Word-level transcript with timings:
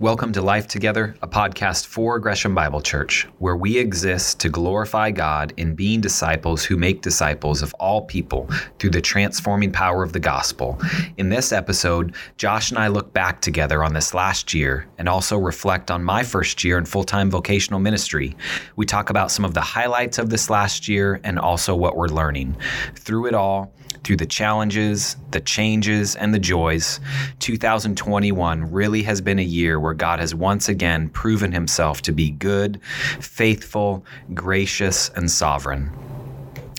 Welcome 0.00 0.32
to 0.32 0.40
Life 0.40 0.66
Together, 0.66 1.14
a 1.20 1.28
podcast 1.28 1.84
for 1.84 2.18
Gresham 2.18 2.54
Bible 2.54 2.80
Church, 2.80 3.28
where 3.36 3.58
we 3.58 3.76
exist 3.76 4.40
to 4.40 4.48
glorify 4.48 5.10
God 5.10 5.52
in 5.58 5.74
being 5.74 6.00
disciples 6.00 6.64
who 6.64 6.78
make 6.78 7.02
disciples 7.02 7.60
of 7.60 7.74
all 7.74 8.06
people 8.06 8.48
through 8.78 8.92
the 8.92 9.02
transforming 9.02 9.70
power 9.70 10.02
of 10.02 10.14
the 10.14 10.18
gospel. 10.18 10.80
In 11.18 11.28
this 11.28 11.52
episode, 11.52 12.14
Josh 12.38 12.70
and 12.70 12.78
I 12.78 12.88
look 12.88 13.12
back 13.12 13.42
together 13.42 13.84
on 13.84 13.92
this 13.92 14.14
last 14.14 14.54
year 14.54 14.88
and 14.96 15.06
also 15.06 15.36
reflect 15.36 15.90
on 15.90 16.02
my 16.02 16.22
first 16.22 16.64
year 16.64 16.78
in 16.78 16.86
full 16.86 17.04
time 17.04 17.30
vocational 17.30 17.78
ministry. 17.78 18.34
We 18.76 18.86
talk 18.86 19.10
about 19.10 19.30
some 19.30 19.44
of 19.44 19.52
the 19.52 19.60
highlights 19.60 20.16
of 20.16 20.30
this 20.30 20.48
last 20.48 20.88
year 20.88 21.20
and 21.24 21.38
also 21.38 21.76
what 21.76 21.98
we're 21.98 22.08
learning. 22.08 22.56
Through 22.94 23.26
it 23.26 23.34
all, 23.34 23.74
through 24.04 24.16
the 24.16 24.26
challenges, 24.26 25.16
the 25.30 25.40
changes, 25.40 26.16
and 26.16 26.32
the 26.32 26.38
joys, 26.38 27.00
2021 27.40 28.70
really 28.70 29.02
has 29.02 29.20
been 29.20 29.38
a 29.38 29.42
year 29.42 29.78
where 29.78 29.89
God 29.94 30.20
has 30.20 30.34
once 30.34 30.68
again 30.68 31.08
proven 31.08 31.52
himself 31.52 32.02
to 32.02 32.12
be 32.12 32.30
good, 32.30 32.80
faithful, 33.20 34.04
gracious, 34.34 35.10
and 35.10 35.30
sovereign. 35.30 35.90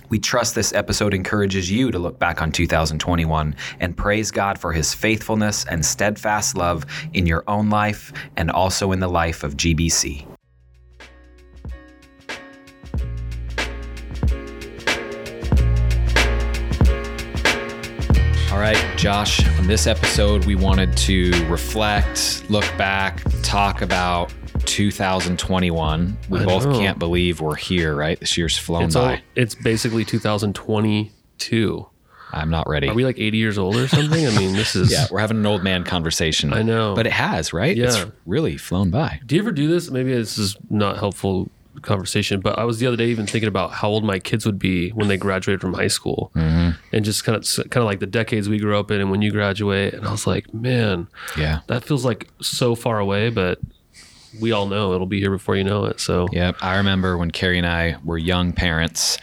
We 0.10 0.20
trust 0.20 0.56
this 0.56 0.74
episode 0.74 1.14
encourages 1.14 1.72
you 1.72 1.90
to 1.90 1.98
look 1.98 2.20
back 2.20 2.42
on 2.42 2.52
2021 2.52 3.56
and 3.80 3.96
praise 3.96 4.30
God 4.30 4.60
for 4.60 4.74
his 4.74 4.94
faithfulness 4.94 5.66
and 5.66 5.86
steadfast 5.86 6.58
love 6.58 6.86
in 7.14 7.26
your 7.26 7.46
own 7.48 7.70
life 7.70 8.12
and 8.36 8.52
also 8.52 8.92
in 8.92 9.00
the 9.00 9.08
life 9.08 9.44
of 9.44 9.56
GBC. 9.56 10.31
Right, 18.62 18.98
Josh, 18.98 19.44
on 19.58 19.66
this 19.66 19.88
episode, 19.88 20.46
we 20.46 20.54
wanted 20.56 20.96
to 20.98 21.32
reflect, 21.48 22.44
look 22.50 22.66
back, 22.78 23.22
talk 23.42 23.82
about 23.82 24.32
2021. 24.66 26.18
We 26.30 26.40
I 26.40 26.46
both 26.46 26.66
know. 26.68 26.78
can't 26.78 27.00
believe 27.00 27.42
we're 27.42 27.56
here, 27.56 27.96
right? 27.96 28.20
This 28.20 28.38
year's 28.38 28.58
flown 28.58 28.84
It's 28.84 28.94
by. 28.96 29.14
all, 29.16 29.20
it's 29.36 29.56
basically 29.56 30.06
2022. 30.06 31.88
I'm 32.34 32.50
not 32.52 32.70
ready. 32.70 32.88
Are 32.88 32.94
we 32.94 33.04
like 33.04 33.18
80 33.20 33.38
years 33.38 33.58
old 33.58 33.76
or 33.76 33.88
something? 33.88 34.26
I 34.28 34.30
mean, 34.38 34.54
this 34.56 34.76
is. 34.76 34.92
yeah, 34.92 35.08
we're 35.10 35.20
having 35.20 35.38
an 35.38 35.46
old 35.48 35.64
man 35.64 35.84
conversation. 35.84 36.54
I 36.54 36.62
know. 36.62 36.94
But 36.96 37.08
it 37.08 37.14
has, 37.14 37.52
right? 37.54 37.76
It's 37.78 37.98
Yeah. 37.98 38.06
really 38.28 38.58
flown 38.58 38.92
by. 38.92 39.20
Do 39.26 39.36
you 39.36 39.42
ever 39.42 39.52
do 39.52 39.68
this? 39.68 39.90
Maybe 39.90 40.14
this 40.14 40.38
is 40.38 40.56
not 40.70 40.98
helpful 40.98 41.50
conversation, 41.82 42.40
but 42.42 42.60
I 42.60 42.64
was 42.64 42.80
the 42.80 42.88
other 42.88 42.98
day 42.98 43.08
even 43.08 43.26
thinking 43.28 43.48
about 43.48 43.72
how 43.72 43.90
old 43.90 44.04
my 44.04 44.20
kids 44.20 44.46
would 44.46 44.60
be 44.60 44.90
when 44.90 45.08
they 45.08 45.18
graduated 45.18 45.62
from 45.62 45.74
high 45.74 45.88
school, 45.88 46.32
Mm-hmm. 46.36 46.72
and 46.96 47.06
just 47.06 47.24
kind 47.24 47.36
of 47.38 47.46
kind 47.70 47.78
of 47.78 47.86
like 47.86 48.00
the 48.00 48.08
decades 48.08 48.50
we 48.50 48.60
grew 48.60 48.78
up 48.78 48.92
in, 48.92 49.00
and 49.02 49.10
when 49.12 49.22
you 49.22 49.32
graduate, 49.32 49.94
and 49.94 50.08
I 50.08 50.12
was 50.12 50.28
like, 50.28 50.54
man, 50.54 51.08
Yeah. 51.38 51.60
that 51.68 51.84
feels 51.84 52.04
like 52.06 52.28
so 52.42 52.76
far 52.76 53.00
away, 53.00 53.30
but 53.30 53.60
we 54.40 54.52
all 54.52 54.66
know 54.68 54.94
it'll 54.94 55.06
be 55.08 55.20
here 55.20 55.32
before 55.32 55.56
you 55.56 55.64
know 55.64 55.86
it. 55.86 56.00
So 56.00 56.28
Yep. 56.32 56.58
I 56.62 56.78
remember 56.78 57.18
when 57.18 57.32
Carrie 57.32 57.58
and 57.58 57.68
I 57.68 57.98
were 58.04 58.18
young 58.18 58.54
parents. 58.54 59.18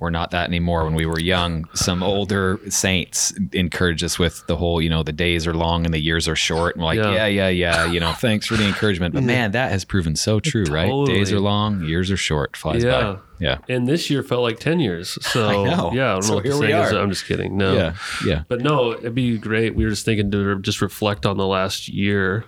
We're 0.00 0.10
not 0.10 0.30
that 0.30 0.48
anymore. 0.48 0.84
When 0.84 0.94
we 0.94 1.06
were 1.06 1.20
young, 1.20 1.68
some 1.74 2.02
older 2.02 2.58
saints 2.68 3.32
encouraged 3.52 4.02
us 4.04 4.18
with 4.18 4.46
the 4.46 4.56
whole, 4.56 4.80
you 4.80 4.88
know, 4.88 5.02
the 5.02 5.12
days 5.12 5.46
are 5.46 5.54
long 5.54 5.84
and 5.84 5.92
the 5.92 6.00
years 6.00 6.28
are 6.28 6.36
short. 6.36 6.76
And 6.76 6.82
we're 6.82 6.86
like, 6.94 6.96
yeah, 6.98 7.26
Yeah. 7.26 7.26
yeah, 7.26 7.48
yeah. 7.48 7.84
You 7.86 8.00
know, 8.00 8.12
thanks 8.12 8.46
for 8.46 8.56
the 8.56 8.66
encouragement. 8.66 9.14
But 9.14 9.22
man, 9.34 9.52
that 9.52 9.70
has 9.70 9.84
proven 9.84 10.16
so 10.16 10.40
true, 10.40 10.64
right? 10.64 10.90
Days 11.06 11.32
are 11.32 11.40
long, 11.40 11.84
years 11.84 12.10
are 12.10 12.16
short. 12.16 12.56
Flies 12.56 12.84
Yeah. 12.84 13.02
by. 13.14 13.18
Yeah. 13.40 13.58
and 13.68 13.86
this 13.88 14.08
year 14.10 14.22
felt 14.22 14.42
like 14.42 14.60
10 14.60 14.78
years. 14.80 15.18
So 15.20 15.64
yeah, 15.64 16.12
I 16.12 16.14
don't 16.14 16.22
So 16.22 16.28
know 16.30 16.34
what 16.36 16.44
here 16.46 16.56
we 16.56 16.72
is. 16.72 16.92
are. 16.92 16.98
I'm 16.98 17.10
just 17.10 17.26
kidding. 17.26 17.56
No. 17.58 17.74
Yeah. 17.74 17.94
Yeah. 18.24 18.42
But 18.48 18.60
no, 18.62 18.92
it'd 18.92 19.14
be 19.14 19.36
great. 19.38 19.74
We 19.74 19.84
were 19.84 19.90
just 19.90 20.04
thinking 20.04 20.30
to 20.30 20.60
just 20.60 20.80
reflect 20.80 21.26
on 21.26 21.36
the 21.36 21.46
last 21.46 21.88
year. 21.88 22.44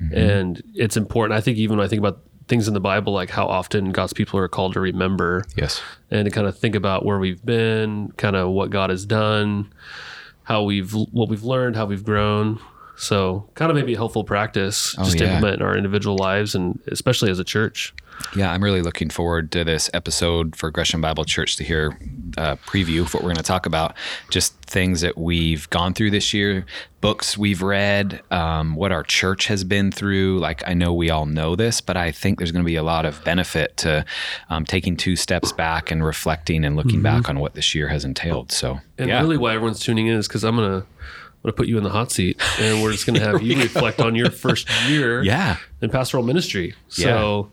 Mm-hmm. 0.00 0.14
And 0.16 0.62
it's 0.74 0.96
important. 0.96 1.36
I 1.36 1.40
think 1.40 1.58
even 1.58 1.76
when 1.78 1.84
I 1.84 1.88
think 1.88 2.00
about 2.00 2.20
things 2.48 2.68
in 2.68 2.74
the 2.74 2.80
Bible, 2.80 3.12
like 3.12 3.30
how 3.30 3.46
often 3.46 3.90
God's 3.92 4.12
people 4.12 4.38
are 4.38 4.46
called 4.48 4.74
to 4.74 4.80
remember 4.80 5.44
Yes. 5.56 5.80
and 6.10 6.24
to 6.26 6.30
kind 6.30 6.46
of 6.46 6.56
think 6.56 6.74
about 6.74 7.04
where 7.04 7.18
we've 7.18 7.44
been, 7.44 8.12
kind 8.16 8.36
of 8.36 8.50
what 8.50 8.70
God 8.70 8.90
has 8.90 9.04
done, 9.06 9.72
how 10.44 10.62
we've 10.62 10.92
what 10.92 11.28
we've 11.28 11.42
learned, 11.44 11.74
how 11.76 11.86
we've 11.86 12.04
grown. 12.04 12.60
So 12.98 13.48
kind 13.54 13.70
of 13.70 13.76
maybe 13.76 13.94
a 13.94 13.96
helpful 13.96 14.24
practice 14.24 14.94
just 14.96 15.18
to 15.18 15.24
Oh, 15.24 15.26
yeah. 15.26 15.34
implement 15.34 15.60
in 15.60 15.66
our 15.66 15.76
individual 15.76 16.16
lives 16.16 16.54
and 16.54 16.78
especially 16.86 17.30
as 17.30 17.38
a 17.38 17.44
church. 17.44 17.92
Yeah, 18.36 18.52
I'm 18.52 18.62
really 18.62 18.82
looking 18.82 19.10
forward 19.10 19.50
to 19.52 19.64
this 19.64 19.90
episode 19.92 20.54
for 20.56 20.70
Gresham 20.70 21.00
Bible 21.00 21.24
Church 21.24 21.56
to 21.56 21.64
hear 21.64 21.98
a 22.36 22.56
preview 22.56 23.00
of 23.00 23.12
what 23.14 23.22
we're 23.22 23.28
going 23.28 23.36
to 23.36 23.42
talk 23.42 23.66
about. 23.66 23.94
Just 24.30 24.54
things 24.62 25.00
that 25.00 25.16
we've 25.18 25.68
gone 25.70 25.94
through 25.94 26.10
this 26.10 26.34
year, 26.34 26.66
books 27.00 27.38
we've 27.38 27.62
read, 27.62 28.20
um, 28.30 28.76
what 28.76 28.92
our 28.92 29.02
church 29.02 29.46
has 29.46 29.64
been 29.64 29.90
through. 29.90 30.38
Like, 30.38 30.66
I 30.68 30.74
know 30.74 30.92
we 30.92 31.10
all 31.10 31.26
know 31.26 31.56
this, 31.56 31.80
but 31.80 31.96
I 31.96 32.12
think 32.12 32.38
there's 32.38 32.52
going 32.52 32.64
to 32.64 32.66
be 32.66 32.76
a 32.76 32.82
lot 32.82 33.04
of 33.06 33.22
benefit 33.24 33.76
to 33.78 34.04
um, 34.50 34.64
taking 34.64 34.96
two 34.96 35.16
steps 35.16 35.52
back 35.52 35.90
and 35.90 36.04
reflecting 36.04 36.64
and 36.64 36.76
looking 36.76 37.02
back 37.02 37.28
on 37.28 37.38
what 37.38 37.54
this 37.54 37.74
year 37.74 37.88
has 37.88 38.04
entailed. 38.04 38.52
So, 38.52 38.76
Mm-hmm. 38.76 39.02
And 39.02 39.08
yeah. 39.08 39.20
really, 39.20 39.36
why 39.36 39.54
everyone's 39.54 39.80
tuning 39.80 40.06
in 40.06 40.16
is 40.16 40.26
because 40.28 40.44
I'm 40.44 40.56
gonna 40.56 40.78
I'm 40.78 40.84
gonna 41.42 41.52
put 41.52 41.68
you 41.68 41.76
in 41.78 41.84
the 41.84 41.90
hot 41.90 42.10
seat, 42.10 42.40
and 42.58 42.82
we're 42.82 42.92
just 42.92 43.06
gonna 43.06 43.20
have 43.20 43.42
you 43.42 43.56
reflect 43.62 44.00
on 44.00 44.14
your 44.14 44.30
first 44.30 44.68
year 44.88 45.22
yeah. 45.22 45.58
in 45.80 45.90
pastoral 45.90 46.22
ministry. 46.22 46.74
So 46.88 47.50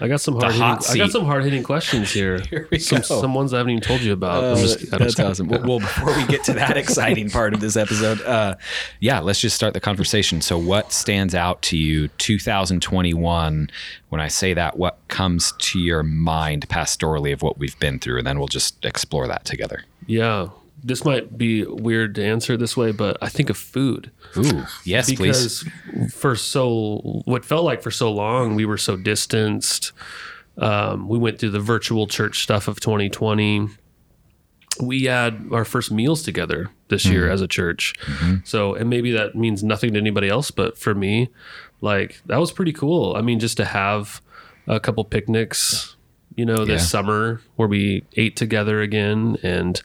I 0.00 0.08
got 0.08 0.20
some 0.20 0.34
hard 0.34 0.52
hitting, 0.52 0.62
I 0.62 0.96
got 0.96 1.10
some 1.10 1.24
hard 1.24 1.44
hitting 1.44 1.62
questions 1.62 2.10
here. 2.12 2.40
Here 2.50 2.66
we 2.70 2.78
some 2.78 2.98
go. 2.98 3.20
some 3.20 3.34
ones 3.34 3.54
I 3.54 3.58
haven't 3.58 3.70
even 3.72 3.82
told 3.82 4.00
you 4.00 4.12
about. 4.12 4.42
I'm 4.44 4.56
just- 4.56 4.82
I'm 4.92 4.98
That's 4.98 5.14
just- 5.14 5.20
awesome. 5.20 5.48
Well, 5.48 5.62
well, 5.62 5.78
before 5.78 6.16
we 6.16 6.26
get 6.26 6.44
to 6.44 6.52
that 6.54 6.76
exciting 6.76 7.30
part 7.30 7.54
of 7.54 7.60
this 7.60 7.76
episode, 7.76 8.20
uh, 8.22 8.56
yeah, 9.00 9.20
let's 9.20 9.40
just 9.40 9.54
start 9.56 9.72
the 9.74 9.80
conversation. 9.80 10.40
So, 10.40 10.58
what 10.58 10.92
stands 10.92 11.34
out 11.34 11.62
to 11.62 11.76
you 11.76 12.08
2021? 12.08 13.70
When 14.08 14.20
I 14.20 14.28
say 14.28 14.54
that, 14.54 14.76
what 14.78 14.98
comes 15.08 15.52
to 15.58 15.78
your 15.78 16.02
mind 16.02 16.68
pastorally 16.68 17.32
of 17.32 17.42
what 17.42 17.58
we've 17.58 17.78
been 17.78 17.98
through? 17.98 18.18
And 18.18 18.26
then 18.26 18.38
we'll 18.38 18.48
just 18.48 18.84
explore 18.84 19.26
that 19.28 19.44
together. 19.44 19.84
Yeah, 20.06 20.48
this 20.86 21.04
might 21.04 21.38
be 21.38 21.64
weird 21.64 22.14
to 22.16 22.24
answer 22.24 22.56
this 22.58 22.76
way, 22.76 22.92
but 22.92 23.16
I 23.22 23.28
think 23.30 23.48
of 23.50 23.56
food 23.56 24.10
Ooh, 24.36 24.64
yes, 24.84 25.06
please. 25.12 25.64
because 25.64 26.12
for 26.14 26.36
so 26.36 27.22
what 27.24 27.44
felt 27.44 27.64
like 27.64 27.82
for 27.82 27.90
so 27.90 28.12
long 28.12 28.54
we 28.54 28.64
were 28.66 28.76
so 28.78 28.96
distanced. 28.96 29.92
Um, 30.58 31.08
we 31.08 31.18
went 31.18 31.38
through 31.40 31.50
the 31.50 31.58
virtual 31.60 32.06
church 32.06 32.42
stuff 32.42 32.68
of 32.68 32.78
2020. 32.80 33.68
We 34.80 35.04
had 35.04 35.48
our 35.52 35.64
first 35.64 35.90
meals 35.92 36.22
together 36.22 36.68
this 36.88 37.06
year 37.06 37.30
as 37.30 37.40
a 37.40 37.46
church. 37.48 37.94
So, 38.44 38.74
and 38.74 38.90
maybe 38.90 39.12
that 39.12 39.34
means 39.36 39.62
nothing 39.64 39.94
to 39.94 39.98
anybody 40.00 40.28
else, 40.28 40.50
but 40.50 40.76
for 40.76 40.94
me, 40.94 41.28
like 41.80 42.20
that 42.26 42.38
was 42.38 42.50
pretty 42.52 42.72
cool. 42.72 43.14
I 43.16 43.22
mean, 43.22 43.38
just 43.40 43.56
to 43.58 43.64
have 43.64 44.20
a 44.66 44.78
couple 44.80 45.04
picnics, 45.04 45.94
you 46.36 46.44
know, 46.44 46.64
this 46.64 46.82
Yeah. 46.82 46.86
summer 46.86 47.40
where 47.56 47.68
we 47.68 48.04
ate 48.16 48.34
together 48.36 48.80
again 48.80 49.36
and 49.44 49.80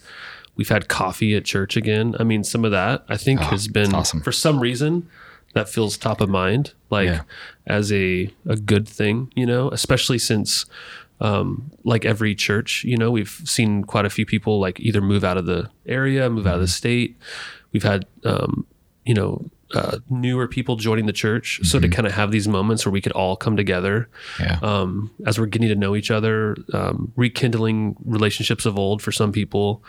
we've 0.60 0.70
had 0.70 0.88
coffee 0.90 1.36
at 1.36 1.46
church 1.46 1.76
again. 1.78 2.16
I 2.20 2.24
mean, 2.24 2.44
some 2.44 2.66
of 2.66 2.72
that 2.72 3.04
I 3.08 3.16
think 3.18 3.40
has 3.40 3.68
been 3.70 3.96
awesome. 3.96 4.20
for 4.22 4.32
some 4.34 4.60
reason 4.60 5.08
that 5.54 5.68
feels 5.70 5.98
top 5.98 6.20
of 6.22 6.28
mind, 6.30 6.74
like 6.92 7.08
Yeah. 7.08 7.22
as 7.66 7.92
a 7.94 8.32
a 8.46 8.58
good 8.58 8.86
thing, 8.88 9.32
you 9.36 9.46
know, 9.48 9.70
especially 9.72 10.20
since 10.20 10.66
um, 11.22 11.72
like 11.84 12.06
every 12.06 12.36
church, 12.36 12.84
you 12.84 12.96
know, 12.98 13.10
we've 13.12 13.42
seen 13.46 13.84
quite 13.84 14.06
a 14.06 14.10
few 14.10 14.26
people 14.26 14.60
like 14.60 14.80
either 14.80 15.02
move 15.02 15.24
out 15.24 15.38
of 15.38 15.46
the 15.46 15.70
area, 15.86 16.30
move 16.30 16.46
out 16.48 16.56
of 16.56 16.62
the 16.62 16.68
state. 16.68 17.18
We've 17.74 17.84
had, 17.84 18.06
um, 18.24 18.66
you 19.06 19.14
know, 19.14 19.50
uh, 19.74 20.00
newer 20.10 20.48
people 20.48 20.76
joining 20.76 21.06
the 21.06 21.14
church. 21.14 21.60
So 21.64 21.80
to 21.80 21.88
kind 21.90 22.08
of 22.08 22.14
have 22.14 22.32
these 22.32 22.48
moments 22.48 22.86
where 22.86 22.92
we 22.92 23.02
could 23.02 23.12
all 23.12 23.36
come 23.36 23.56
together 23.58 24.10
Yeah. 24.40 24.60
um, 24.64 25.12
as 25.26 25.40
we're 25.40 25.46
getting 25.46 25.70
to 25.70 25.76
know 25.76 25.96
each 25.96 26.10
other, 26.12 26.56
um, 26.74 27.12
rekindling 27.16 27.96
relationships 28.04 28.66
of 28.66 28.78
old 28.80 29.02
for 29.02 29.12
some 29.12 29.32
people. 29.32 29.84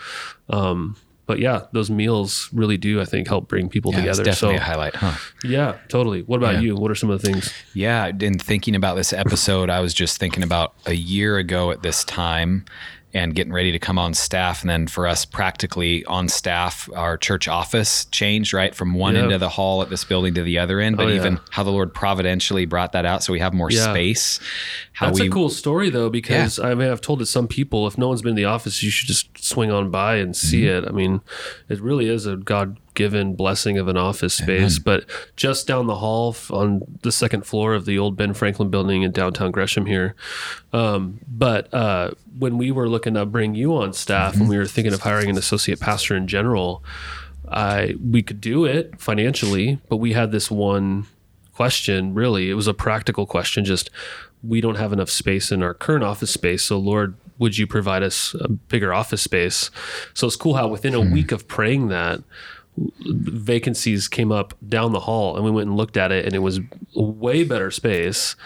Um, 0.48 0.96
but 1.26 1.38
yeah, 1.38 1.66
those 1.72 1.90
meals 1.90 2.50
really 2.52 2.76
do, 2.76 3.00
I 3.00 3.04
think, 3.04 3.28
help 3.28 3.46
bring 3.48 3.68
people 3.68 3.92
yeah, 3.92 4.00
together. 4.00 4.24
definitely 4.24 4.58
So 4.58 4.62
a 4.62 4.64
highlight, 4.66 4.96
huh? 4.96 5.14
yeah, 5.44 5.76
totally. 5.88 6.22
What 6.22 6.38
about 6.38 6.54
Yeah. 6.56 6.60
you? 6.60 6.74
What 6.76 6.90
are 6.90 6.96
some 6.96 7.08
of 7.08 7.22
the 7.22 7.26
things? 7.30 7.52
Yeah, 7.72 8.10
in 8.20 8.36
thinking 8.38 8.74
about 8.74 8.96
this 8.96 9.12
episode, 9.12 9.70
I 9.70 9.78
was 9.80 9.94
just 9.94 10.18
thinking 10.18 10.42
about 10.42 10.74
a 10.86 10.94
year 10.94 11.38
ago 11.38 11.70
at 11.70 11.82
this 11.82 12.02
time 12.04 12.64
and 13.12 13.34
getting 13.34 13.52
ready 13.52 13.72
to 13.72 13.78
come 13.78 13.98
on 13.98 14.14
staff. 14.14 14.60
And 14.62 14.70
then 14.70 14.86
for 14.86 15.06
us, 15.06 15.24
practically 15.24 16.04
on 16.04 16.28
staff, 16.28 16.88
our 16.94 17.16
church 17.16 17.48
office 17.48 18.04
changed, 18.06 18.52
right? 18.54 18.74
From 18.74 18.94
one 18.94 19.14
Yeah. 19.14 19.22
end 19.22 19.32
of 19.32 19.40
the 19.40 19.48
hall 19.48 19.82
at 19.82 19.90
this 19.90 20.04
building 20.04 20.34
to 20.34 20.42
the 20.42 20.58
other 20.58 20.78
end. 20.80 20.96
But 20.96 21.06
Oh, 21.06 21.08
yeah. 21.08 21.16
even 21.16 21.40
how 21.50 21.62
the 21.64 21.70
Lord 21.72 21.92
providentially 21.92 22.66
brought 22.66 22.92
that 22.92 23.04
out 23.04 23.22
so 23.24 23.32
we 23.32 23.40
have 23.40 23.52
more 23.52 23.70
Yeah. 23.70 23.90
space. 23.90 24.38
How 24.92 25.06
That's 25.06 25.20
we, 25.20 25.26
a 25.26 25.30
cool 25.30 25.48
story 25.48 25.90
though, 25.90 26.10
because 26.10 26.58
I 26.58 26.74
mean, 26.74 26.90
I've 26.90 27.00
told 27.00 27.20
it 27.20 27.24
to 27.24 27.30
some 27.30 27.48
people. 27.48 27.86
If 27.86 27.96
no 27.98 28.08
one's 28.08 28.22
been 28.22 28.30
in 28.30 28.36
the 28.36 28.44
office, 28.44 28.82
you 28.82 28.90
should 28.90 29.08
just 29.08 29.28
swing 29.42 29.70
on 29.70 29.90
by 29.90 30.16
and 30.16 30.36
see 30.36 30.62
Mm-hmm. 30.62 30.84
it. 30.84 30.88
I 30.88 30.92
mean, 30.92 31.20
it 31.68 31.80
really 31.80 32.08
is 32.08 32.26
a 32.26 32.36
God 32.36 32.76
given 33.00 33.34
blessing 33.34 33.78
of 33.78 33.88
an 33.88 33.96
office 33.96 34.34
space. 34.34 34.78
But 34.78 35.06
just 35.34 35.66
down 35.66 35.86
the 35.86 35.96
hall 35.96 36.36
on 36.50 36.82
the 37.00 37.10
second 37.10 37.46
floor 37.46 37.72
of 37.72 37.86
the 37.86 37.98
old 37.98 38.14
Ben 38.14 38.34
Franklin 38.34 38.68
building 38.68 39.02
in 39.02 39.10
downtown 39.10 39.50
Gresham 39.50 39.86
here. 39.86 40.14
Um, 40.74 41.18
but 41.26 41.72
uh, 41.72 42.10
when 42.38 42.58
we 42.58 42.70
were 42.70 42.90
looking 42.90 43.14
to 43.14 43.24
bring 43.24 43.54
you 43.54 43.74
on 43.74 43.94
staff, 43.94 44.36
and 44.36 44.50
we 44.50 44.58
were 44.58 44.66
thinking 44.66 44.92
of 44.92 45.00
hiring 45.00 45.30
an 45.30 45.38
associate 45.38 45.80
pastor 45.80 46.14
in 46.14 46.26
general, 46.26 46.84
I 47.48 47.94
we 48.14 48.22
could 48.22 48.40
do 48.40 48.66
it 48.66 49.00
financially, 49.00 49.78
but 49.88 49.96
we 49.96 50.12
had 50.12 50.30
this 50.30 50.50
one 50.50 51.06
question, 51.54 52.12
really. 52.12 52.50
It 52.50 52.54
was 52.54 52.68
a 52.68 52.74
practical 52.74 53.24
question. 53.24 53.64
Just 53.64 53.88
we 54.42 54.60
don't 54.60 54.76
have 54.76 54.92
enough 54.92 55.10
space 55.10 55.50
in 55.50 55.62
our 55.62 55.72
current 55.74 56.04
office 56.04 56.30
space. 56.30 56.62
So, 56.64 56.78
Lord, 56.78 57.16
would 57.40 57.56
you 57.56 57.66
provide 57.66 58.02
us 58.02 58.34
a 58.38 58.48
bigger 58.48 58.92
office 58.92 59.22
space? 59.22 59.70
So 60.14 60.26
it's 60.26 60.36
cool 60.36 60.54
how 60.54 60.68
within 60.68 60.94
a 60.94 61.00
week 61.00 61.32
of 61.32 61.48
praying 61.48 61.88
that, 61.88 62.20
vacancies 63.06 64.08
came 64.08 64.32
up 64.32 64.54
down 64.66 64.92
the 64.92 65.00
hall 65.00 65.36
and 65.36 65.44
we 65.44 65.50
went 65.50 65.68
and 65.68 65.76
looked 65.76 65.96
at 65.96 66.12
it 66.12 66.24
and 66.24 66.34
it 66.34 66.40
was 66.40 66.60
way 66.94 67.44
better 67.44 67.70
space 67.70 68.36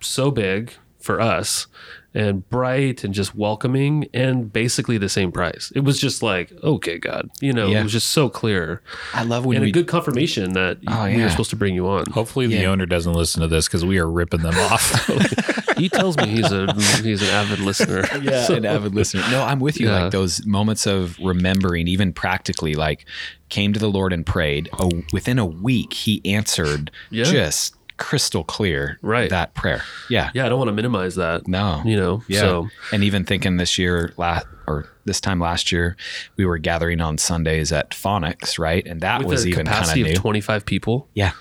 so 0.00 0.30
big 0.30 0.72
for 0.98 1.20
us 1.20 1.66
and 2.14 2.48
bright 2.48 3.02
and 3.04 3.12
just 3.12 3.34
welcoming 3.34 4.08
and 4.14 4.52
basically 4.52 4.96
the 4.98 5.08
same 5.08 5.32
price 5.32 5.72
it 5.74 5.80
was 5.80 5.98
just 6.00 6.22
like 6.22 6.52
okay 6.62 6.96
god 6.98 7.28
you 7.40 7.52
know 7.52 7.66
Yeah. 7.66 7.80
it 7.80 7.82
was 7.82 7.92
just 7.92 8.10
so 8.10 8.28
clear 8.28 8.80
I 9.12 9.24
love 9.24 9.44
when 9.44 9.56
and 9.56 9.64
we 9.64 9.70
a 9.70 9.72
good 9.72 9.88
confirmation 9.88 10.52
that 10.52 10.78
Oh, 10.86 11.04
we 11.06 11.16
yeah. 11.16 11.24
were 11.24 11.30
supposed 11.30 11.50
to 11.50 11.56
bring 11.56 11.74
you 11.74 11.88
on 11.88 12.06
Hopefully, 12.10 12.46
the 12.46 12.56
Yeah. 12.56 12.70
owner 12.70 12.86
doesn't 12.86 13.12
listen 13.14 13.42
to 13.42 13.48
this 13.48 13.66
because 13.66 13.84
we 13.84 13.98
are 13.98 14.08
ripping 14.08 14.42
them 14.42 14.54
off. 14.56 15.06
he 15.76 15.88
tells 15.88 16.16
me 16.16 16.28
he's 16.28 16.52
a 16.52 16.72
he's 17.02 17.22
an 17.22 17.28
avid 17.28 17.58
listener 17.60 18.04
yeah, 18.22 18.50
an 18.52 18.64
avid 18.64 18.94
listener. 18.94 19.22
No, 19.30 19.42
I'm 19.42 19.58
with 19.60 19.80
you. 19.80 19.88
Yeah. 19.88 20.02
Like 20.04 20.12
those 20.12 20.44
moments 20.46 20.86
of 20.86 21.18
remembering, 21.18 21.88
even 21.88 22.12
practically, 22.12 22.74
like 22.74 23.06
came 23.48 23.72
to 23.72 23.80
the 23.80 23.88
Lord 23.90 24.12
and 24.12 24.24
prayed. 24.24 24.68
Oh, 24.78 24.90
within 25.12 25.38
a 25.38 25.46
week, 25.46 25.92
He 25.92 26.20
answered 26.24 26.90
Yeah. 27.10 27.24
just 27.24 27.73
crystal 27.96 28.42
clear 28.44 28.98
Right. 29.02 29.30
that 29.30 29.54
prayer. 29.54 29.82
Yeah. 30.10 30.30
yeah 30.34 30.46
i 30.46 30.48
don't 30.48 30.58
want 30.58 30.68
to 30.68 30.72
minimize 30.74 31.14
that 31.14 31.46
No. 31.46 31.80
you 31.84 31.96
know 31.96 32.22
Yeah. 32.28 32.40
so 32.40 32.68
and 32.92 33.04
even 33.04 33.24
thinking 33.24 33.56
this 33.56 33.78
year, 33.78 34.12
last 34.16 34.46
or 34.66 34.86
this 35.04 35.20
time 35.20 35.38
last 35.38 35.70
year, 35.70 35.96
we 36.36 36.46
were 36.46 36.56
gathering 36.58 37.00
on 37.02 37.18
Sundays 37.18 37.70
at 37.70 37.90
Phonics, 37.90 38.58
right? 38.58 38.86
And 38.86 39.02
that 39.02 39.18
with 39.20 39.28
was 39.28 39.46
even 39.46 39.66
kind 39.66 39.86
of 39.88 39.94
new. 39.96 40.06
of 40.06 40.14
25 40.14 40.64
people 40.66 41.08
yeah. 41.14 41.32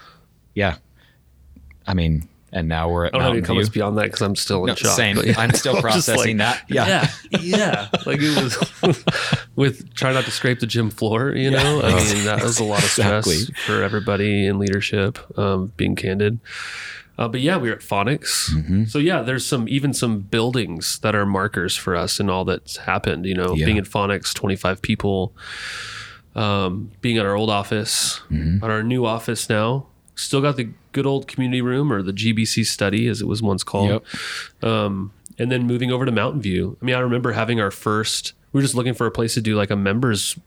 Yeah. 0.54 0.76
I 1.88 1.94
mean, 1.94 2.28
and 2.52 2.68
now 2.68 2.88
we're 2.90 3.06
at 3.06 3.16
I 3.16 3.18
don't 3.18 3.22
have 3.22 3.30
any 3.32 3.40
Mountain 3.40 3.48
comments 3.48 3.70
View. 3.70 3.80
beyond 3.82 3.98
that 3.98 4.04
because 4.04 4.22
I'm 4.22 4.36
still 4.36 4.62
in 4.64 4.68
No, 4.68 4.76
shock. 4.76 4.96
same. 4.96 5.18
yeah. 5.26 5.34
I'm 5.40 5.52
still 5.54 5.76
processing 5.82 6.38
like, 6.38 6.60
that. 6.60 6.64
Yeah. 6.70 7.10
yeah, 7.32 7.40
yeah. 7.40 7.90
Like 8.06 8.20
it 8.22 8.44
was 8.44 9.43
with 9.56 9.94
trying 9.94 10.14
not 10.16 10.26
to 10.26 10.32
scrape 10.32 10.60
the 10.60 10.68
gym 10.68 10.90
floor. 10.90 11.32
You 11.36 11.52
know, 11.52 11.82
I 11.84 11.94
mean 12.14 12.26
that 12.26 12.42
was 12.44 12.60
a 12.60 12.64
lot 12.64 12.84
of 12.84 12.90
stress 12.90 13.28
Exactly. 13.28 13.54
for 13.66 13.84
everybody 13.84 14.46
in 14.48 14.60
leadership. 14.60 15.20
Um, 15.38 15.72
being 15.78 15.96
candid. 15.96 16.40
Uh, 17.16 17.28
but 17.28 17.42
yeah, 17.42 17.58
we 17.58 17.70
were 17.70 17.76
at 17.76 17.82
Phonics. 17.82 18.50
Mm-hmm. 18.52 18.86
So 18.86 18.98
yeah, 18.98 19.22
there's 19.22 19.46
some 19.46 19.70
even 19.70 19.94
some 19.94 20.20
buildings 20.22 20.98
that 21.00 21.14
are 21.14 21.26
markers 21.28 21.76
for 21.76 21.96
us 21.96 22.20
and 22.20 22.32
all 22.32 22.44
that's 22.44 22.78
happened. 22.78 23.26
You 23.28 23.36
know, 23.36 23.54
Yeah. 23.54 23.66
being 23.66 23.78
at 23.78 23.84
Phonics, 23.86 24.34
25 24.34 24.82
people. 24.82 25.34
Um, 26.36 26.92
being 27.02 27.20
at 27.20 27.26
our 27.28 27.36
old 27.36 27.52
office, 27.52 28.20
Mm-hmm. 28.32 28.64
at 28.64 28.72
our 28.72 28.82
new 28.82 29.06
office 29.06 29.48
now, 29.50 29.86
still 30.16 30.42
got 30.42 30.58
the 30.58 30.70
good 30.92 31.06
old 31.06 31.28
community 31.28 31.62
room 31.62 31.94
or 31.94 32.02
the 32.02 32.12
GBC 32.14 32.66
study 32.66 33.08
as 33.08 33.22
it 33.22 33.28
was 33.28 33.42
once 33.44 33.64
called 33.64 33.90
Yep. 34.62 34.68
um, 34.72 35.12
and 35.38 35.52
then 35.52 35.68
moving 35.68 35.92
over 35.92 36.06
to 36.06 36.12
Mountain 36.12 36.42
View. 36.42 36.78
I 36.82 36.86
mean, 36.86 36.96
I 36.96 37.00
remember 37.00 37.34
having 37.34 37.60
our 37.60 37.70
first. 37.72 38.34
We 38.54 38.60
were 38.60 38.62
just 38.62 38.76
looking 38.76 38.94
for 38.94 39.08
a 39.08 39.12
place 39.12 39.34
to 39.34 39.42
do 39.42 39.56
like 39.56 39.72
a 39.72 39.76
members 39.76 40.38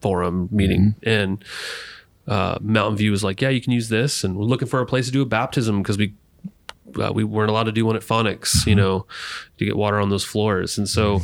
forum 0.00 0.48
meeting, 0.52 0.94
and 1.02 1.42
uh, 2.28 2.58
Mountain 2.60 2.98
View 2.98 3.10
was 3.10 3.24
like, 3.24 3.40
"Yeah, 3.40 3.48
you 3.48 3.60
can 3.60 3.72
use 3.72 3.88
this." 3.88 4.22
And 4.22 4.36
we're 4.36 4.44
looking 4.44 4.68
for 4.68 4.80
a 4.80 4.86
place 4.86 5.06
to 5.06 5.12
do 5.12 5.22
a 5.22 5.26
baptism 5.26 5.82
because 5.82 5.98
we 5.98 6.14
uh, 7.00 7.12
we 7.12 7.24
weren't 7.24 7.50
allowed 7.50 7.64
to 7.64 7.72
do 7.72 7.86
one 7.86 7.96
at 7.96 8.02
Phonics, 8.02 8.66
you 8.66 8.74
know, 8.74 9.06
to 9.58 9.64
get 9.64 9.76
water 9.76 9.98
on 9.98 10.10
those 10.10 10.24
floors, 10.24 10.78
and 10.78 10.88
so. 10.88 11.22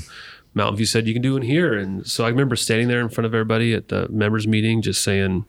Mountain 0.54 0.76
View 0.76 0.84
said 0.84 1.06
you 1.06 1.14
can 1.14 1.22
do 1.22 1.34
it 1.38 1.44
here, 1.44 1.72
and 1.72 2.06
so 2.06 2.26
I 2.26 2.28
remember 2.28 2.56
standing 2.56 2.86
there 2.86 3.00
in 3.00 3.08
front 3.08 3.24
of 3.24 3.32
everybody 3.32 3.72
at 3.72 3.88
the 3.88 4.06
members 4.10 4.46
meeting, 4.46 4.82
just 4.82 5.02
saying, 5.02 5.46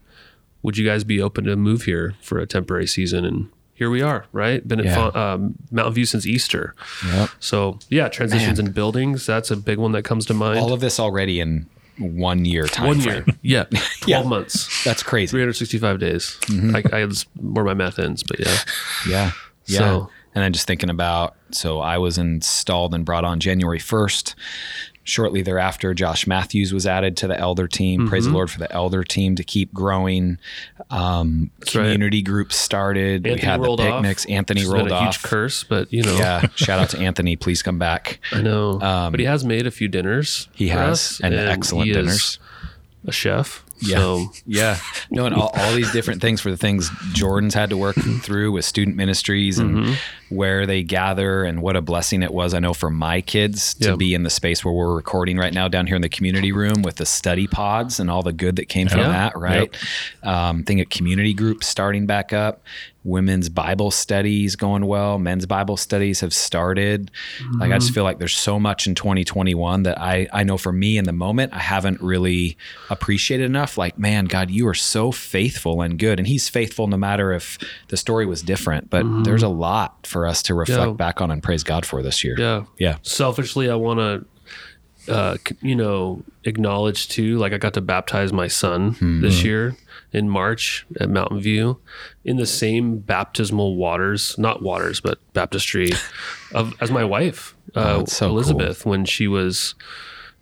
"Would 0.62 0.78
you 0.78 0.86
guys 0.86 1.04
be 1.04 1.22
open 1.22 1.44
to 1.44 1.58
move 1.58 1.82
here 1.82 2.16
for 2.22 2.40
a 2.40 2.48
temporary 2.48 2.88
season?" 2.88 3.26
And 3.26 3.50
here 3.74 3.90
we 3.90 4.02
are, 4.02 4.26
right? 4.32 4.66
Been 4.68 4.80
at 4.80 4.86
Yeah. 4.86 5.12
Fon- 5.12 5.18
um, 5.18 5.56
Mountain 5.72 5.94
View 5.96 6.06
since 6.06 6.26
Easter. 6.26 6.76
Yep. 7.06 7.30
So 7.40 7.80
yeah, 7.90 8.08
transitions 8.10 8.60
in 8.60 8.72
buildings. 8.72 9.26
That's 9.26 9.52
a 9.52 9.56
big 9.58 9.78
one 9.78 9.92
that 9.94 10.04
comes 10.04 10.26
to 10.28 10.34
mind. 10.34 10.60
All 10.60 10.74
of 10.74 10.80
this 10.80 11.00
already 11.00 11.40
in 11.40 11.68
one 12.00 12.44
year 12.46 12.66
time 12.68 12.88
one 12.88 13.02
frame. 13.02 13.24
year, 13.28 13.36
yeah, 13.42 13.64
twelve 14.02 14.24
Yeah. 14.26 14.30
months, 14.30 14.84
That's 14.84 15.04
crazy. 15.04 15.30
three 15.32 15.42
hundred 15.42 15.54
sixty-five 15.54 16.00
days. 16.00 16.38
I, 16.50 16.84
I 16.92 17.06
that's 17.06 17.26
where 17.40 17.66
my 17.66 17.74
math 17.76 18.00
ends, 18.00 18.24
but 18.24 18.40
yeah, 18.40 18.58
Yeah. 19.08 19.32
Yeah. 19.66 19.78
So- 19.80 20.10
and 20.36 20.44
then 20.44 20.52
just 20.52 20.66
thinking 20.66 20.90
about 20.90 21.36
so 21.52 21.80
I 21.80 22.00
was 22.00 22.18
installed 22.18 22.96
and 22.96 23.06
brought 23.06 23.24
on 23.24 23.40
January 23.40 23.78
1st. 23.78 24.34
Shortly 25.06 25.42
thereafter, 25.42 25.94
Josh 25.94 26.26
Matthews 26.28 26.74
was 26.74 26.88
added 26.88 27.18
to 27.18 27.28
the 27.28 27.38
elder 27.38 27.68
team. 27.68 28.08
Praise 28.08 28.24
the 28.24 28.30
Mm-hmm. 28.30 28.36
Lord 28.36 28.52
for 28.52 28.60
the 28.60 28.72
elder 28.72 29.04
team 29.04 29.36
to 29.36 29.44
keep 29.44 29.74
growing. 29.74 30.38
Um, 30.90 31.52
right. 31.60 31.68
community 31.68 32.22
groups 32.22 32.56
started. 32.56 33.28
Anthony 33.28 33.36
we 33.36 33.42
had 33.42 33.60
the 33.60 33.66
rolled 33.66 33.82
off. 33.82 34.02
picnics. 34.02 34.26
Anthony 34.26 34.66
rolled 34.66 34.90
a 34.92 34.94
off. 34.96 35.04
huge 35.18 35.24
curse, 35.24 35.64
but 35.66 35.92
you 35.92 36.04
know, 36.04 36.16
Yeah. 36.18 36.48
Shout 36.56 36.80
out 36.80 36.90
to 36.92 37.00
Anthony. 37.00 37.36
Please 37.36 37.62
come 37.62 37.78
back. 37.80 38.20
I 38.32 38.42
know. 38.42 38.80
Um, 38.82 39.12
but 39.12 39.20
he 39.20 39.26
has 39.26 39.44
made 39.44 39.68
a 39.68 39.72
few 39.72 39.88
dinners. 39.90 40.48
He 40.54 40.70
has 40.70 40.90
us, 40.90 41.20
and, 41.22 41.34
excellent 41.36 41.86
he 41.88 41.92
is 41.92 41.98
dinners. 41.98 42.40
A 43.06 43.12
chef. 43.12 43.66
Yeah. 43.80 43.98
So 43.98 44.26
Yeah. 44.46 44.78
No, 45.12 45.26
and 45.26 45.36
all, 45.36 45.52
all 45.54 45.74
these 45.74 45.92
different 45.92 46.22
things 46.22 46.40
for 46.42 46.50
the 46.52 46.58
things 46.58 46.90
Jordan's 47.14 47.54
had 47.54 47.70
to 47.72 47.78
work 47.78 47.96
through 48.22 48.52
with 48.54 48.66
student 48.66 48.96
ministries 48.96 49.60
and 49.60 49.74
Mm-hmm. 49.78 49.94
where 50.36 50.66
they 50.66 50.84
gather 50.84 51.44
and 51.44 51.62
what 51.62 51.76
a 51.76 51.82
blessing 51.82 52.24
it 52.24 52.34
was. 52.34 52.54
I 52.54 52.60
know 52.60 52.74
for 52.74 52.90
my 52.90 53.22
kids 53.22 53.74
to 53.76 53.90
Yep. 53.90 53.98
be 54.00 54.14
in 54.14 54.24
the 54.24 54.30
space 54.30 54.64
where 54.64 54.74
we're 54.74 54.96
recording 54.96 55.38
right 55.38 55.54
now 55.54 55.68
down 55.68 55.88
here 55.88 55.96
in 55.96 56.02
the 56.02 56.10
community 56.10 56.52
room 56.52 56.82
with 56.82 56.96
the 56.96 57.06
study 57.06 57.48
pods 57.48 58.00
and 58.00 58.10
all 58.10 58.24
the 58.24 58.34
good 58.34 58.56
that 58.56 58.70
came 58.70 58.88
from 58.88 59.00
that, 59.02 59.38
right? 59.38 59.76
Um, 60.24 60.64
think 60.64 60.80
of 60.82 60.90
community 60.90 61.34
groups 61.34 61.68
starting 61.68 62.06
back 62.06 62.32
up. 62.34 62.62
Women's 63.04 63.50
Bible 63.50 63.92
studies 63.92 64.56
going 64.56 64.86
well. 64.86 65.20
Men's 65.20 65.46
Bible 65.46 65.76
studies 65.78 66.22
have 66.22 66.34
started. 66.34 67.12
Like 67.60 67.62
I 67.62 67.74
Mm-hmm. 67.74 67.80
just 67.80 67.94
feel 67.94 68.04
like 68.04 68.20
there's 68.20 68.36
so 68.36 68.60
much 68.60 68.88
in 68.88 68.96
2021 68.96 69.84
that 69.84 70.00
I 70.00 70.28
I 70.32 70.44
know 70.44 70.58
for 70.58 70.72
me 70.72 70.98
in 70.98 71.06
the 71.06 71.12
moment 71.14 71.54
I 71.54 71.60
haven't 71.60 72.02
really 72.02 72.58
appreciated 72.90 73.46
enough. 73.46 73.78
Like 73.78 73.98
man, 73.98 74.26
God, 74.26 74.50
you 74.52 74.68
are 74.68 74.74
so 74.74 75.12
faithful 75.12 75.82
and 75.82 75.98
good, 76.00 76.20
and 76.20 76.28
He's 76.28 76.50
faithful 76.50 76.88
no 76.88 76.98
matter 76.98 77.32
if 77.34 77.58
the 77.90 77.98
story 77.98 78.26
was 78.26 78.42
different. 78.42 78.90
But 78.90 79.04
there's 79.24 79.44
a 79.44 79.50
lot 79.50 80.06
for 80.08 80.26
us 80.28 80.42
to 80.44 80.54
reflect 80.54 80.80
Mm-hmm. 80.82 80.90
Yeah. 80.92 80.94
back 80.96 81.22
on 81.22 81.32
and 81.32 81.42
praise 81.44 81.64
God 81.64 81.86
for 81.86 82.02
this 82.02 82.24
year. 82.24 82.36
yeah, 82.40 82.64
Yeah. 82.78 82.98
selfishly 83.04 83.70
i 83.70 83.76
want 83.76 84.00
to 84.00 84.26
uh, 85.10 85.38
you 85.62 85.76
know 85.76 86.24
acknowledge 86.46 87.08
too 87.08 87.38
like 87.38 87.54
i 87.54 87.58
got 87.58 87.74
to 87.74 87.82
baptize 87.82 88.32
my 88.34 88.48
son 88.48 88.96
this 89.22 89.44
year 89.44 89.76
in 90.12 90.30
march 90.30 90.86
at 91.00 91.10
mountain 91.10 91.40
view 91.40 91.80
in 92.24 92.38
the 92.38 92.46
same 92.46 92.98
baptismal 93.00 93.76
waters 93.76 94.38
not 94.38 94.62
waters 94.62 95.00
but 95.02 95.18
baptistry 95.34 95.90
of 96.54 96.74
as 96.82 96.92
my 96.92 97.04
wife 97.04 97.56
uh, 97.76 97.98
that's 98.00 98.16
so 98.16 98.28
cool. 98.28 98.38
elizabeth 98.38 98.86
when 98.86 99.04
she 99.06 99.28
was 99.28 99.76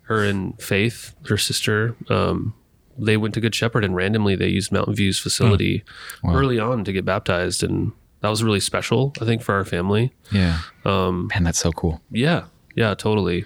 her 0.04 0.24
and 0.24 0.60
faith 0.62 1.16
her 1.28 1.38
sister 1.38 1.96
um, 2.10 2.54
they 2.98 3.16
went 3.18 3.34
to 3.34 3.40
good 3.42 3.56
shepherd 3.56 3.84
and 3.86 3.96
randomly 3.96 4.36
they 4.36 4.48
used 4.50 4.72
mountain 4.72 4.94
view's 4.96 5.18
facility 5.20 5.84
early 6.28 6.60
on 6.60 6.84
to 6.84 6.92
get 6.92 7.06
baptized 7.06 7.64
and 7.64 7.92
that 8.20 8.30
was 8.30 8.44
really 8.44 8.60
special 8.60 9.14
i 9.22 9.26
think 9.26 9.42
for 9.42 9.56
our 9.56 9.66
family 9.66 10.14
Yeah. 10.32 10.60
Um, 10.86 11.30
man, 11.34 11.44
that's 11.44 11.60
so 11.60 11.72
cool. 11.72 12.02
yeah, 12.12 12.46
yeah, 12.76 12.94
totally. 12.96 13.46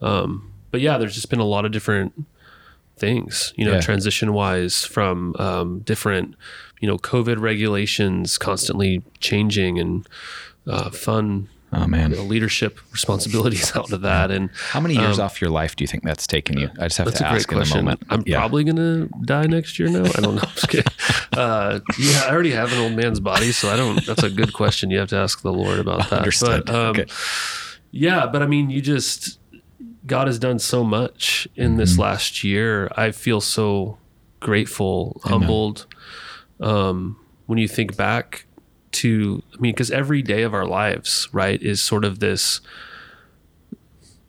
Um, 0.00 0.52
but 0.70 0.80
yeah, 0.80 0.98
there's 0.98 1.14
just 1.14 1.30
been 1.30 1.40
a 1.40 1.44
lot 1.44 1.64
of 1.64 1.72
different 1.72 2.12
things, 2.96 3.52
you 3.56 3.64
know, 3.64 3.72
Yeah. 3.74 3.80
transition 3.80 4.32
wise 4.32 4.84
from 4.84 5.34
um, 5.38 5.80
different, 5.80 6.34
you 6.80 6.88
know, 6.88 6.96
COVID 6.98 7.40
regulations 7.40 8.38
constantly 8.38 9.02
changing 9.20 9.78
and 9.78 10.06
uh, 10.66 10.90
fun 10.90 11.48
Oh 11.76 11.88
man. 11.88 12.12
you 12.12 12.16
know, 12.18 12.22
leadership 12.22 12.78
responsibilities 12.92 13.74
out 13.76 13.90
of 13.92 14.02
that. 14.02 14.30
And 14.30 14.50
How 14.70 14.78
many 14.80 14.94
years 14.94 15.18
off 15.18 15.40
your 15.40 15.50
life 15.50 15.74
do 15.74 15.82
you 15.82 15.88
think 15.88 16.04
that's 16.04 16.24
taken 16.26 16.56
you? 16.56 16.70
I 16.78 16.84
just 16.84 16.98
have 16.98 17.08
Um, 17.08 17.12
to 17.14 17.24
a 17.24 17.26
ask 17.26 17.50
in 17.50 17.58
the 17.58 17.64
question. 17.64 17.84
moment. 17.84 18.02
I'm 18.10 18.22
Yeah. 18.26 18.38
probably 18.38 18.62
gonna 18.62 19.08
die 19.24 19.46
next 19.48 19.78
year 19.80 19.88
now. 19.88 20.04
I 20.04 20.20
don't 20.20 20.36
know. 20.36 20.42
I'm 20.46 20.54
just 20.54 20.68
kidding. 20.68 20.92
Uh, 21.32 21.80
yeah, 21.98 22.22
I 22.26 22.30
already 22.30 22.52
have 22.52 22.72
an 22.72 22.78
old 22.78 22.92
man's 22.92 23.18
body, 23.18 23.50
so 23.50 23.70
I 23.70 23.76
don't. 23.76 24.06
That's 24.06 24.22
a 24.22 24.30
good 24.30 24.52
question. 24.52 24.90
You 24.90 24.98
have 25.00 25.08
to 25.08 25.16
ask 25.16 25.42
the 25.42 25.52
Lord 25.52 25.80
about 25.80 26.10
that. 26.10 26.18
Understood. 26.20 26.66
But, 26.66 26.74
um, 26.74 26.86
Okay. 26.90 27.06
Yeah, 27.96 28.26
but 28.26 28.42
I 28.42 28.46
mean, 28.46 28.70
you 28.70 28.80
just 28.80 29.38
God 30.04 30.26
has 30.26 30.38
done 30.38 30.58
so 30.58 30.82
much 30.82 31.46
in 31.54 31.76
this 31.76 31.96
last 31.96 32.42
year. 32.42 32.90
I 32.96 33.12
feel 33.12 33.40
so 33.40 33.98
grateful, 34.40 35.20
humbled. 35.24 35.86
Um, 36.60 37.16
when 37.46 37.58
you 37.58 37.68
think 37.68 37.96
back 37.96 38.46
to, 38.92 39.42
I 39.54 39.60
mean, 39.60 39.72
because 39.72 39.92
every 39.92 40.22
day 40.22 40.42
of 40.42 40.52
our 40.54 40.66
lives, 40.66 41.28
right, 41.32 41.62
is 41.62 41.80
sort 41.80 42.04
of 42.04 42.18
this 42.18 42.60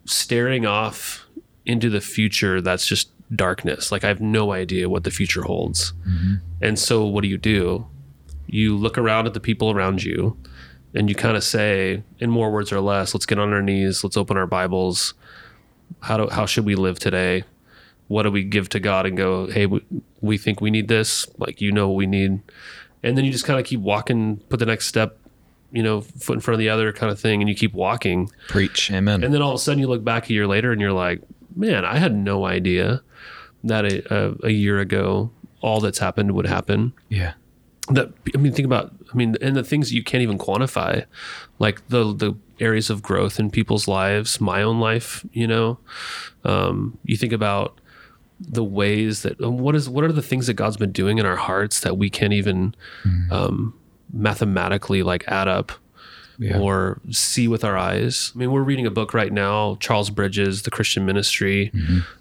staring 0.06 0.68
off 0.68 1.26
into 1.66 1.90
the 1.90 2.02
future 2.02 2.62
that's 2.62 2.86
just 2.86 3.10
darkness. 3.36 3.92
Like 3.92 4.04
I 4.04 4.10
have 4.10 4.22
no 4.22 4.52
idea 4.52 4.90
what 4.90 5.06
the 5.06 5.12
future 5.12 5.42
holds. 5.42 5.94
And 6.62 6.78
so 6.78 7.04
what 7.04 7.22
do 7.24 7.28
you 7.28 7.38
do? 7.40 7.88
You 8.46 8.78
look 8.78 8.98
around 9.00 9.26
at 9.26 9.34
the 9.34 9.40
people 9.40 9.72
around 9.72 10.04
you 10.04 10.38
and 10.96 11.10
you 11.10 11.16
kind 11.16 11.38
of 11.38 11.44
say 11.44 12.02
in 12.20 12.30
more 12.30 12.52
words 12.52 12.72
or 12.72 12.80
less, 12.80 13.14
let's 13.14 13.26
get 13.26 13.38
on 13.38 13.54
our 13.54 13.62
knees, 13.62 14.04
let's 14.04 14.18
open 14.18 14.38
our 14.38 14.48
Bibles. 14.48 15.14
How 16.02 16.18
do 16.18 16.28
how 16.30 16.46
should 16.46 16.66
we 16.66 16.76
live 16.76 16.98
today? 16.98 17.44
What 18.08 18.24
do 18.24 18.32
we 18.32 18.44
give 18.44 18.70
to 18.70 18.80
God 18.80 19.06
and 19.06 19.18
go, 19.18 19.48
"Hey, 19.48 19.66
we, 19.66 19.82
we 20.22 20.38
think 20.38 20.62
we 20.62 20.72
need 20.72 20.88
this, 20.88 21.28
like 21.38 21.62
you 21.62 21.72
know 21.72 21.90
what 21.90 21.96
we 21.96 22.08
need." 22.08 22.42
and 23.06 23.16
then 23.16 23.24
you 23.24 23.32
just 23.32 23.46
kind 23.46 23.60
of 23.60 23.66
keep 23.68 23.80
walking, 23.80 24.38
put 24.50 24.58
the 24.58 24.66
next 24.66 24.88
step, 24.88 25.20
you 25.72 25.84
know, 25.84 26.02
foot 26.02 26.34
in 26.34 26.40
front 26.40 26.56
of 26.56 26.60
the 26.60 26.70
other 26.70 26.92
kind 26.92 27.12
of 27.12 27.20
thing, 27.20 27.40
and 27.40 27.48
you 27.48 27.56
keep 27.56 27.72
walking. 27.74 28.32
Preach. 28.48 28.90
Amen. 28.92 29.24
And 29.24 29.32
then 29.32 29.44
all 29.44 29.52
of 29.52 29.56
a 29.56 29.60
sudden 29.60 29.80
you 29.80 29.88
look 29.88 30.04
back 30.04 30.28
a 30.28 30.34
year 30.34 30.48
later 30.48 30.72
and 30.72 30.82
you're 30.82 30.92
like, 30.92 31.22
man, 31.56 31.86
I 31.86 32.00
had 32.00 32.16
no 32.16 32.46
idea 32.46 33.04
that 33.64 33.86
a, 33.86 34.14
a, 34.14 34.36
a 34.48 34.50
year 34.50 34.80
ago 34.80 35.30
all 35.62 35.80
that's 35.82 36.00
happened 36.00 36.32
would 36.32 36.48
happen. 36.48 36.94
yeah. 37.10 37.34
That 37.90 38.12
I 38.34 38.38
mean, 38.38 38.52
think 38.52 38.66
about 38.66 38.94
I 39.14 39.16
mean, 39.16 39.36
and 39.42 39.56
the 39.56 39.64
things 39.64 39.90
that 39.90 39.96
you 39.96 40.04
can't 40.04 40.24
even 40.24 40.38
quantify, 40.38 41.06
like 41.60 41.88
the 41.90 42.14
the 42.14 42.36
areas 42.60 42.90
of 42.90 43.02
growth 43.04 43.40
in 43.40 43.52
people's 43.52 43.88
lives, 43.88 44.42
my 44.42 44.64
own 44.64 44.80
life. 44.80 45.26
You 45.34 45.48
know, 45.48 45.80
um, 46.44 46.98
you 47.06 47.16
think 47.18 47.32
about 47.34 47.80
the 48.40 48.64
ways 48.64 49.22
that 49.22 49.40
um, 49.42 49.60
what 49.60 49.76
is 49.76 49.88
what 49.88 50.04
are 50.04 50.12
the 50.12 50.22
things 50.24 50.48
that 50.48 50.56
God's 50.56 50.78
been 50.78 50.92
doing 50.92 51.20
in 51.20 51.26
our 51.26 51.36
hearts 51.36 51.82
that 51.82 51.98
we 51.98 52.10
can't 52.10 52.34
even 52.34 52.74
um, 53.32 53.74
mathematically 54.12 55.04
like 55.04 55.24
add 55.28 55.48
up 55.48 55.72
Yeah. 56.40 56.58
or 56.60 57.00
see 57.12 57.48
with 57.48 57.64
our 57.64 57.78
eyes. 57.78 58.32
I 58.36 58.40
mean, 58.40 58.52
we're 58.52 58.64
reading 58.64 58.86
a 58.88 58.92
book 58.92 59.14
right 59.14 59.32
now, 59.32 59.78
Charles 59.80 60.10
Bridges, 60.10 60.64
The 60.64 60.72
Christian 60.72 61.06
Ministry. 61.06 61.72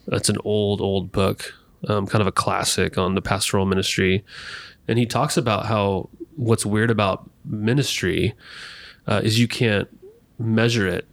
That's 0.07 0.29
an 0.29 0.37
old, 0.45 0.81
old 0.81 1.11
book, 1.11 1.53
um, 1.89 2.07
kind 2.07 2.21
of 2.23 2.29
a 2.29 2.33
classic 2.33 2.97
on 2.99 3.15
the 3.17 3.23
pastoral 3.23 3.67
ministry. 3.67 4.25
And 4.89 4.99
he 4.99 5.07
talks 5.07 5.37
about 5.37 5.67
how 5.67 6.09
what's 6.37 6.67
weird 6.67 6.91
about 6.91 7.29
ministry 7.45 8.35
uh, 9.07 9.21
is 9.23 9.39
you 9.39 9.49
can't 9.49 9.89
measure 10.39 10.87
it 10.87 11.07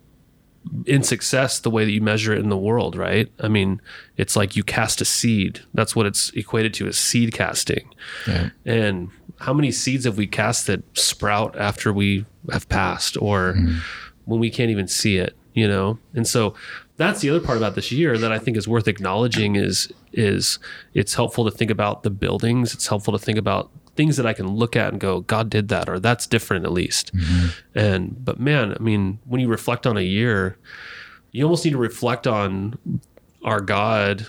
in 0.86 1.04
success 1.04 1.60
the 1.60 1.70
way 1.70 1.86
that 1.86 1.92
you 1.92 2.02
measure 2.02 2.34
it 2.34 2.40
in 2.40 2.50
the 2.50 2.58
world, 2.58 2.96
right? 2.96 3.32
I 3.40 3.48
mean, 3.48 3.82
it's 4.18 4.36
like 4.36 4.56
you 4.56 4.64
cast 4.64 5.02
a 5.02 5.06
seed. 5.06 5.62
That's 5.74 5.96
what 5.96 6.06
it's 6.06 6.30
equated 6.32 6.74
to 6.76 6.88
is 6.88 6.98
seed 6.98 7.34
casting. 7.34 7.90
Yeah. 8.28 8.50
And 8.66 9.10
how 9.40 9.54
many 9.54 9.72
seeds 9.72 10.06
have 10.06 10.18
we 10.18 10.28
cast 10.28 10.68
that 10.68 10.84
sprout 10.98 11.58
after 11.58 11.92
we 11.92 12.26
have 12.52 12.70
passed 12.70 13.18
or 13.18 13.54
when 14.26 14.40
we 14.40 14.52
can't 14.52 14.70
even 14.70 14.88
see 14.88 15.18
it, 15.18 15.36
you 15.54 15.68
know? 15.68 15.98
And 16.14 16.28
so 16.28 16.54
that's 17.02 17.22
the 17.22 17.30
other 17.30 17.40
part 17.40 17.58
about 17.58 17.76
this 17.76 17.92
year 17.92 18.18
that 18.18 18.32
I 18.32 18.40
think 18.40 18.58
is 18.58 18.68
worth 18.68 18.88
acknowledging 18.88 19.56
is 19.56 19.92
is 20.14 20.60
it's 20.94 21.14
helpful 21.16 21.46
to 21.46 21.52
think 21.52 21.72
about 21.72 22.04
the 22.04 22.10
buildings. 22.10 22.74
It's 22.74 22.88
helpful 22.88 23.18
to 23.18 23.20
think 23.20 23.38
about 23.38 23.72
things 23.96 24.18
that 24.18 24.26
I 24.26 24.34
can 24.34 24.48
look 24.48 24.76
at 24.76 24.92
and 24.94 25.00
go, 25.00 25.22
God 25.22 25.50
did 25.50 25.68
that, 25.70 25.90
or 25.90 26.00
that's 26.00 26.26
different 26.26 26.66
at 26.66 26.72
least. 26.72 27.16
Mm-hmm. 27.16 27.78
And 27.78 28.26
but 28.26 28.40
man, 28.40 28.76
I 28.80 28.82
mean, 28.82 29.20
when 29.26 29.42
you 29.42 29.48
reflect 29.48 29.86
on 29.86 29.98
a 29.98 30.02
year, 30.02 30.58
you 31.32 31.44
almost 31.44 31.66
need 31.66 31.72
to 31.72 31.78
reflect 31.78 32.28
on 32.28 33.02
our 33.44 33.62
God 33.62 34.28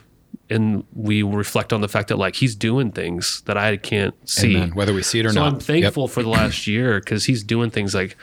and 0.50 0.84
we 0.94 1.22
reflect 1.22 1.72
on 1.72 1.80
the 1.80 1.88
fact 1.88 2.08
that 2.08 2.16
like 2.16 2.36
he's 2.36 2.54
doing 2.54 2.92
things 2.92 3.42
that 3.46 3.56
I 3.56 3.76
can't 3.76 4.14
see. 4.28 4.56
Amen. 4.56 4.70
Whether 4.74 4.92
we 4.92 5.02
see 5.02 5.20
it 5.20 5.26
or 5.26 5.30
So 5.30 5.40
not. 5.40 5.54
I'm 5.54 5.60
thankful 5.60 6.08
for 6.08 6.22
the 6.22 6.28
last 6.28 6.66
year 6.66 7.00
because 7.00 7.24
he's 7.24 7.42
doing 7.42 7.70
things 7.70 7.94
like 7.94 8.16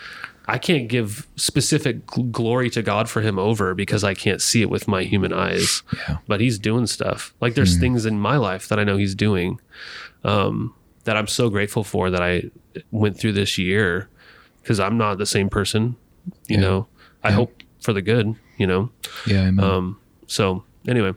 I 0.49 0.57
can't 0.57 0.87
give 0.87 1.27
specific 1.35 2.05
gl- 2.07 2.31
glory 2.31 2.69
to 2.71 2.81
God 2.81 3.09
for 3.09 3.21
him 3.21 3.37
over 3.39 3.73
because 3.75 4.03
I 4.03 4.13
can't 4.13 4.41
see 4.41 4.61
it 4.61 4.69
with 4.69 4.87
my 4.87 5.03
human 5.03 5.31
eyes. 5.33 5.83
Yeah. 5.95 6.17
But 6.27 6.41
he's 6.41 6.57
doing 6.59 6.87
stuff. 6.87 7.33
Like 7.41 7.55
there's 7.55 7.77
things 7.77 8.05
in 8.05 8.19
my 8.19 8.37
life 8.37 8.67
that 8.69 8.79
I 8.79 8.83
know 8.83 8.97
he's 8.97 9.15
doing 9.15 9.59
um, 10.23 10.73
that 11.05 11.15
I'm 11.17 11.27
so 11.27 11.49
grateful 11.49 11.83
for 11.83 12.09
that 12.09 12.21
I 12.21 12.43
went 12.91 13.19
through 13.19 13.33
this 13.33 13.57
year 13.57 14.09
because 14.61 14.79
I'm 14.79 14.97
not 14.97 15.17
the 15.17 15.25
same 15.25 15.49
person. 15.49 15.95
You 16.47 16.55
Yeah. 16.57 16.61
know, 16.61 16.87
I 17.23 17.31
hope 17.31 17.63
for 17.81 17.93
the 17.93 18.01
good. 18.01 18.35
You 18.57 18.67
know, 18.67 18.91
Yeah. 19.25 19.47
Amen. 19.47 19.63
um, 19.63 19.97
so 20.27 20.63
anyway, 20.87 21.13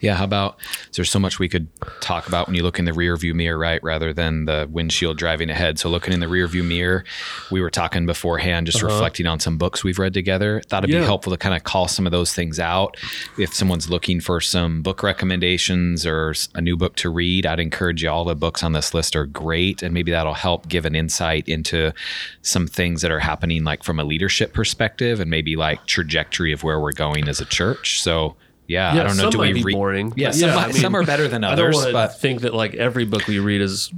Yeah, 0.00 0.14
how 0.14 0.24
about 0.24 0.58
there's 0.94 1.10
so 1.10 1.18
much 1.18 1.38
we 1.38 1.48
could 1.48 1.68
talk 2.00 2.26
about 2.26 2.46
when 2.46 2.54
you 2.56 2.62
look 2.62 2.78
in 2.78 2.86
the 2.86 2.92
rear 2.94 3.16
view 3.16 3.34
mirror, 3.34 3.58
right? 3.58 3.82
Rather 3.82 4.12
than 4.14 4.46
the 4.46 4.66
windshield 4.70 5.18
driving 5.18 5.50
ahead. 5.50 5.78
So 5.78 5.90
looking 5.90 6.14
in 6.14 6.20
the 6.20 6.28
rear 6.28 6.46
view 6.46 6.62
mirror, 6.64 7.04
we 7.50 7.60
were 7.60 7.70
talking 7.70 8.06
beforehand, 8.06 8.66
just 8.66 8.82
reflecting 8.82 9.26
on 9.26 9.40
some 9.40 9.58
books 9.58 9.84
we've 9.84 9.98
read 9.98 10.14
together. 10.14 10.62
Thought 10.68 10.84
it'd 10.84 10.94
Uh-huh. 10.94 11.00
Yeah. 11.00 11.04
be 11.04 11.06
helpful 11.06 11.32
to 11.32 11.36
kind 11.36 11.54
of 11.54 11.64
call 11.64 11.86
some 11.86 12.06
of 12.06 12.12
those 12.12 12.32
things 12.32 12.58
out. 12.58 12.96
If 13.38 13.52
someone's 13.52 13.90
looking 13.90 14.20
for 14.20 14.40
some 14.40 14.80
book 14.82 15.02
recommendations 15.02 16.06
or 16.06 16.34
a 16.54 16.60
new 16.62 16.76
book 16.76 16.96
to 16.96 17.10
read, 17.10 17.44
I'd 17.44 17.60
encourage 17.60 18.02
you. 18.02 18.08
All 18.10 18.24
the 18.24 18.34
books 18.34 18.62
on 18.62 18.72
this 18.72 18.94
list 18.94 19.14
are 19.16 19.26
great, 19.26 19.82
and 19.82 19.92
maybe 19.92 20.10
that'll 20.12 20.34
help 20.34 20.68
give 20.68 20.86
an 20.86 20.94
insight 20.94 21.46
into 21.48 21.92
some 22.40 22.66
things 22.66 23.02
that 23.02 23.10
are 23.10 23.20
happening, 23.20 23.64
like 23.64 23.84
from 23.84 24.00
a 24.00 24.04
leadership 24.04 24.54
perspective, 24.54 25.20
and 25.20 25.30
maybe 25.30 25.56
like 25.56 25.84
trajectory 25.86 26.52
of 26.52 26.64
where 26.64 26.80
we're 26.80 26.92
going 26.92 27.28
as 27.28 27.40
a 27.40 27.44
church. 27.44 28.00
So. 28.00 28.34
Yeah, 28.68 28.94
yeah, 28.94 29.00
I 29.00 29.04
don't 29.06 29.16
know. 29.16 29.22
some 29.24 29.30
Do 29.30 29.38
might 29.38 29.48
we 29.54 29.60
be 29.60 29.62
read? 29.64 29.72
boring. 29.74 30.12
Yeah, 30.14 30.28
but 30.28 30.34
some, 30.36 30.50
I 30.50 30.54
might- 30.54 30.66
mean, 30.68 30.76
some 30.76 30.94
are 30.94 31.04
better 31.04 31.26
than 31.26 31.42
I 31.42 31.56
don't 31.56 31.58
others, 31.66 31.74
want 31.76 31.86
to 31.88 31.92
but 31.94 32.20
think 32.20 32.42
that 32.42 32.52
like 32.54 32.74
every 32.74 33.04
book 33.06 33.26
we 33.26 33.38
read 33.38 33.60
as 33.62 33.90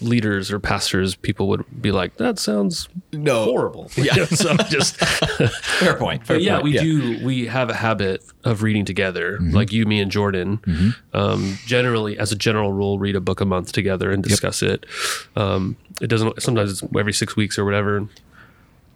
leaders 0.00 0.50
or 0.52 0.58
pastors, 0.60 1.16
people 1.16 1.48
would 1.48 1.64
be 1.82 1.90
like, 1.92 2.16
"That 2.16 2.38
sounds 2.38 2.88
no. 3.12 3.44
horrible." 3.44 3.90
Yeah, 3.96 4.24
so 4.26 4.56
just. 4.70 4.96
Fair 5.80 5.94
point. 5.96 6.26
Fair 6.26 6.36
But 6.36 6.42
yeah, 6.42 6.54
point. 6.60 6.64
we 6.64 6.72
do. 6.78 7.24
We 7.26 7.46
have 7.46 7.68
a 7.68 7.74
habit 7.74 8.22
of 8.44 8.62
reading 8.62 8.84
together, 8.84 9.38
like 9.40 9.72
you, 9.72 9.84
me, 9.86 10.00
and 10.00 10.10
Jordan. 10.10 10.94
Um, 11.12 11.58
generally, 11.66 12.18
as 12.18 12.32
a 12.32 12.36
general 12.36 12.72
rule, 12.72 12.98
read 12.98 13.16
a 13.16 13.20
book 13.20 13.40
a 13.40 13.44
month 13.44 13.72
together 13.72 14.10
and 14.12 14.22
discuss 14.22 14.62
it. 14.62 14.86
Um, 15.34 15.76
it 16.00 16.06
doesn't. 16.06 16.40
Sometimes 16.42 16.70
it's 16.82 16.94
every 16.98 17.12
six 17.12 17.36
weeks 17.36 17.58
or 17.58 17.64
whatever. 17.64 18.08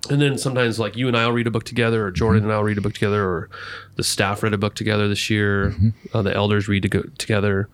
And 0.08 0.20
then 0.20 0.38
sometimes, 0.38 0.78
like 0.78 0.96
you 0.96 1.08
and 1.08 1.16
I'll 1.16 1.30
read 1.32 1.46
a 1.46 1.50
book 1.50 1.64
together, 1.64 2.06
or 2.06 2.10
Jordan 2.10 2.42
and 2.44 2.52
I'll 2.52 2.64
read 2.64 2.78
a 2.78 2.80
book 2.80 2.94
together, 2.94 3.22
or 3.22 3.50
the 3.96 4.02
staff 4.02 4.42
read 4.42 4.54
a 4.54 4.58
book 4.58 4.74
together 4.74 5.06
this 5.08 5.28
year. 5.28 5.74
Uh, 6.14 6.22
the 6.22 6.34
elders 6.34 6.68
read 6.68 6.82
to 6.82 6.88
go 6.88 7.02
together. 7.18 7.68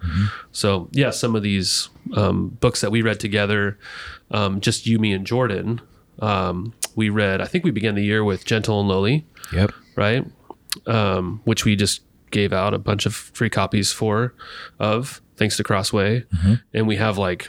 So 0.53 0.89
yeah, 0.93 1.11
some 1.11 1.37
of 1.37 1.43
these 1.43 1.89
um, 2.15 2.49
books 2.61 2.81
that 2.81 2.91
we 2.91 3.01
read 3.01 3.21
together, 3.21 3.79
um, 4.33 4.61
just 4.61 4.87
you, 4.87 4.99
me, 4.99 5.13
and 5.13 5.25
Jordan. 5.27 5.81
Um, 6.19 6.75
we 6.97 7.11
read. 7.11 7.41
I 7.41 7.45
think 7.47 7.63
we 7.65 7.71
began 7.71 7.95
the 7.95 8.03
year 8.05 8.25
with 8.25 8.45
Gentle 8.45 8.81
and 8.81 8.89
Lowly 8.89 9.25
Yep. 9.53 9.73
right? 9.95 10.25
Um, 10.87 11.41
which 11.45 11.65
we 11.65 11.77
just 11.77 12.01
gave 12.33 12.53
out 12.53 12.75
a 12.75 12.79
bunch 12.79 13.07
of 13.07 13.15
free 13.15 13.49
copies 13.51 13.93
for, 13.93 14.35
of 14.79 15.21
thanks 15.37 15.57
to 15.59 15.63
Crossway, 15.65 16.25
and 16.75 16.87
we 16.89 16.97
have 16.97 17.17
like 17.19 17.49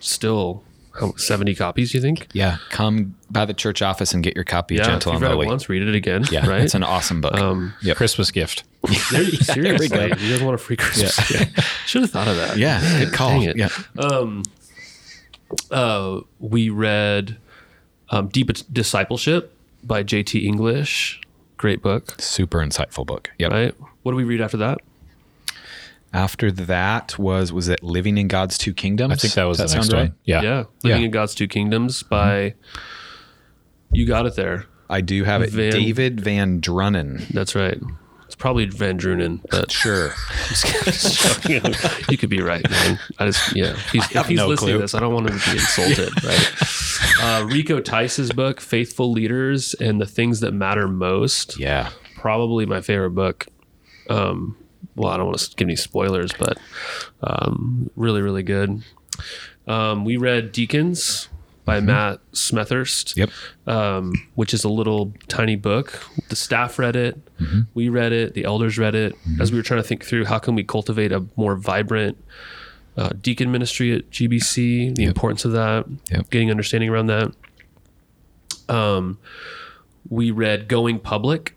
still 0.00 0.64
how, 0.98 1.14
seventy 1.16 1.54
copies. 1.54 1.92
You 1.94 2.00
think? 2.00 2.28
Yeah. 2.32 2.58
Come 2.70 3.14
by 3.30 3.44
the 3.44 3.54
church 3.54 3.82
office 3.82 4.14
and 4.14 4.22
get 4.22 4.34
your 4.34 4.44
copy 4.44 4.76
of 4.76 4.80
Yeah, 4.80 4.92
Gentle 4.92 5.12
if 5.12 5.16
and 5.16 5.22
you've 5.22 5.28
read 5.30 5.34
Lowly. 5.34 5.46
it 5.46 5.50
once, 5.50 5.68
read 5.68 5.82
it 5.82 5.94
again. 5.94 6.24
Yeah, 6.30 6.46
right. 6.48 6.60
it's 6.62 6.74
an 6.74 6.82
awesome 6.84 7.20
book. 7.20 7.34
um, 7.34 7.74
yep. 7.82 7.96
Christmas 7.96 8.30
gift. 8.30 8.64
there- 9.12 9.24
seriously, 9.24 9.88
go. 9.88 10.04
you 10.04 10.14
guys 10.14 10.42
want 10.42 10.54
a 10.54 10.58
free 10.58 10.76
Christmas? 10.76 11.30
yeah. 11.30 11.44
gift? 11.44 11.60
Should 11.86 12.02
have 12.02 12.10
thought 12.10 12.28
of 12.28 12.36
that. 12.36 12.56
yeah, 12.58 13.04
good 13.04 13.12
call. 13.12 13.30
Dang 13.30 13.42
it. 13.42 13.56
Yeah. 13.56 13.68
Uh, 15.70 16.20
we 16.40 16.68
read 16.70 17.36
um, 18.10 18.28
Deep 18.28 18.50
Discipleship 18.72 19.56
by 19.82 20.02
J.T. 20.02 20.46
English. 20.46 21.20
Great 21.56 21.82
book, 21.82 22.20
Super 22.20 22.58
insightful 22.58 23.06
book. 23.06 23.30
Yep. 23.38 23.52
right? 23.52 23.74
What 24.02 24.12
do 24.12 24.16
we 24.16 24.24
read 24.24 24.40
after 24.40 24.56
that? 24.58 24.78
After 26.14 26.50
that 26.52 27.18
was 27.18 27.52
was 27.52 27.68
it 27.68 27.82
Living 27.82 28.16
in 28.16 28.28
God's 28.28 28.56
Two 28.56 28.72
Kingdoms? 28.72 29.12
I 29.12 29.16
think 29.16 29.34
that 29.34 29.44
was 29.44 29.58
Does 29.58 29.72
the 29.72 29.76
next 29.78 29.90
sound 29.90 30.00
one. 30.10 30.14
Yeah. 30.24 30.42
Yeah, 30.42 30.64
Living 30.82 31.00
Yeah. 31.00 31.06
in 31.06 31.10
God's 31.10 31.34
Two 31.34 31.48
Kingdoms 31.48 32.02
by. 32.04 32.54
You 33.92 34.06
got 34.06 34.24
it 34.26 34.34
there. 34.36 34.66
I 34.88 35.00
do 35.00 35.24
have 35.24 35.42
it. 35.42 35.50
Van- 35.50 35.72
David 35.72 36.20
Van 36.20 36.60
Drunen. 36.60 37.26
That's 37.28 37.54
right. 37.54 37.78
It's 38.26 38.34
probably 38.36 38.66
Van 38.66 38.98
Drunen, 38.98 39.40
but 39.50 39.70
Sure. 39.70 40.12
you 42.10 42.16
could 42.18 42.30
be 42.30 42.40
right, 42.40 42.68
man. 42.68 42.98
I 43.18 43.26
just 43.26 43.54
yeah. 43.54 43.70
If 43.72 43.90
he's, 43.90 44.16
if 44.16 44.26
he's 44.26 44.36
no 44.38 44.48
listening 44.48 44.68
clue. 44.68 44.72
to 44.74 44.78
this, 44.80 44.94
I 44.94 45.00
don't 45.00 45.12
want 45.14 45.30
him 45.30 45.38
to 45.38 45.44
be 45.50 45.56
insulted, 45.56 46.24
right? 46.24 46.52
Uh, 47.22 47.44
Rico 47.46 47.80
Tice's 47.80 48.32
book, 48.32 48.60
"Faithful 48.60 49.12
Leaders 49.12 49.74
and 49.74 50.00
the 50.00 50.06
Things 50.06 50.40
That 50.40 50.52
Matter 50.52 50.88
Most," 50.88 51.58
Yeah. 51.58 51.90
probably 52.16 52.66
my 52.66 52.80
favorite 52.80 53.10
book. 53.10 53.46
Um, 54.10 54.56
well, 54.96 55.10
I 55.10 55.16
don't 55.16 55.26
want 55.26 55.38
to 55.38 55.56
give 55.56 55.66
any 55.66 55.76
spoilers, 55.76 56.32
but 56.32 56.58
um, 57.22 57.90
really, 57.96 58.22
really 58.22 58.42
good. 58.42 58.82
Um, 59.66 60.04
we 60.04 60.16
read 60.16 60.52
Deacons 60.52 61.28
by 61.64 61.80
Matt 61.80 62.20
Smethurst. 62.32 63.16
Yep. 63.16 63.30
um, 63.66 64.12
which 64.34 64.52
is 64.52 64.64
a 64.64 64.68
little 64.68 65.14
tiny 65.28 65.56
book. 65.56 65.98
The 66.28 66.36
staff 66.36 66.78
read 66.78 66.94
it, 66.96 67.16
we 67.72 67.88
read 67.88 68.12
it, 68.12 68.34
the 68.34 68.44
elders 68.44 68.76
read 68.78 68.94
it. 68.94 69.14
As 69.40 69.50
we 69.50 69.58
were 69.58 69.62
trying 69.62 69.80
to 69.82 69.88
think 69.88 70.04
through 70.04 70.26
how 70.26 70.38
can 70.38 70.54
we 70.54 70.62
cultivate 70.64 71.10
a 71.12 71.24
more 71.36 71.56
vibrant 71.56 72.22
uh, 72.98 73.10
deacon 73.20 73.50
ministry 73.50 73.94
at 73.96 74.10
GBC, 74.10 74.94
the 74.94 75.04
importance 75.04 75.44
of 75.46 75.52
that, 75.52 75.86
Yep. 76.10 76.28
getting 76.30 76.50
understanding 76.50 76.90
around 76.90 77.06
that. 77.06 77.32
Um, 78.68 79.18
we 80.08 80.30
read 80.30 80.68
Going 80.68 80.98
Public 80.98 81.56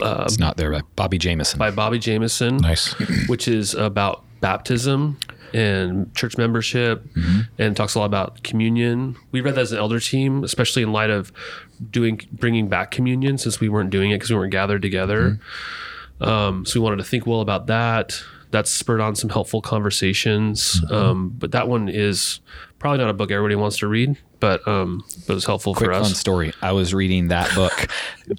it's 0.00 0.38
not 0.38 0.56
there. 0.56 0.70
by 0.72 0.82
Bobby 0.96 1.18
Jamieson. 1.18 1.58
by 1.58 1.70
Bobby 1.70 1.98
Jamieson. 1.98 2.58
Nice. 2.58 2.92
which 3.28 3.48
is 3.48 3.74
about 3.74 4.24
baptism 4.40 5.18
and 5.54 6.14
church 6.14 6.36
membership 6.36 7.06
and 7.58 7.76
talks 7.76 7.94
a 7.94 7.98
lot 7.98 8.04
about 8.06 8.42
communion. 8.42 9.16
We 9.32 9.40
read 9.40 9.54
that 9.54 9.60
as 9.62 9.72
an 9.72 9.78
elder 9.78 10.00
team, 10.00 10.44
especially 10.44 10.82
in 10.82 10.92
light 10.92 11.08
of 11.10 11.32
doing 11.90 12.20
bringing 12.32 12.68
back 12.68 12.90
communion 12.90 13.38
since 13.38 13.60
we 13.60 13.68
weren't 13.68 13.90
doing 13.90 14.10
it 14.10 14.16
because 14.16 14.30
we 14.30 14.36
weren't 14.36 14.52
gathered 14.52 14.82
together. 14.82 15.38
Um, 16.20 16.64
so 16.66 16.78
we 16.80 16.84
wanted 16.84 16.96
to 16.96 17.04
think 17.04 17.26
well 17.26 17.40
about 17.40 17.66
that. 17.68 18.20
that's 18.50 18.70
spurred 18.70 19.00
on 19.00 19.14
some 19.14 19.30
helpful 19.30 19.60
conversations. 19.62 20.82
Um, 20.90 21.30
but 21.30 21.52
that 21.52 21.68
one 21.68 21.88
is 21.88 22.40
probably 22.78 22.98
not 22.98 23.10
a 23.10 23.14
book 23.14 23.30
everybody 23.30 23.54
wants 23.56 23.78
to 23.78 23.86
read, 23.88 24.16
but 24.40 24.66
um, 24.68 25.04
but 25.26 25.32
it 25.32 25.34
was 25.34 25.44
helpful 25.44 25.74
Quick 25.74 25.86
for 25.88 25.92
us. 25.92 26.06
fun 26.08 26.14
story. 26.14 26.52
I 26.62 26.72
was 26.72 26.92
reading 26.94 27.28
that 27.28 27.54
book 27.54 27.88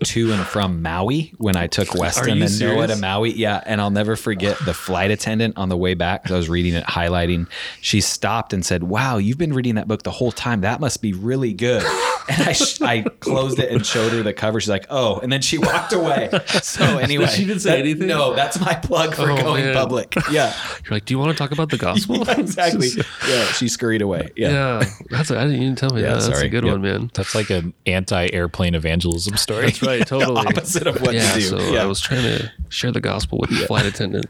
to 0.06 0.32
and 0.34 0.46
from 0.46 0.82
Maui 0.82 1.34
when 1.38 1.56
I 1.56 1.68
took 1.68 1.94
Weston 1.96 2.30
and 2.30 2.40
Noah 2.40 2.48
to 2.48 2.54
serious? 2.54 3.00
Maui. 3.02 3.34
Yeah, 3.34 3.62
and 3.66 3.80
I'll 3.82 3.90
never 3.92 4.16
forget 4.16 4.58
the 4.66 4.74
flight 4.74 5.12
attendant 5.12 5.58
on 5.58 5.70
the 5.70 5.78
way 5.78 5.94
back. 5.94 6.30
I 6.32 6.36
was 6.36 6.50
reading 6.50 6.74
it, 6.74 6.84
highlighting. 6.86 7.48
She 7.82 8.02
stopped 8.02 8.54
and 8.54 8.66
said, 8.66 8.84
"Wow, 8.84 9.18
you've 9.18 9.38
been 9.38 9.54
reading 9.54 9.76
that 9.76 9.88
book 9.88 10.04
the 10.04 10.12
whole 10.12 10.32
time. 10.32 10.62
That 10.62 10.80
must 10.80 11.02
be 11.02 11.14
really 11.14 11.54
good." 11.54 11.84
And 12.30 12.42
I, 12.50 12.52
sh- 12.52 12.82
I 12.82 13.04
closed 13.22 13.58
it 13.58 13.72
and 13.72 13.86
showed 13.86 14.12
her 14.12 14.22
the 14.22 14.34
cover. 14.34 14.60
She's 14.60 14.68
like, 14.68 14.86
"Oh," 14.90 15.18
and 15.20 15.32
then 15.32 15.42
she 15.42 15.58
walked 15.58 15.94
away. 15.94 16.30
So 16.62 16.84
anyway, 16.98 17.28
She 17.30 17.46
didn't 17.46 17.62
say 17.62 17.70
that- 17.70 17.80
anything? 17.80 18.08
No, 18.08 18.34
that's 18.34 18.60
my 18.60 18.74
plug 18.74 19.16
for 19.16 19.32
Oh, 19.32 19.38
going 19.38 19.64
man. 19.64 19.74
public. 19.74 20.14
Yeah, 20.30 20.54
You're 20.84 20.92
like, 20.92 21.06
do 21.06 21.14
you 21.14 21.20
want 21.20 21.32
to 21.32 21.38
talk 21.38 21.52
about 21.54 21.70
the 21.70 21.78
gospel? 21.88 22.18
Yeah, 22.18 22.38
exactly. 22.38 22.90
Yeah, 23.30 23.46
she 23.54 23.70
scurried 23.70 24.02
away. 24.02 24.28
Yeah. 24.36 24.50
yeah, 24.82 24.90
that's. 25.10 25.32
I 25.32 25.42
didn't 25.46 25.62
even 25.62 25.76
tell 25.78 25.87
me 25.96 26.02
Yeah, 26.02 26.16
that. 26.16 26.24
That's 26.24 26.42
a 26.42 26.50
good 26.50 26.64
Yep. 26.64 26.72
one, 26.72 26.82
man. 26.82 27.12
That's 27.14 27.34
like 27.36 27.50
an 27.50 27.74
anti-airplane 27.86 28.76
evangelism 28.76 29.38
story. 29.38 29.66
That's 29.66 29.82
right. 29.82 30.06
Totally. 30.06 30.38
Opposite 30.48 30.88
of 30.88 31.02
what 31.02 31.14
yeah, 31.14 31.32
to 31.34 31.40
do. 31.40 31.42
so 31.46 31.60
yeah. 31.72 31.84
I 31.84 31.86
was 31.86 32.00
trying 32.00 32.24
to 32.24 32.52
share 32.70 32.92
the 32.92 33.02
gospel 33.02 33.40
with 33.40 33.50
the 33.52 33.66
flight 33.68 33.86
attendant. 33.86 34.26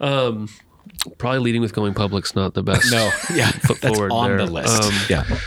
Um, 0.00 0.48
probably 1.18 1.40
leading 1.40 1.60
with 1.60 1.72
going 1.74 1.94
public's 1.94 2.34
not 2.34 2.54
the 2.54 2.62
best. 2.62 2.90
no, 2.90 3.10
yeah, 3.34 3.50
Foot 3.50 3.80
that's 3.80 3.96
forward 3.96 4.12
on 4.12 4.28
there. 4.36 4.46
the 4.46 4.52
list. 4.52 4.82
Um, 4.82 4.92
yeah. 5.08 5.38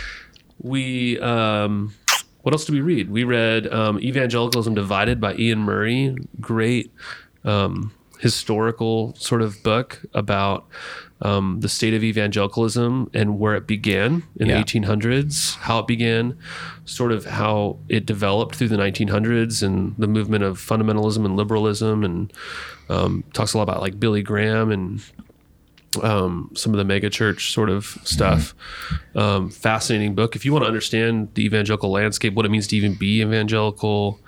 We 0.61 1.19
um, 1.19 1.93
what 2.41 2.53
else 2.53 2.65
did 2.65 2.73
we 2.73 2.81
read? 2.81 3.09
We 3.09 3.23
read 3.23 3.67
um, 3.71 3.99
Evangelicalism 3.99 4.73
Divided 4.73 5.19
by 5.21 5.33
Iain 5.33 5.59
Murray. 5.59 6.15
Great 6.39 6.91
um, 7.45 7.91
historical 8.19 9.15
sort 9.15 9.41
of 9.41 9.61
book 9.63 10.01
about 10.13 10.67
um, 11.21 11.59
the 11.61 11.67
state 11.69 11.93
of 11.93 12.03
evangelicalism 12.03 13.09
and 13.13 13.39
where 13.39 13.55
it 13.55 13.67
began 13.67 14.23
in 14.37 14.47
Yeah. 14.47 14.57
the 14.57 14.63
1800s, 14.63 15.55
how 15.57 15.79
it 15.79 15.87
began, 15.87 16.37
sort 16.85 17.11
of 17.11 17.25
how 17.25 17.77
it 17.89 18.05
developed 18.05 18.55
through 18.55 18.69
the 18.69 18.77
1900s, 18.77 19.61
and 19.63 19.95
the 19.97 20.07
movement 20.07 20.43
of 20.43 20.57
fundamentalism 20.59 21.25
and 21.25 21.35
liberalism, 21.35 22.03
and 22.03 22.31
um, 22.89 23.23
talks 23.33 23.53
a 23.53 23.57
lot 23.57 23.63
about 23.63 23.81
like 23.81 23.99
Billy 23.99 24.21
Graham 24.21 24.71
and 24.71 25.01
um, 26.03 26.51
some 26.55 26.73
of 26.73 26.77
the 26.77 26.85
mega 26.85 27.09
church 27.09 27.51
sort 27.51 27.69
of 27.69 27.97
stuff. 28.03 28.53
Um, 29.15 29.49
fascinating 29.49 30.15
book. 30.15 30.35
If 30.35 30.45
you 30.45 30.53
want 30.53 30.63
to 30.63 30.67
understand 30.67 31.29
the 31.33 31.43
evangelical 31.43 31.89
landscape, 31.91 32.33
what 32.33 32.45
it 32.45 32.49
means 32.49 32.67
to 32.67 32.77
even 32.77 32.93
be 32.93 33.21
evangelical, 33.21 34.19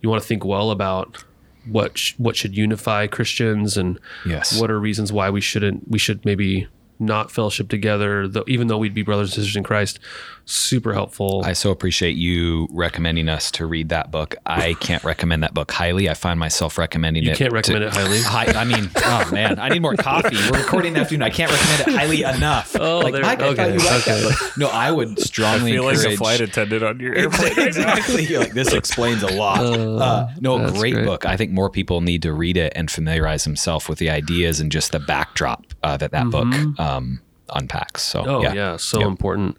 you 0.00 0.08
want 0.08 0.22
to 0.22 0.26
think 0.28 0.44
well 0.44 0.70
about 0.70 1.22
what 1.66 1.96
sh- 1.98 2.14
what 2.18 2.36
should 2.36 2.56
unify 2.56 3.06
Christians 3.06 3.76
and 3.76 3.98
Yes. 4.26 4.58
what 4.60 4.70
are 4.70 4.78
reasons 4.78 5.12
why 5.12 5.30
we 5.30 5.40
shouldn't 5.40 5.88
we 5.88 5.98
should 5.98 6.24
maybe 6.24 6.66
not 7.00 7.30
fellowship 7.30 7.68
together, 7.68 8.28
though, 8.28 8.44
even 8.46 8.68
though 8.68 8.78
we'd 8.78 8.94
be 8.94 9.02
brothers 9.02 9.30
and 9.30 9.36
sisters 9.42 9.56
in 9.56 9.62
Christ. 9.64 9.98
Super 10.46 10.92
helpful. 10.94 11.42
I 11.44 11.52
so 11.52 11.70
appreciate 11.70 12.16
you 12.16 12.66
recommending 12.72 13.28
us 13.28 13.52
to 13.52 13.66
read 13.66 13.90
that 13.90 14.10
book. 14.10 14.34
I 14.44 14.74
can't 14.74 15.04
recommend 15.04 15.44
that 15.44 15.54
book 15.54 15.70
highly. 15.70 16.08
I 16.08 16.14
find 16.14 16.40
myself 16.40 16.76
recommending 16.76 17.22
you 17.22 17.30
it. 17.30 17.32
You 17.34 17.44
can't 17.44 17.52
recommend 17.52 17.82
to- 17.82 17.88
it 17.88 17.94
highly. 17.94 18.20
Hi, 18.22 18.46
I 18.60 18.64
mean, 18.64 18.90
oh 18.96 19.30
man, 19.32 19.60
I 19.60 19.68
need 19.68 19.80
more 19.80 19.94
coffee. 19.94 20.36
We're 20.50 20.58
recording 20.58 20.88
in 20.88 20.94
the 20.94 21.00
afternoon. 21.00 21.22
I 21.22 21.30
can't 21.30 21.52
recommend 21.52 21.80
it 21.82 21.94
highly 22.00 22.22
enough. 22.24 22.74
Oh, 22.80 22.98
like, 22.98 23.12
there- 23.12 23.22
Mike, 23.22 23.40
I 23.40 23.54
thought 23.54 23.58
okay, 23.60 23.72
you 23.74 23.78
liked 23.78 24.08
okay. 24.08 24.20
that 24.22 24.38
book. 24.40 24.58
No, 24.58 24.68
I 24.68 24.90
would 24.90 25.10
I 25.10 25.22
strongly 25.22 25.72
feel 25.72 25.84
like 25.84 25.98
a 25.98 26.16
flight 26.16 26.40
attendant 26.40 26.82
on 26.82 26.98
your 26.98 27.14
airplane. 27.14 27.52
exactly. 27.58 28.24
You're 28.24 28.40
like 28.40 28.52
this 28.52 28.72
explains 28.72 29.22
a 29.22 29.32
lot. 29.32 29.60
Uh, 29.60 30.28
no, 30.40 30.70
great, 30.72 30.94
great. 30.94 31.06
book. 31.06 31.26
I 31.26 31.36
think 31.36 31.52
more 31.52 31.70
people 31.70 32.00
need 32.00 32.22
to 32.22 32.32
read 32.32 32.56
it 32.56 32.72
and 32.74 32.90
familiarize 32.90 33.44
themselves 33.44 33.88
with 33.88 33.98
the 34.00 34.10
ideas 34.10 34.58
and 34.58 34.72
just 34.72 34.90
the 34.90 34.98
backdrop 34.98 35.64
uh, 35.84 35.96
that 35.98 36.10
that 36.10 36.28
book 36.30 36.48
um, 36.96 37.20
unpacks. 37.54 38.02
So, 38.02 38.20
Mm-hmm. 38.22 38.30
Oh 38.30 38.42
yeah. 38.42 38.52
yeah, 38.54 38.76
so 38.76 38.98
Yep. 39.00 39.08
important. 39.08 39.56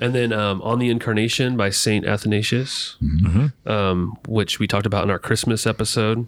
And 0.00 0.14
then 0.14 0.32
um, 0.32 0.62
on 0.62 0.78
the 0.78 0.90
Incarnation 0.90 1.56
by 1.56 1.70
Saint 1.70 2.06
Athanasius, 2.06 2.96
Mm-hmm. 3.02 3.68
um, 3.68 4.16
which 4.28 4.58
we 4.60 4.66
talked 4.68 4.86
about 4.86 5.02
in 5.04 5.10
our 5.10 5.18
Christmas 5.18 5.66
episode. 5.66 6.26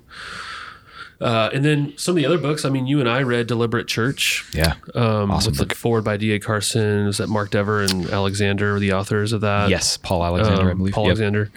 Uh, 1.21 1.51
and 1.53 1.62
then 1.64 1.93
some 1.99 2.12
of 2.12 2.16
the 2.16 2.25
other 2.25 2.38
books. 2.38 2.64
I 2.64 2.71
mean, 2.71 2.87
you 2.87 2.99
and 2.99 3.07
I 3.09 3.21
read 3.23 3.47
Deliberate 3.47 3.87
Church. 3.87 4.49
yeah. 4.55 4.75
Um, 4.95 5.31
Awesome 5.31 5.51
with 5.53 5.59
the 5.59 5.66
book. 5.66 5.77
foreword 5.77 6.03
by 6.03 6.16
D.A. 6.16 6.38
Carson. 6.40 7.07
Is 7.09 7.19
that 7.19 7.29
Mark 7.29 7.51
Dever 7.51 7.83
and 7.83 8.09
Alexander, 8.09 8.73
were 8.73 8.81
the 8.81 8.95
authors 8.95 9.33
of 9.35 9.43
that? 9.43 9.69
Yes, 9.69 9.99
Paul 9.99 10.25
Alexander, 10.25 10.69
I 10.69 10.73
Um, 10.73 10.79
believe. 10.79 10.95
Paul 10.95 11.05
Yep. 11.05 11.09
Alexander. 11.11 11.51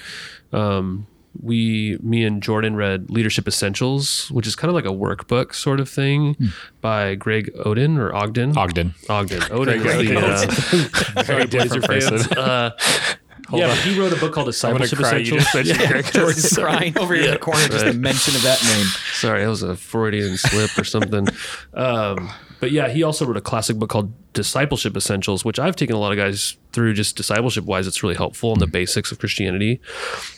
Um, 0.51 1.07
we, 1.41 1.97
me 2.01 2.23
and 2.23 2.41
Jordan 2.43 2.75
read 2.75 3.09
Leadership 3.09 3.47
Essentials, 3.47 4.29
which 4.31 4.45
is 4.47 4.55
kind 4.55 4.69
of 4.69 4.75
like 4.75 4.85
a 4.85 4.89
workbook 4.95 5.53
sort 5.55 5.79
of 5.79 5.89
thing 5.89 6.35
Hmm. 6.35 6.47
by 6.81 7.15
Greg 7.15 7.51
Oden 7.65 7.97
or 7.97 8.13
Ogden. 8.15 8.57
Ogden. 8.57 8.93
Ogden. 9.09 9.39
Oden 9.41 9.81
Greg 9.81 10.05
is 10.05 10.09
the, 10.09 11.13
uh, 11.17 11.23
Very 11.23 11.45
Blazer 11.47 11.79
different 11.79 11.85
person. 11.85 12.37
Uh, 12.37 12.71
yeah, 13.51 13.67
but 13.67 13.77
he 13.79 13.99
wrote 13.99 14.13
a 14.13 14.15
book 14.17 14.33
called 14.33 14.47
I'm 14.47 14.73
gonna 14.73 14.79
Discipleship 14.87 14.99
cry. 14.99 15.17
You 15.17 15.37
Essentials. 15.37 15.43
just 15.43 15.55
mentioned 15.55 15.89
Greg. 15.89 16.05
Jordan's 16.13 16.53
crying 16.57 16.97
over 16.97 17.13
here 17.15 17.25
in 17.25 17.31
the 17.31 17.37
corner 17.39 17.67
just 17.67 17.85
the 17.85 17.93
mention 17.93 18.35
of 18.35 18.41
that 18.43 18.61
name. 18.63 18.85
Sorry, 19.13 19.41
that 19.43 19.49
was 19.49 19.63
a 19.63 19.75
Freudian 19.75 20.37
slip 20.37 20.77
or 20.77 20.83
something. 20.83 21.27
Um, 21.73 22.29
but 22.63 22.71
yeah, 22.71 22.87
he 22.87 23.03
also 23.03 23.25
wrote 23.25 23.35
a 23.35 23.41
classic 23.41 23.75
book 23.75 23.89
called 23.89 24.13
Discipleship 24.31 24.95
Essentials, 24.95 25.43
which 25.43 25.59
I've 25.59 25.75
taken 25.75 25.97
a 25.97 25.99
lot 25.99 26.13
of 26.13 26.17
guys 26.17 26.55
through 26.71 26.93
just 26.93 27.17
discipleship 27.17 27.65
wise. 27.65 27.87
It's 27.87 28.01
really 28.01 28.15
helpful 28.15 28.53
in 28.53 28.59
the 28.59 28.67
basics 28.67 29.11
of 29.11 29.19
Christianity. 29.19 29.81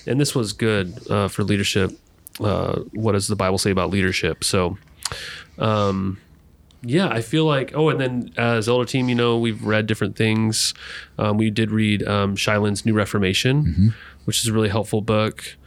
And 0.07 0.19
this 0.19 0.33
was 0.33 0.51
good 0.51 0.99
uh, 1.07 1.27
for 1.27 1.43
leadership. 1.43 1.91
Uh, 2.39 2.79
what 2.93 3.11
does 3.11 3.27
the 3.27 3.35
Bible 3.35 3.59
say 3.59 3.69
about 3.69 3.91
leadership? 3.91 4.43
So, 4.43 4.75
um, 5.59 6.19
yeah, 6.81 7.09
I 7.09 7.21
feel 7.21 7.45
like. 7.45 7.73
Oh, 7.75 7.89
and 7.89 8.01
then 8.01 8.33
as 8.37 8.67
elder 8.67 8.85
team, 8.85 9.07
you 9.07 9.13
know, 9.13 9.37
we've 9.37 9.63
read 9.63 9.85
different 9.85 10.15
things. 10.15 10.73
Um, 11.19 11.37
we 11.37 11.51
did 11.51 11.69
read 11.69 12.01
um, 12.07 12.35
Shai 12.35 12.57
Linne's 12.57 12.87
New 12.87 12.95
Reformation, 12.95 13.93
which 14.23 14.39
is 14.41 14.47
a 14.47 14.51
really 14.51 14.69
helpful 14.69 15.01
book 15.01 15.57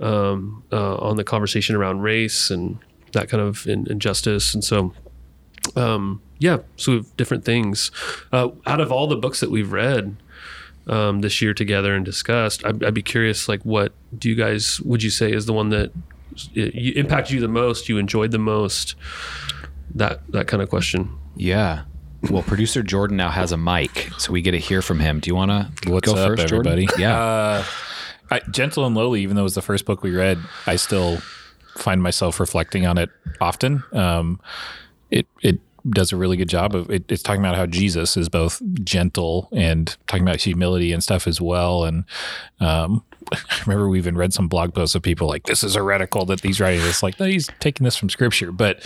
um, 0.00 0.64
uh, 0.72 0.96
on 0.96 1.16
the 1.16 1.24
conversation 1.24 1.76
around 1.76 2.00
race 2.00 2.50
and 2.50 2.78
that 3.12 3.28
kind 3.28 3.42
of 3.42 3.66
in, 3.66 3.86
injustice. 3.90 4.54
And 4.54 4.64
so, 4.64 4.94
um, 5.74 6.22
yeah, 6.38 6.58
so 6.76 6.92
we 6.92 6.98
have 6.98 7.16
different 7.16 7.44
things. 7.44 7.90
Uh, 8.32 8.48
out 8.66 8.80
of 8.80 8.92
all 8.92 9.06
the 9.06 9.16
books 9.16 9.40
that 9.40 9.50
we've 9.50 9.72
read 9.72 10.16
um, 10.86 11.20
this 11.20 11.40
year 11.40 11.54
together 11.54 11.94
and 11.94 12.04
discussed, 12.04 12.64
I'd, 12.64 12.84
I'd 12.84 12.94
be 12.94 13.02
curious, 13.02 13.48
like, 13.48 13.62
what 13.62 13.92
do 14.16 14.28
you 14.28 14.34
guys 14.34 14.80
would 14.82 15.02
you 15.02 15.10
say 15.10 15.32
is 15.32 15.46
the 15.46 15.52
one 15.52 15.70
that 15.70 15.92
you, 16.52 16.92
impacted 16.94 17.34
you 17.34 17.40
the 17.40 17.48
most, 17.48 17.88
you 17.88 17.98
enjoyed 17.98 18.30
the 18.30 18.38
most? 18.38 18.94
That 19.94 20.30
that 20.32 20.46
kind 20.46 20.62
of 20.62 20.68
question. 20.68 21.10
Yeah. 21.36 21.84
Well, 22.30 22.42
producer 22.42 22.82
Jordan 22.82 23.16
now 23.16 23.30
has 23.30 23.52
a 23.52 23.56
mic, 23.56 24.10
so 24.18 24.32
we 24.32 24.42
get 24.42 24.52
to 24.52 24.58
hear 24.58 24.82
from 24.82 25.00
him. 25.00 25.20
Do 25.20 25.28
you 25.28 25.34
want 25.34 25.50
to 25.50 25.90
What's 25.90 26.12
go 26.12 26.18
up, 26.18 26.28
first, 26.28 26.52
everybody? 26.52 26.86
Jordan? 26.86 27.00
Yeah. 27.00 27.18
Uh, 27.18 27.64
I, 28.30 28.40
Gentle 28.50 28.84
and 28.84 28.96
Lowly, 28.96 29.22
even 29.22 29.36
though 29.36 29.42
it 29.42 29.44
was 29.44 29.54
the 29.54 29.62
first 29.62 29.84
book 29.84 30.02
we 30.02 30.10
read, 30.10 30.38
I 30.66 30.76
still 30.76 31.18
find 31.76 32.02
myself 32.02 32.40
reflecting 32.40 32.86
on 32.86 32.98
it 32.98 33.10
often. 33.40 33.84
Um, 33.92 34.40
it 35.10 35.26
it 35.42 35.60
does 35.90 36.12
a 36.12 36.16
really 36.16 36.36
good 36.36 36.48
job 36.48 36.74
of 36.74 36.90
it, 36.90 37.04
it's 37.10 37.22
talking 37.22 37.40
about 37.40 37.54
how 37.54 37.66
Jesus 37.66 38.16
is 38.16 38.28
both 38.28 38.60
gentle 38.82 39.48
and 39.52 39.96
talking 40.06 40.24
about 40.24 40.40
humility 40.40 40.92
and 40.92 41.02
stuff 41.02 41.26
as 41.26 41.40
well. 41.40 41.84
And 41.84 42.04
um, 42.60 43.04
I 43.32 43.60
remember 43.66 43.88
we 43.88 43.98
even 43.98 44.16
read 44.16 44.32
some 44.32 44.48
blog 44.48 44.74
posts 44.74 44.94
of 44.94 45.02
people 45.02 45.28
like 45.28 45.44
this 45.44 45.62
is 45.62 45.74
heretical 45.74 46.24
that 46.26 46.40
he's 46.40 46.60
writing 46.60 46.80
this. 46.80 47.02
Like 47.02 47.18
no, 47.20 47.26
he's 47.26 47.48
taking 47.60 47.84
this 47.84 47.96
from 47.96 48.08
Scripture, 48.08 48.52
but 48.52 48.84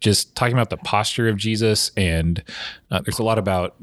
just 0.00 0.34
talking 0.34 0.54
about 0.54 0.70
the 0.70 0.76
posture 0.76 1.28
of 1.28 1.36
Jesus 1.36 1.90
and 1.96 2.42
uh, 2.90 3.00
there's 3.00 3.18
a 3.18 3.22
lot 3.24 3.38
about 3.38 3.76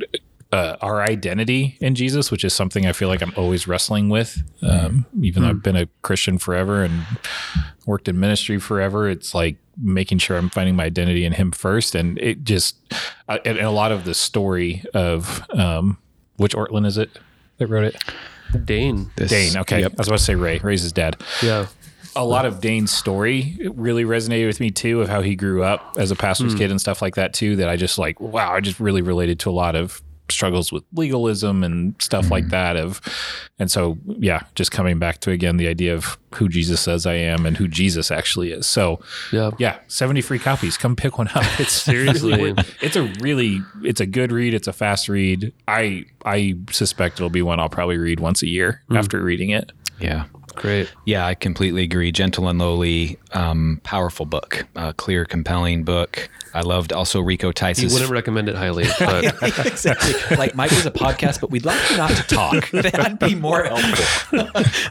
uh, 0.52 0.76
our 0.82 1.02
identity 1.02 1.78
in 1.80 1.96
Jesus, 1.96 2.30
which 2.30 2.44
is 2.44 2.54
something 2.54 2.86
I 2.86 2.92
feel 2.92 3.08
like 3.08 3.22
I'm 3.22 3.34
always 3.38 3.68
wrestling 3.68 4.10
with. 4.10 4.44
Um, 4.62 5.06
even 5.22 5.44
though 5.44 5.50
I've 5.50 5.64
been 5.64 5.78
a 5.78 5.88
Christian 6.02 6.38
forever 6.38 6.84
and 6.84 7.06
worked 7.86 8.08
in 8.08 8.20
ministry 8.20 8.60
forever, 8.60 9.10
it's 9.10 9.34
like 9.34 9.58
making 9.82 10.20
sure 10.20 10.38
I'm 10.38 10.50
finding 10.50 10.76
my 10.76 10.84
identity 10.86 11.26
in 11.26 11.34
Him 11.34 11.52
first. 11.52 11.96
And 11.96 12.18
it 12.20 12.44
just, 12.44 12.76
uh, 13.28 13.40
and, 13.46 13.58
and 13.58 13.68
a 13.68 13.72
lot 13.72 13.92
of 13.92 14.04
the 14.06 14.14
story 14.14 14.84
of 14.94 15.44
um, 15.52 15.98
which 16.38 16.54
Ortlund 16.56 16.86
is 16.86 16.98
it 16.98 17.10
that 17.58 17.68
wrote 17.68 17.86
it? 17.86 18.04
Dane. 18.66 19.10
This- 19.16 19.30
Dane. 19.30 19.58
Okay, 19.58 19.80
Yep. 19.82 19.94
I 19.94 19.96
was 19.98 20.08
about 20.08 20.18
to 20.20 20.24
say 20.24 20.36
Ray. 20.36 20.60
Ray's 20.60 20.82
his 20.82 20.92
dad 20.92 21.16
Yeah. 21.42 21.68
a 22.16 22.26
lot 22.26 22.46
of 22.46 22.60
Dane's 22.60 22.92
story 22.92 23.58
really 23.74 24.04
resonated 24.04 24.48
with 24.48 24.60
me 24.60 24.70
too 24.72 25.02
of 25.02 25.08
how 25.08 25.22
he 25.22 25.36
grew 25.36 25.64
up 25.64 25.96
as 25.98 26.12
a 26.12 26.16
pastor's 26.16 26.54
kid 26.56 26.70
and 26.70 26.80
stuff 26.82 27.02
like 27.02 27.16
that 27.16 27.34
too 27.34 27.56
that 27.56 27.70
I 27.70 27.78
just 27.78 27.98
like 27.98 28.20
wow 28.20 28.52
I 28.54 28.60
just 28.60 28.82
really 28.82 29.02
related 29.02 29.40
to 29.42 29.50
a 29.50 29.54
lot 29.54 29.78
of 29.78 30.02
struggles 30.32 30.72
with 30.72 30.84
legalism 30.94 31.64
and 31.64 31.96
stuff 32.02 32.32
like 32.32 32.44
mm-hmm. 32.46 32.52
that 32.52 32.78
of 32.78 33.02
and 33.60 33.70
so 33.70 33.98
yeah 34.06 34.44
just 34.56 34.72
coming 34.72 35.00
back 35.00 35.20
to 35.20 35.32
again 35.32 35.58
the 35.58 35.68
idea 35.68 35.94
of 35.94 36.18
who 36.36 36.48
Jesus 36.48 36.80
says 36.80 37.06
I 37.06 37.16
am 37.16 37.46
and 37.46 37.58
who 37.58 37.68
Jesus 37.68 38.10
actually 38.10 38.52
is. 38.52 38.66
So 38.66 39.02
Yeah. 39.32 39.52
yeah 39.58 39.80
70 39.88 40.22
free 40.22 40.40
copies. 40.40 40.78
Come 40.78 40.96
pick 40.96 41.18
one 41.18 41.28
up. 41.30 41.44
It's 41.60 41.74
Seriously. 41.74 42.54
it's 42.82 42.96
a 42.96 43.04
really 43.20 43.62
it's 43.84 44.00
a 44.00 44.06
good 44.06 44.32
read. 44.32 44.54
It's 44.54 44.68
a 44.68 44.74
fast 44.74 45.10
read. 45.10 45.54
I 45.68 46.06
I 46.26 46.58
suspect 46.72 47.16
it'll 47.16 47.30
be 47.30 47.42
one 47.42 47.60
I'll 47.60 47.70
probably 47.70 47.98
read 47.98 48.20
once 48.20 48.42
a 48.42 48.48
year 48.48 48.82
hmm. 48.88 48.98
after 48.98 49.22
reading 49.22 49.50
it 49.50 49.72
Yeah. 50.02 50.26
Great. 50.54 50.92
Yeah, 51.06 51.26
I 51.26 51.34
completely 51.34 51.84
agree. 51.84 52.12
Gentle 52.12 52.50
and 52.50 52.60
Lowly, 52.60 53.18
um, 53.32 53.80
powerful 53.84 54.26
book, 54.26 54.68
uh, 54.76 54.92
clear, 54.92 55.24
compelling 55.24 55.86
book. 55.86 56.30
I 56.54 56.60
loved 56.60 56.92
also 56.92 57.22
Rico 57.22 57.48
You 57.48 57.54
Tice's. 57.54 57.94
wouldn't 57.94 58.12
recommend 58.12 58.50
it 58.50 58.56
highly, 58.56 58.84
but 59.00 59.24
exactly. 59.66 60.36
Like 60.36 60.54
Mike 60.54 60.74
is 60.74 60.86
a 60.86 60.92
podcast, 60.92 61.40
but 61.40 61.52
we'd 61.52 61.64
like 61.64 61.80
you 61.90 61.96
not 61.96 62.12
to 62.12 62.24
talk. 62.24 62.70
That'd 62.72 63.18
be 63.20 63.34
more 63.34 63.64
helpful. 63.64 64.40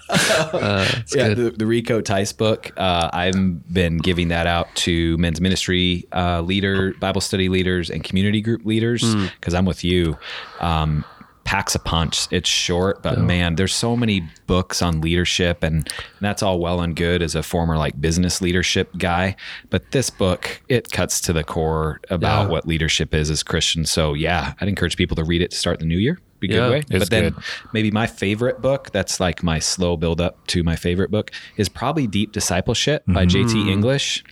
uh, 0.08 0.86
yeah, 1.14 1.34
the, 1.34 1.52
the 1.56 1.66
Rico 1.66 2.00
Tice 2.00 2.32
book. 2.32 2.72
Uh, 2.78 3.10
I've 3.12 3.70
been 3.72 3.98
giving 3.98 4.28
that 4.28 4.46
out 4.46 4.74
to 4.76 5.16
men's 5.18 5.42
ministry 5.42 6.06
uh, 6.12 6.40
leader, 6.40 6.94
Bible 7.00 7.20
study 7.20 7.48
leaders, 7.50 7.90
and 7.90 8.02
community 8.02 8.40
group 8.40 8.64
leaders 8.64 9.02
Hmm. 9.12 9.26
because 9.38 9.52
I'm 9.54 9.66
with 9.66 9.84
you. 9.84 10.16
Um, 10.60 11.04
packs 11.44 11.74
a 11.74 11.78
punch. 11.78 12.28
It's 12.30 12.48
short, 12.48 13.02
but 13.02 13.18
man, 13.18 13.56
there's 13.56 13.74
so 13.74 13.96
many 13.96 14.28
books 14.46 14.82
on 14.82 15.00
leadership, 15.00 15.62
and 15.62 15.88
that's 16.20 16.42
all 16.42 16.60
well 16.60 16.80
and 16.80 16.94
good 16.94 17.22
as 17.22 17.34
a 17.34 17.42
former 17.42 17.76
like 17.76 18.00
business 18.00 18.40
leadership 18.40 18.90
guy. 18.98 19.36
But 19.68 19.90
this 19.90 20.10
book, 20.10 20.62
it 20.68 20.92
cuts 20.92 21.20
to 21.22 21.32
the 21.32 21.44
core 21.44 22.00
about 22.10 22.44
Yeah. 22.44 22.48
what 22.48 22.66
leadership 22.66 23.14
is 23.14 23.30
as 23.30 23.42
Christians. 23.42 23.90
So 23.90 24.14
yeah, 24.14 24.54
I'd 24.60 24.68
encourage 24.68 24.96
people 24.96 25.16
to 25.16 25.24
read 25.24 25.42
it 25.42 25.50
to 25.50 25.56
start 25.56 25.80
the 25.80 25.86
new 25.86 25.98
year. 25.98 26.18
Be 26.40 26.48
a 26.48 26.50
good 26.52 26.70
way. 26.70 26.98
but 26.98 27.10
then 27.10 27.32
good. 27.32 27.42
maybe 27.74 27.90
my 27.90 28.06
favorite 28.06 28.62
book 28.62 28.90
that's 28.92 29.20
like 29.20 29.42
my 29.42 29.58
slow 29.58 29.98
build 29.98 30.22
up 30.22 30.46
to 30.46 30.62
my 30.62 30.74
favorite 30.74 31.10
book 31.10 31.30
is 31.58 31.68
probably 31.68 32.06
deep 32.06 32.32
discipleship 32.32 33.02
by 33.06 33.26
mm-hmm. 33.26 33.46
jt 33.46 33.68
english 33.68 34.24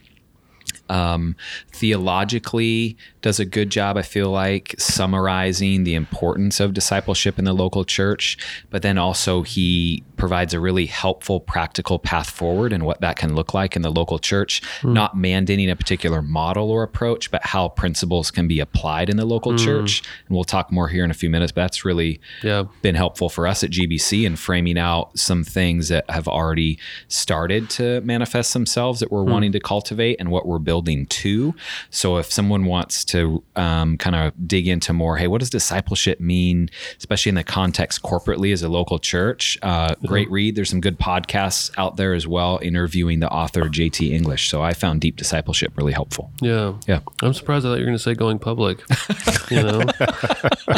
um, 0.89 1.37
theologically 1.73 2.97
does 3.21 3.41
a 3.41 3.45
good 3.45 3.71
job 3.71 3.97
i 3.97 4.03
feel 4.03 4.31
like 4.31 4.75
summarizing 4.79 5.85
the 5.85 5.95
importance 5.95 6.61
of 6.61 6.75
discipleship 6.75 7.39
in 7.39 7.45
the 7.45 7.53
local 7.53 7.85
church 7.85 8.37
but 8.71 8.83
then 8.83 8.99
also 8.99 9.43
he 9.43 10.03
provides 10.19 10.53
a 10.53 10.61
really 10.61 10.85
helpful 10.87 11.41
practical 11.41 11.99
path 11.99 12.29
forward 12.29 12.73
and 12.73 12.85
what 12.85 13.01
that 13.01 13.17
can 13.17 13.35
look 13.35 13.55
like 13.55 13.77
in 13.77 13.83
the 13.83 13.91
local 13.91 14.19
church. 14.19 14.61
Hmm. 14.83 14.93
Not 14.93 15.17
mandating 15.17 15.71
a 15.71 15.77
particular 15.77 16.21
model 16.21 16.71
or 16.71 16.83
approach 16.83 17.31
but 17.31 17.47
how 17.47 17.69
principles 17.69 18.31
can 18.31 18.47
be 18.47 18.61
applied 18.61 19.09
in 19.09 19.17
the 19.17 19.25
local 19.25 19.53
hmm. 19.53 19.59
church. 19.59 20.03
And 20.27 20.37
we'll 20.37 20.45
talk 20.45 20.71
more 20.71 20.89
here 20.89 21.05
in 21.05 21.11
a 21.11 21.15
few 21.15 21.31
minutes 21.31 21.53
but 21.53 21.63
that's 21.63 21.85
really 21.85 22.21
yeah. 22.43 22.65
been 22.83 22.97
helpful 22.97 23.29
for 23.29 23.47
us 23.47 23.65
at 23.65 23.71
GBC 23.71 24.27
in 24.27 24.37
framing 24.37 24.77
out 24.77 25.17
some 25.19 25.45
things 25.45 25.89
that 25.89 26.09
have 26.11 26.29
already 26.29 26.79
started 27.07 27.71
to 27.71 28.01
manifest 28.03 28.53
themselves 28.53 29.01
that 29.01 29.11
we're 29.11 29.23
hmm. 29.23 29.31
wanting 29.31 29.53
to 29.53 29.61
cultivate 29.61 30.17
and 30.19 30.31
what 30.31 30.47
we're 30.47 30.59
building 30.59 30.78
to. 30.87 31.55
So 31.91 32.17
if 32.19 32.33
someone 32.33 32.65
wants 32.65 33.05
to 33.07 33.43
um, 33.57 33.97
kind 33.99 34.17
of 34.17 34.33
dig 34.49 34.69
into 34.69 34.93
more, 34.93 35.17
hey, 35.17 35.27
what 35.27 35.41
does 35.41 35.51
discipleship 35.51 36.21
mean, 36.21 36.71
especially 36.99 37.31
in 37.31 37.35
the 37.35 37.45
context 37.45 38.03
corporately 38.03 38.53
as 38.53 38.63
a 38.63 38.69
local 38.69 38.99
church? 38.99 39.59
Uh, 39.63 39.95
Great 40.07 40.31
read. 40.31 40.57
There's 40.57 40.71
some 40.71 40.81
good 40.81 40.99
podcasts 40.99 41.71
out 41.79 41.97
there 41.97 42.15
as 42.15 42.27
well, 42.27 42.59
interviewing 42.63 43.21
the 43.21 43.31
author 43.31 43.63
JT 43.63 44.11
English. 44.13 44.49
So 44.49 44.63
I 44.63 44.73
found 44.75 45.01
deep 45.01 45.17
discipleship 45.17 45.73
really 45.77 45.93
helpful. 45.93 46.31
Yeah. 46.41 46.75
Yeah. 46.87 47.01
I'm 47.23 47.35
surprised 47.35 47.67
I 47.67 47.71
thought 47.71 47.75
you 47.75 47.81
were 47.83 47.87
going 47.87 47.99
to 47.99 48.03
say 48.03 48.15
going 48.15 48.39
public. 48.39 48.83
you 49.51 49.63
know, 49.63 49.83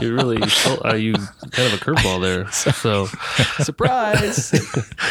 you 0.00 0.14
really 0.14 0.40
felt, 0.40 0.84
uh, 0.84 0.94
you 0.94 1.14
kind 1.14 1.72
of 1.72 1.80
a 1.80 1.84
curveball 1.84 2.20
there. 2.20 2.46
So, 2.80 3.06
Surprise! 3.62 4.52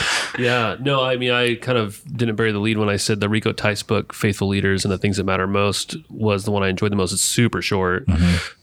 yeah, 0.40 0.78
no, 0.80 1.04
I 1.04 1.18
mean, 1.18 1.32
I 1.32 1.56
kind 1.56 1.78
of 1.78 2.02
didn't 2.12 2.36
bury 2.36 2.52
the 2.52 2.60
lead 2.60 2.78
when 2.78 2.90
I 2.90 2.98
said 2.98 3.20
the 3.20 3.30
Rico 3.30 3.52
Tice 3.52 3.84
book, 3.84 4.14
Faithful 4.14 4.48
Leaders 4.48 4.79
and 4.86 4.92
the 4.92 4.98
Things 4.98 5.18
That 5.18 5.24
Matter 5.24 5.48
Most, 5.48 5.96
was 6.10 6.46
the 6.46 6.52
one 6.52 6.64
I 6.64 6.70
enjoyed 6.70 6.92
the 6.92 6.96
most. 6.96 7.12
It's 7.12 7.22
super 7.22 7.62
short. 7.62 8.06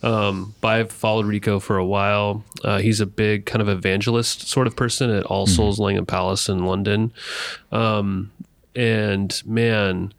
Um, 0.03 0.55
but 0.61 0.69
I've 0.69 0.93
followed 0.93 1.27
Rico 1.27 1.59
for 1.59 1.77
a 1.77 1.85
while. 1.85 2.45
Uh, 2.63 2.79
he's 2.79 3.01
a 3.01 3.07
big 3.07 3.47
kind 3.47 3.61
of 3.63 3.69
evangelist 3.69 4.49
sort 4.49 4.67
of 4.67 4.77
person 4.77 5.11
at 5.11 5.25
All 5.25 5.47
Souls 5.47 5.79
Langham 5.79 6.07
Place 6.07 6.49
in 6.49 6.65
London. 6.65 7.13
Um, 7.73 8.31
and 8.75 9.43
man, 9.47 10.13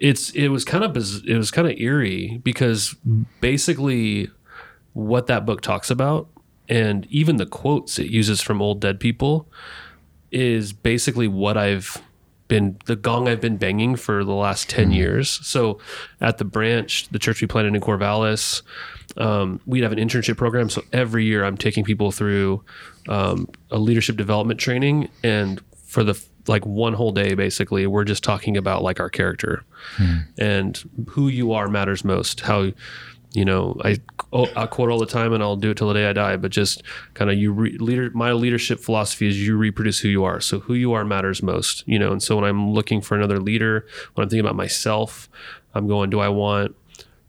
it's 0.00 0.30
it 0.30 0.48
was 0.48 0.64
kind 0.64 0.84
of 0.84 0.92
biz- 0.92 1.24
it 1.26 1.36
was 1.36 1.50
kind 1.50 1.68
of 1.68 1.78
eerie 1.78 2.40
because 2.44 2.94
basically 3.40 4.30
what 4.92 5.26
that 5.26 5.44
book 5.44 5.60
talks 5.60 5.90
about 5.90 6.28
and 6.68 7.06
even 7.06 7.36
the 7.36 7.46
quotes 7.46 7.98
it 7.98 8.06
uses 8.06 8.40
from 8.40 8.60
old 8.62 8.80
dead 8.80 9.00
people 9.00 9.48
is 10.30 10.72
basically 10.72 11.28
what 11.28 11.56
I've 11.56 12.02
been 12.48 12.78
the 12.86 12.96
gong 12.96 13.28
I've 13.28 13.40
been 13.40 13.56
banging 13.56 13.96
for 13.96 14.24
the 14.24 14.32
last 14.32 14.68
10 14.70 14.92
years. 14.92 15.40
So 15.46 15.78
at 16.20 16.38
the 16.38 16.44
branch, 16.44 17.08
the 17.08 17.18
church 17.18 17.40
we 17.40 17.46
planted 17.46 17.74
in 17.74 17.80
Corvallis, 17.80 18.62
um, 19.16 19.60
we'd 19.66 19.82
have 19.82 19.92
an 19.92 19.98
internship 19.98 20.36
program. 20.36 20.68
So 20.68 20.82
every 20.92 21.24
year 21.24 21.44
I'm 21.44 21.56
taking 21.56 21.84
people 21.84 22.12
through 22.12 22.62
um, 23.08 23.48
a 23.70 23.78
leadership 23.78 24.16
development 24.16 24.60
training. 24.60 25.08
And 25.22 25.60
for 25.84 26.04
the 26.04 26.22
like 26.46 26.64
one 26.64 26.92
whole 26.92 27.12
day, 27.12 27.34
basically, 27.34 27.86
we're 27.86 28.04
just 28.04 28.22
talking 28.22 28.56
about 28.56 28.82
like 28.82 29.00
our 29.00 29.10
character 29.10 29.64
and 30.38 30.90
who 31.08 31.28
you 31.28 31.52
are 31.52 31.68
matters 31.68 32.04
most. 32.04 32.40
How, 32.40 32.70
you 33.36 33.44
know, 33.44 33.76
I, 33.84 33.98
I 34.32 34.66
quote 34.66 34.88
all 34.88 34.98
the 34.98 35.04
time 35.04 35.34
and 35.34 35.42
I'll 35.42 35.56
do 35.56 35.72
it 35.72 35.76
till 35.76 35.88
the 35.88 35.94
day 35.94 36.08
I 36.08 36.14
die, 36.14 36.38
but 36.38 36.50
just 36.50 36.82
kind 37.12 37.30
of 37.30 37.36
you 37.36 37.52
re, 37.52 37.76
leader, 37.76 38.10
my 38.14 38.32
leadership 38.32 38.80
philosophy 38.80 39.28
is 39.28 39.46
you 39.46 39.58
reproduce 39.58 39.98
who 39.98 40.08
you 40.08 40.24
are. 40.24 40.40
So 40.40 40.60
who 40.60 40.72
you 40.72 40.94
are 40.94 41.04
matters 41.04 41.42
most, 41.42 41.84
you 41.86 41.98
know? 41.98 42.12
And 42.12 42.22
so 42.22 42.36
when 42.36 42.46
I'm 42.46 42.70
looking 42.70 43.02
for 43.02 43.14
another 43.14 43.38
leader, 43.38 43.86
when 44.14 44.24
I'm 44.24 44.30
thinking 44.30 44.40
about 44.40 44.56
myself, 44.56 45.28
I'm 45.74 45.86
going, 45.86 46.08
do 46.08 46.18
I 46.18 46.30
want 46.30 46.74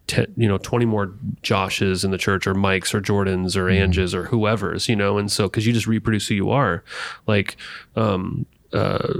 10, 0.08 0.34
you 0.38 0.48
know, 0.48 0.58
20 0.58 0.86
more 0.86 1.14
Joshes 1.44 2.06
in 2.06 2.12
the 2.12 2.18
church 2.18 2.48
or 2.48 2.54
Mikes 2.54 2.94
or 2.94 3.02
Jordans 3.02 3.58
or 3.58 3.66
Anges 3.66 4.14
or 4.14 4.28
whoever's, 4.28 4.88
you 4.88 4.96
know? 4.96 5.18
And 5.18 5.30
so, 5.30 5.50
cause 5.50 5.66
you 5.66 5.74
just 5.74 5.88
reproduce 5.88 6.30
who 6.30 6.36
you 6.36 6.52
are. 6.52 6.86
Like, 7.28 7.58
um, 7.98 8.46
uh, 8.74 9.14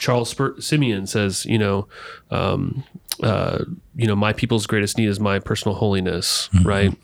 Charles 0.00 0.30
Spur- 0.30 0.60
Simeon 0.60 1.06
says, 1.06 1.44
you 1.46 1.58
know, 1.58 1.88
um, 2.30 2.84
uh, 3.22 3.64
you 3.96 4.06
know, 4.06 4.16
my 4.16 4.32
people's 4.32 4.66
greatest 4.66 4.96
need 4.98 5.08
is 5.08 5.18
my 5.20 5.38
personal 5.38 5.74
holiness, 5.76 6.48
right? 6.64 6.94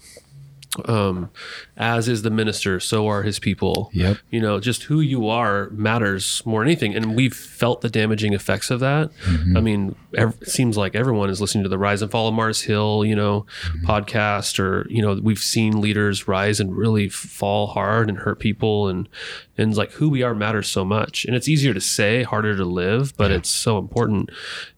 Um, 0.86 1.30
as 1.76 2.08
is 2.08 2.22
the 2.22 2.30
minister, 2.30 2.80
so 2.80 3.06
are 3.06 3.22
his 3.22 3.38
people. 3.38 3.90
Yep. 3.92 4.18
You 4.30 4.40
know, 4.40 4.58
just 4.58 4.84
who 4.84 5.00
you 5.00 5.28
are 5.28 5.70
matters 5.70 6.42
more 6.44 6.60
than 6.60 6.68
anything, 6.68 6.94
and 6.96 7.14
we've 7.14 7.34
felt 7.34 7.80
the 7.80 7.88
damaging 7.88 8.32
effects 8.32 8.70
of 8.70 8.80
that. 8.80 9.10
I 9.56 9.60
mean, 9.60 9.94
ev- 10.16 10.36
it 10.40 10.48
seems 10.48 10.76
like 10.76 10.94
everyone 10.96 11.30
is 11.30 11.40
listening 11.40 11.62
to 11.64 11.68
the 11.68 11.78
Rise 11.78 12.02
and 12.02 12.10
Fall 12.10 12.28
of 12.28 12.34
Mars 12.34 12.62
Hill, 12.62 13.04
you 13.04 13.14
know, 13.14 13.46
podcast, 13.84 14.58
or 14.58 14.86
you 14.90 15.00
know, 15.00 15.18
we've 15.22 15.38
seen 15.38 15.80
leaders 15.80 16.26
rise 16.26 16.58
and 16.58 16.76
really 16.76 17.08
fall 17.08 17.68
hard 17.68 18.08
and 18.08 18.18
hurt 18.18 18.40
people, 18.40 18.88
and 18.88 19.08
and 19.56 19.68
it's 19.70 19.78
like 19.78 19.92
who 19.92 20.08
we 20.08 20.22
are 20.22 20.34
matters 20.34 20.68
so 20.68 20.84
much, 20.84 21.24
and 21.24 21.36
it's 21.36 21.48
easier 21.48 21.72
to 21.72 21.80
say, 21.80 22.24
harder 22.24 22.56
to 22.56 22.64
live, 22.64 23.16
but 23.16 23.30
it's 23.30 23.50
so 23.50 23.78
important, 23.78 24.30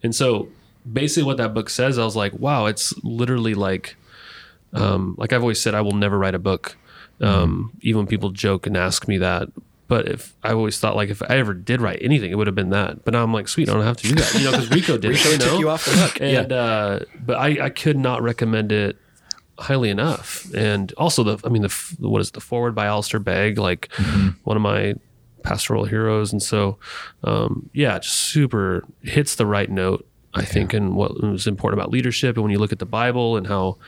and 0.02 0.14
so 0.14 0.48
basically 0.90 1.24
what 1.24 1.37
that 1.38 1.54
book 1.54 1.68
says, 1.70 1.98
I 1.98 2.04
was 2.04 2.16
like, 2.16 2.32
wow, 2.38 2.66
it's 2.66 2.94
literally 3.02 3.54
like 3.54 3.96
um, 4.76 5.14
like 5.18 5.32
I've 5.32 5.42
always 5.42 5.60
said, 5.60 5.74
I 5.74 5.80
will 5.80 5.92
never 5.92 6.18
write 6.18 6.34
a 6.34 6.38
book. 6.38 6.76
Um, 7.20 7.72
Even 7.80 8.00
when 8.00 8.06
people 8.06 8.30
joke 8.30 8.66
and 8.66 8.76
ask 8.76 9.08
me 9.08 9.18
that. 9.18 9.48
But 9.88 10.08
if 10.08 10.34
I 10.42 10.52
always 10.52 10.78
thought 10.80 10.96
like 10.96 11.10
if 11.10 11.22
I 11.22 11.36
ever 11.36 11.54
did 11.54 11.80
write 11.80 12.00
anything, 12.02 12.30
it 12.32 12.34
would 12.34 12.48
have 12.48 12.56
been 12.56 12.70
that. 12.70 13.04
But 13.04 13.14
now 13.14 13.22
I'm 13.22 13.32
like, 13.32 13.46
sweet, 13.46 13.68
I 13.68 13.72
don't 13.72 13.84
have 13.84 13.96
to 13.98 14.08
do 14.08 14.14
that, 14.16 14.34
you 14.34 14.44
know, 14.44 14.50
because 14.50 14.70
Rico 14.70 14.98
did. 14.98 15.12
Rico 15.12 15.28
you 15.30 15.38
took 15.38 15.60
you 15.60 15.70
off 15.70 15.84
the 15.84 15.92
hook. 15.92 16.20
And 16.20 16.52
uh, 16.52 17.00
but 17.24 17.36
I, 17.36 17.66
I 17.66 17.70
could 17.70 17.96
not 17.96 18.20
recommend 18.22 18.72
it 18.72 18.98
highly 19.58 19.90
enough. 19.90 20.52
And 20.54 20.92
also 20.94 21.22
the, 21.22 21.46
I 21.46 21.50
mean, 21.50 21.62
the 21.62 21.94
what 22.00 22.20
is 22.20 22.28
it, 22.28 22.34
the 22.34 22.40
foreword 22.40 22.74
by 22.74 22.86
Alistair 22.86 23.20
Begg, 23.20 23.58
like 23.58 23.92
one 24.42 24.56
of 24.56 24.62
my 24.62 24.94
pastoral 25.44 25.84
heroes. 25.84 26.32
And 26.32 26.42
so, 26.42 26.78
um, 27.22 27.70
yeah, 27.72 27.98
just 28.00 28.16
super 28.16 28.84
hits 29.02 29.36
the 29.36 29.46
right 29.46 29.70
note. 29.70 30.06
I 30.34 30.44
think, 30.44 30.74
and 30.74 30.94
what 30.96 31.22
was 31.22 31.46
important 31.46 31.80
about 31.80 31.90
leadership, 31.90 32.36
and 32.36 32.42
when 32.42 32.52
you 32.52 32.58
look 32.58 32.72
at 32.72 32.78
the 32.78 32.84
Bible 32.84 33.38
and 33.38 33.46
how 33.46 33.78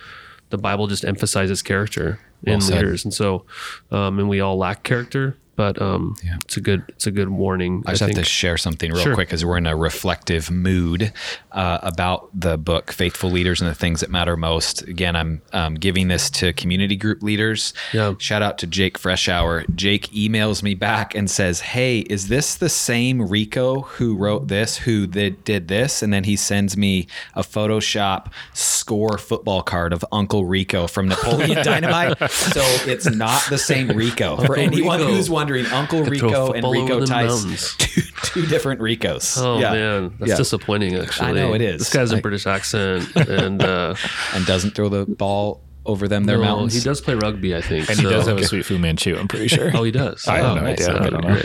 the 0.51 0.59
Bible 0.59 0.87
just 0.87 1.05
emphasizes 1.05 1.63
character 1.63 2.21
in 2.45 2.61
said. 2.61 2.77
leaders, 2.77 3.05
and 3.05 3.13
so, 3.13 3.45
um, 3.91 4.19
and 4.19 4.29
we 4.29 4.41
all 4.41 4.57
lack 4.57 4.83
character, 4.83 5.37
but 5.59 5.83
um, 5.83 6.15
it's 6.45 6.57
a 6.57 6.61
good, 6.61 6.85
it's 6.91 7.09
a 7.09 7.11
good 7.11 7.29
warning. 7.31 7.83
I 7.85 7.91
just 7.91 8.03
have 8.03 8.13
to 8.13 8.23
share 8.23 8.57
something 8.57 8.93
real 8.93 9.03
Sure. 9.03 9.15
quick 9.15 9.33
as 9.33 9.45
we're 9.45 9.59
in 9.59 9.67
a 9.67 9.77
reflective 9.77 10.53
mood 10.53 11.13
uh, 11.51 11.79
about 11.83 12.29
the 12.33 12.57
book 12.57 12.93
Faithful 12.93 13.29
Leaders 13.29 13.61
and 13.61 13.69
the 13.69 13.75
Things 13.75 13.99
That 14.01 14.09
Matter 14.09 14.37
Most. 14.37 14.83
Again, 14.83 15.17
I'm 15.17 15.43
um, 15.53 15.75
giving 15.75 16.07
this 16.07 16.31
to 16.31 16.53
community 16.53 16.95
group 16.95 17.25
leaders. 17.25 17.75
Yeah. 17.93 18.15
Shout 18.19 18.41
out 18.41 18.59
to 18.59 18.69
Jake 18.69 19.01
Freshour. 19.01 19.65
Jake 19.75 20.07
emails 20.13 20.63
me 20.63 20.75
back 20.75 21.17
and 21.17 21.29
says, 21.29 21.59
Hey, 21.61 21.99
is 22.03 22.29
this 22.29 22.55
the 22.55 22.69
same 22.69 23.21
Rico 23.29 23.81
who 23.81 24.15
wrote 24.17 24.47
this, 24.47 24.77
who 24.77 25.09
did, 25.09 25.43
did 25.43 25.67
this? 25.67 26.05
And 26.05 26.13
then 26.13 26.23
he 26.23 26.37
sends 26.37 26.77
me 26.77 27.09
a 27.35 27.43
Photoshop 27.43 28.31
score 28.55 29.19
football 29.19 29.63
card 29.65 29.93
of 29.93 30.05
Uncle 30.13 30.45
Rico 30.45 30.87
from 30.87 31.09
Napoleon 31.09 31.51
Dynamite. 31.65 32.17
So 32.31 32.61
it's 32.89 33.11
not 33.11 33.43
the 33.51 33.59
same 33.59 33.89
Rico. 33.89 34.37
For 34.37 34.55
anyone 34.57 35.01
Rico. 35.01 35.11
who's 35.13 35.29
wondering, 35.29 35.48
Uncle 35.73 36.03
Rico 36.05 36.53
and 36.53 36.65
Rico 36.71 36.97
over 36.97 37.07
Tice 37.07 37.75
two, 37.79 38.01
two 38.25 38.47
different 38.47 38.81
Ricos. 38.81 39.37
Oh 39.39 39.59
Yeah. 39.59 39.73
man, 39.73 40.15
that's 40.19 40.31
Yeah. 40.31 40.37
disappointing. 40.37 40.95
Actually, 40.97 41.29
I 41.29 41.33
know 41.33 41.55
it 41.55 41.61
is. 41.63 41.79
This 41.81 41.93
guy's 41.93 42.13
a 42.13 42.19
British 42.19 42.47
accent, 42.47 43.11
and 43.17 43.63
uh, 43.63 43.95
And 44.35 44.47
doesn't 44.47 44.75
throw 44.75 44.89
the 44.89 45.07
ball 45.07 45.63
over 45.87 46.07
them 46.07 46.25
their 46.25 46.39
Well, 46.39 46.57
mountains. 46.57 46.75
He 46.75 46.81
does 46.81 47.01
play 47.01 47.15
rugby, 47.15 47.57
I 47.57 47.63
think. 47.63 47.89
And 47.89 47.99
he 47.99 48.05
does 48.05 48.27
have 48.27 48.37
a 48.37 48.45
sweet 48.45 48.65
Fu 48.67 48.79
Manchu, 48.79 49.17
I'm 49.19 49.27
pretty 49.27 49.49
sure. 49.57 49.71
Oh, 49.75 49.85
he 49.85 49.91
does. 49.91 50.27
I 50.29 50.37
have 50.39 50.45
oh, 50.45 50.55
no 50.57 50.61
nice. 50.63 50.87
idea. 50.87 51.01
I 51.03 51.09
don't 51.11 51.25
know. 51.25 51.41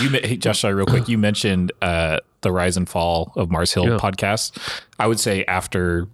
You, 0.00 0.08
hey, 0.10 0.36
Josh, 0.36 0.60
sorry, 0.60 0.74
real 0.74 0.86
quick. 0.86 1.08
You 1.08 1.18
mentioned 1.18 1.72
uh, 1.82 2.20
the 2.42 2.52
Rise 2.52 2.76
and 2.76 2.88
Fall 2.88 3.32
of 3.34 3.50
Mars 3.50 3.72
Hill 3.74 3.86
Yeah. 3.88 3.96
podcast. 3.96 4.56
I 5.00 5.08
would 5.08 5.18
say 5.18 5.44
after 5.46 6.06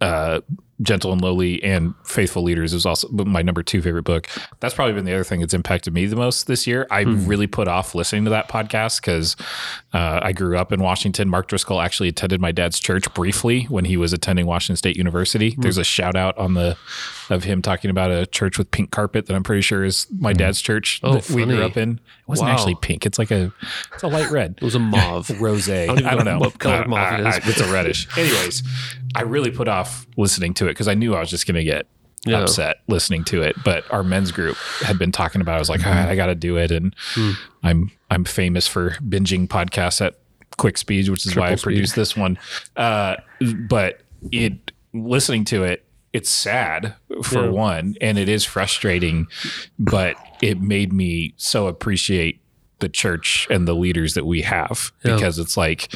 uh, 0.00 0.40
Gentle 0.82 1.12
and 1.12 1.20
Lowly 1.20 1.62
and 1.62 1.94
Faithful 2.04 2.42
Leaders 2.42 2.72
is 2.72 2.86
also 2.86 3.08
my 3.10 3.42
number 3.42 3.62
two 3.62 3.82
favorite 3.82 4.04
book. 4.04 4.28
That's 4.60 4.74
probably 4.74 4.94
been 4.94 5.04
the 5.04 5.12
other 5.12 5.24
thing 5.24 5.40
that's 5.40 5.52
impacted 5.54 5.92
me 5.92 6.06
the 6.06 6.16
most 6.16 6.46
this 6.46 6.66
year. 6.66 6.86
I 6.90 7.04
Hmm. 7.04 7.26
really 7.26 7.46
put 7.46 7.68
off 7.68 7.94
listening 7.94 8.24
to 8.24 8.30
that 8.30 8.48
podcast 8.48 9.00
because 9.00 9.36
uh, 9.92 10.20
I 10.22 10.32
grew 10.32 10.56
up 10.56 10.72
in 10.72 10.80
Washington. 10.80 11.28
Mark 11.28 11.48
Driscoll 11.48 11.80
actually 11.80 12.08
attended 12.08 12.40
my 12.40 12.52
dad's 12.52 12.78
church 12.80 13.12
briefly 13.14 13.64
when 13.64 13.84
he 13.84 13.96
was 13.96 14.12
attending 14.12 14.46
Washington 14.46 14.76
State 14.76 14.96
University. 14.96 15.50
Hmm. 15.50 15.60
There's 15.62 15.78
a 15.78 15.84
shout 15.84 16.16
out 16.16 16.36
on 16.38 16.54
the 16.54 16.76
of 17.28 17.44
him 17.44 17.62
talking 17.62 17.90
about 17.90 18.10
a 18.10 18.26
church 18.26 18.58
with 18.58 18.70
pink 18.72 18.90
carpet 18.90 19.26
that 19.26 19.34
I'm 19.34 19.44
pretty 19.44 19.62
sure 19.62 19.84
is 19.84 20.06
my 20.18 20.32
dad's 20.32 20.60
church 20.60 21.00
Oh, 21.04 21.14
that 21.14 21.30
we 21.30 21.44
grew 21.44 21.62
up 21.62 21.76
in. 21.76 22.00
It 22.30 22.38
wasn't 22.38 22.48
Wow. 22.48 22.54
actually 22.54 22.74
pink. 22.76 23.06
It's 23.06 23.18
like 23.18 23.30
a 23.30 23.52
it's 23.92 24.02
a 24.04 24.08
light 24.08 24.30
red. 24.30 24.54
It 24.58 24.62
was 24.62 24.74
a 24.74 24.78
mauve. 24.94 25.28
Rose. 25.40 25.68
I 25.68 25.86
don't 25.86 25.96
don't, 26.02 26.24
know 26.24 26.38
what 26.38 26.58
color 26.58 26.86
mauve 26.86 27.20
it 27.20 27.26
I- 27.26 27.28
is. 27.28 27.34
I- 27.44 27.48
it's 27.50 27.60
a 27.60 27.72
reddish. 27.72 28.06
Anyways, 28.16 28.62
I 29.16 29.22
really 29.22 29.50
put 29.50 29.66
off 29.68 30.06
listening 30.16 30.54
to 30.54 30.66
it 30.66 30.70
because 30.70 30.86
I 30.88 30.94
knew 30.94 31.14
I 31.14 31.20
was 31.20 31.30
just 31.30 31.46
going 31.46 31.56
to 31.56 31.64
get 31.64 31.86
Yeah. 32.24 32.40
upset 32.42 32.76
listening 32.86 33.24
to 33.24 33.42
it. 33.42 33.56
But 33.64 33.84
our 33.92 34.04
men's 34.04 34.30
group 34.30 34.56
had 34.82 34.98
been 34.98 35.10
talking 35.10 35.40
about. 35.40 35.54
it. 35.54 35.56
I 35.56 35.58
was 35.58 35.68
like, 35.70 35.80
"Ah, 35.84 36.06
I 36.08 36.14
got 36.14 36.26
to 36.26 36.34
do 36.36 36.56
it, 36.56 36.70
and 36.70 36.94
Hmm. 37.14 37.32
I'm 37.64 37.90
I'm 38.10 38.24
famous 38.24 38.66
for 38.68 38.90
binging 39.06 39.48
podcasts 39.48 40.00
at 40.04 40.14
quick 40.56 40.78
speed, 40.78 41.08
which 41.08 41.26
is 41.26 41.34
why 41.34 41.50
I 41.52 41.56
produced 41.56 41.96
this 41.96 42.16
one. 42.16 42.38
Uh, 42.76 43.16
but 43.68 44.00
it 44.30 44.72
listening 44.92 45.44
to 45.46 45.64
it. 45.64 45.84
It's 46.12 46.28
sad 46.28 46.94
for 47.22 47.44
Yeah. 47.44 47.50
one, 47.50 47.94
and 48.00 48.18
it 48.18 48.28
is 48.28 48.44
frustrating, 48.44 49.28
but 49.78 50.16
it 50.42 50.60
made 50.60 50.92
me 50.92 51.34
so 51.36 51.66
appreciate 51.66 52.40
the 52.78 52.88
church 52.88 53.46
and 53.50 53.68
the 53.68 53.74
leaders 53.74 54.14
that 54.14 54.24
we 54.26 54.42
have 54.42 54.90
Yeah. 55.04 55.14
because 55.16 55.38
it's 55.38 55.56
like 55.56 55.94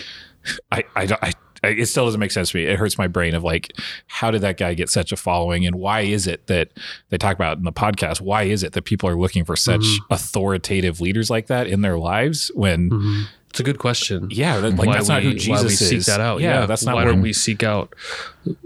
I 0.71 0.85
I 0.95 1.07
don't 1.07 1.23
I, 1.25 1.33
it 1.63 1.87
still 1.87 2.05
doesn't 2.05 2.21
make 2.21 2.31
sense 2.31 2.51
to 2.51 2.59
me. 2.59 2.65
It 2.65 2.79
hurts 2.79 2.99
my 2.99 3.07
brain 3.07 3.35
of 3.35 3.43
like 3.43 3.73
how 4.07 4.31
did 4.31 4.43
that 4.43 4.59
guy 4.59 4.75
get 4.75 4.91
such 4.91 5.13
a 5.13 5.17
following 5.17 5.67
and 5.67 5.77
why 5.77 6.01
is 6.03 6.27
it 6.27 6.47
that 6.49 6.69
they 7.09 7.17
talk 7.17 7.35
about 7.37 7.57
in 7.57 7.65
the 7.65 7.73
podcast 7.73 8.21
why 8.21 8.43
is 8.43 8.63
it 8.63 8.75
that 8.75 8.83
people 8.83 9.09
are 9.09 9.17
looking 9.17 9.45
for 9.47 9.57
such 9.57 9.81
Mm-hmm. 9.81 10.13
authoritative 10.13 11.01
leaders 11.01 11.31
like 11.31 11.47
that 11.47 11.67
in 11.67 11.81
their 11.81 11.97
lives 11.97 12.51
when 12.55 13.27
It's 13.55 13.61
a 13.61 13.63
good 13.63 13.79
question. 13.79 14.27
yeah 14.33 14.59
that, 14.59 14.75
like 14.77 14.89
why 14.89 14.95
that's 14.97 15.09
we, 15.09 15.15
not 15.15 15.23
who 15.23 15.29
why 15.29 15.35
Jesus 15.37 15.63
we 15.65 15.71
seek 15.77 15.99
is 15.99 16.07
that 16.07 16.21
out. 16.21 16.41
yeah, 16.41 16.67
that's 16.67 16.85
not 16.85 16.97
why 16.97 17.05
don't 17.05 17.23
we 17.23 17.33
seek 17.33 17.63
out 17.63 17.95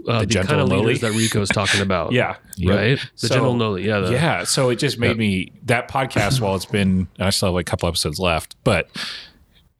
uh, 0.07 0.21
the, 0.21 0.25
gentle 0.25 0.49
kind 0.49 0.61
of 0.61 0.69
lowly? 0.69 0.85
leaders 0.95 1.01
that 1.01 1.11
Rico's 1.11 1.49
talking 1.49 1.81
about? 1.81 2.11
yeah 2.11 2.37
right. 2.65 2.97
The 2.97 3.27
So- 3.27 3.27
gentle 3.35 3.55
lowly. 3.55 3.85
Yeah, 3.85 3.99
the, 3.99 4.11
yeah 4.13 4.43
so 4.45 4.69
it 4.71 4.77
just 4.77 4.97
made 4.97 5.15
me 5.15 5.51
that 5.65 5.87
podcast 5.89 6.41
while 6.41 6.55
it's 6.55 6.65
been 6.65 7.07
i 7.19 7.29
still 7.29 7.49
have 7.49 7.53
like 7.53 7.67
a 7.67 7.69
couple 7.69 7.87
episodes 7.87 8.19
left 8.19 8.55
but 8.63 8.89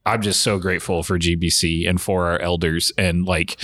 i'm 0.06 0.22
just 0.22 0.41
so 0.41 0.60
grateful 0.60 1.02
for 1.02 1.17
gbc 1.17 1.89
and 1.89 2.00
for 2.00 2.28
our 2.28 2.38
elders 2.39 2.91
and 2.95 3.26
like 3.26 3.60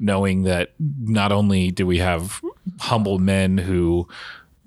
knowing 0.00 0.42
that 0.42 0.72
not 1.00 1.30
only 1.30 1.70
do 1.70 1.86
we 1.86 1.98
have 1.98 2.40
humble 2.80 3.20
men 3.20 3.56
who 3.58 4.08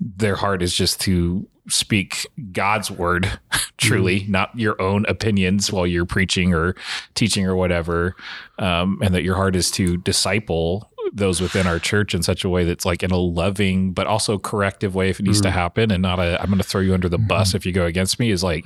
their 0.00 0.36
heart 0.36 0.62
is 0.62 0.74
just 0.74 0.98
to 1.02 1.46
speak 1.68 2.26
God's 2.52 2.90
word 2.90 3.38
truly, 3.76 4.20
mm-hmm. 4.20 4.32
not 4.32 4.58
your 4.58 4.80
own 4.80 5.04
opinions 5.06 5.72
while 5.72 5.86
you're 5.86 6.06
preaching 6.06 6.54
or 6.54 6.74
teaching 7.14 7.46
or 7.46 7.56
whatever. 7.56 8.16
Um, 8.58 8.98
and 9.02 9.14
that 9.14 9.22
your 9.22 9.36
heart 9.36 9.56
is 9.56 9.70
to 9.72 9.96
disciple 9.98 10.90
those 11.12 11.40
within 11.40 11.66
our 11.66 11.78
church 11.78 12.14
in 12.14 12.22
such 12.22 12.44
a 12.44 12.48
way 12.48 12.64
that's 12.64 12.86
like 12.86 13.02
in 13.02 13.10
a 13.10 13.16
loving 13.16 13.92
but 13.92 14.06
also 14.06 14.38
corrective 14.38 14.94
way 14.94 15.10
if 15.10 15.20
it 15.20 15.24
needs 15.24 15.40
to 15.40 15.48
mm-hmm. 15.48 15.58
happen 15.58 15.90
and 15.90 16.00
not 16.00 16.18
a 16.18 16.40
I'm 16.40 16.46
going 16.46 16.58
to 16.58 16.64
throw 16.64 16.80
you 16.80 16.94
under 16.94 17.08
the 17.08 17.18
bus 17.18 17.48
mm-hmm. 17.48 17.56
if 17.58 17.66
you 17.66 17.72
go 17.72 17.84
against 17.84 18.18
me 18.18 18.30
is 18.30 18.42
like 18.42 18.64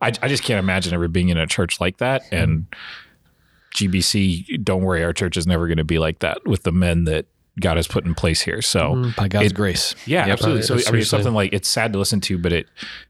I, 0.00 0.12
I 0.20 0.28
just 0.28 0.42
can't 0.42 0.58
imagine 0.58 0.94
ever 0.94 1.06
being 1.06 1.28
in 1.28 1.38
a 1.38 1.46
church 1.46 1.80
like 1.80 1.98
that 1.98 2.22
and 2.32 2.66
GBC 3.76 4.64
don't 4.64 4.82
worry 4.82 5.04
our 5.04 5.12
church 5.12 5.36
is 5.36 5.46
never 5.46 5.68
going 5.68 5.76
to 5.76 5.84
be 5.84 5.98
like 5.98 6.18
that 6.20 6.44
with 6.46 6.64
the 6.64 6.72
men 6.72 7.04
that 7.04 7.26
God 7.60 7.76
has 7.76 7.86
put 7.86 8.04
in 8.04 8.14
place 8.14 8.42
here 8.42 8.60
so 8.60 8.94
mm-hmm. 8.94 9.10
By 9.16 9.28
God's 9.28 9.46
It- 9.46 9.54
grace. 9.54 9.94
yeah, 10.06 10.26
Yep. 10.26 10.32
absolutely. 10.32 10.62
So 10.62 10.74
I 10.74 10.90
mean, 10.92 11.00
it's 11.00 11.10
something 11.10 11.32
like 11.34 11.52
it's 11.52 11.68
sad 11.68 11.92
to 11.92 11.98
listen 11.98 12.20
to, 12.22 12.38
but 12.38 12.52
it 12.52 12.66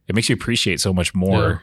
it 0.08 0.14
makes 0.14 0.28
you 0.28 0.34
appreciate 0.34 0.80
so 0.80 0.92
much 0.92 1.14
more 1.14 1.62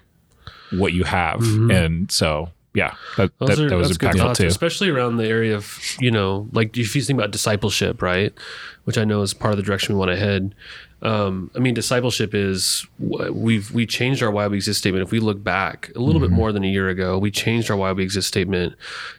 what 0.71 0.93
you 0.93 1.03
have, 1.03 1.39
mm-hmm. 1.39 1.71
and 1.71 2.11
so 2.11 2.49
yeah, 2.73 2.95
that 3.17 3.31
that, 3.39 3.59
are, 3.59 3.69
that 3.69 3.77
was 3.77 3.97
impactful 3.97 4.17
thoughts, 4.17 4.39
too. 4.39 4.47
especially 4.47 4.89
around 4.89 5.17
the 5.17 5.27
area 5.27 5.55
of 5.55 5.79
you 5.99 6.09
know, 6.09 6.49
like 6.51 6.75
if 6.77 6.95
you 6.95 7.01
think 7.01 7.19
about 7.19 7.31
discipleship, 7.31 8.01
right? 8.01 8.33
Which 8.85 8.97
I 8.97 9.03
know 9.05 9.21
is 9.21 9.33
part 9.33 9.53
of 9.53 9.57
the 9.57 9.63
direction 9.63 9.93
we 9.95 9.99
want 9.99 10.11
to 10.11 10.17
head. 10.17 10.55
Um, 11.03 11.51
I 11.53 11.59
mean, 11.59 11.73
discipleship 11.73 12.33
is 12.33 12.87
we've 12.97 13.69
we 13.71 13.85
changed 13.85 14.23
our 14.23 14.31
why 14.31 14.47
we 14.47 14.55
exist 14.55 14.79
statement. 14.79 15.03
If 15.03 15.11
we 15.11 15.19
look 15.19 15.43
back 15.43 15.91
a 15.95 15.99
little 15.99 16.21
bit 16.21 16.31
more 16.31 16.53
than 16.53 16.63
a 16.63 16.67
year 16.67 16.87
ago, 16.87 17.19
we 17.19 17.29
changed 17.29 17.69
our 17.69 17.75
why 17.75 17.91
we 17.91 18.03
exist 18.03 18.29
statement 18.29 18.75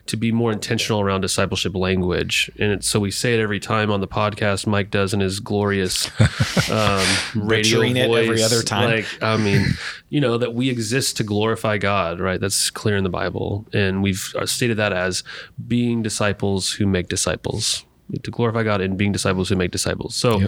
to 0.07 0.17
be 0.17 0.33
more 0.33 0.51
intentional 0.51 1.03
around 1.03 1.21
discipleship 1.21 1.75
language, 1.75 2.51
and 2.59 2.73
it's, 2.73 2.89
so 2.89 2.99
we 3.01 3.11
say 3.11 3.35
it 3.35 3.41
every 3.41 3.61
time 3.61 3.91
on 3.91 4.01
the 4.01 4.09
podcast. 4.09 4.67
Mike 4.67 4.91
does 4.91 5.13
in 5.13 5.21
his 5.21 5.41
glorious 5.41 6.09
um, 6.71 7.07
radio 7.35 7.81
voice. 8.09 8.29
every 8.29 8.43
other 8.43 8.63
time. 8.63 8.89
Like 8.89 9.07
I 9.23 9.37
mean, 9.37 9.67
you 10.09 10.23
know 10.23 10.39
that 10.39 10.55
we 10.55 10.71
exist 10.71 11.19
to 11.19 11.23
glorify 11.23 11.77
God, 11.77 12.19
right? 12.19 12.41
That's 12.41 12.71
clear 12.71 12.97
in 12.97 13.05
the 13.05 13.11
Bible, 13.11 13.67
and 13.75 14.03
we've 14.03 14.35
uh, 14.39 14.47
stated 14.47 14.79
that 14.79 14.95
as 14.95 15.23
being 15.69 16.03
disciples 16.03 16.73
who 16.73 16.87
make 16.87 17.09
disciples. 17.09 17.85
To 18.23 18.31
glorify 18.31 18.63
God 18.63 18.81
and 18.81 18.97
being 18.97 19.13
disciples 19.13 19.49
who 19.49 19.57
make 19.57 19.71
disciples. 19.71 20.15
So, 20.15 20.41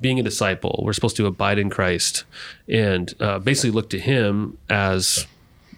being 0.00 0.20
a 0.20 0.22
disciple, 0.22 0.82
we're 0.84 0.92
supposed 0.92 1.16
to 1.16 1.26
abide 1.26 1.58
in 1.58 1.70
Christ 1.70 2.24
and 2.68 3.12
uh, 3.20 3.38
basically 3.38 3.70
look 3.70 3.90
to 3.90 3.98
Him 3.98 4.58
as 4.68 5.26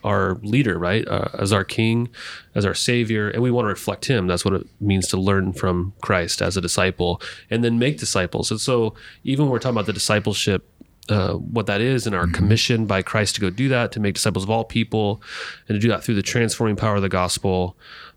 our 0.04 0.37
leader, 0.37 0.78
right? 0.78 1.06
Uh, 1.09 1.28
as 1.38 1.52
our 1.52 1.64
King, 1.64 2.09
as 2.54 2.64
our 2.64 2.74
Savior, 2.74 3.28
and 3.28 3.42
we 3.42 3.50
want 3.50 3.64
to 3.64 3.68
reflect 3.68 4.06
Him. 4.06 4.26
That's 4.26 4.44
what 4.44 4.54
it 4.54 4.66
means 4.80 5.09
to 5.09 5.16
learn 5.16 5.52
from 5.52 5.92
Christ 6.00 6.40
as 6.40 6.56
a 6.56 6.61
disciple, 6.61 7.20
and 7.50 7.64
then 7.64 7.78
make 7.78 7.98
disciples. 7.98 8.50
And 8.50 8.61
so, 8.61 8.94
even 9.24 9.46
when 9.46 9.52
we're 9.52 9.59
talking 9.59 9.76
about 9.76 9.87
the 9.87 9.92
discipleship 9.92 10.68
uh, 11.09 11.35
what 11.35 11.66
that 11.66 11.80
is 11.80 12.06
and 12.06 12.16
our 12.16 12.26
commission 12.26 12.87
by 12.87 13.02
Christ 13.02 13.37
to 13.37 13.40
go 13.40 13.50
do 13.50 13.68
that, 13.68 13.92
to 13.92 14.00
make 14.00 14.14
disciples 14.14 14.44
of 14.44 14.50
all 14.50 14.64
people, 14.64 15.22
and 15.68 15.76
to 15.76 15.78
do 15.78 15.88
that 15.88 16.02
through 16.02 16.16
the 16.16 16.22
transforming 16.22 16.76
power 16.76 16.96
of 16.96 17.02
the 17.02 17.09
gospel. 17.09 17.76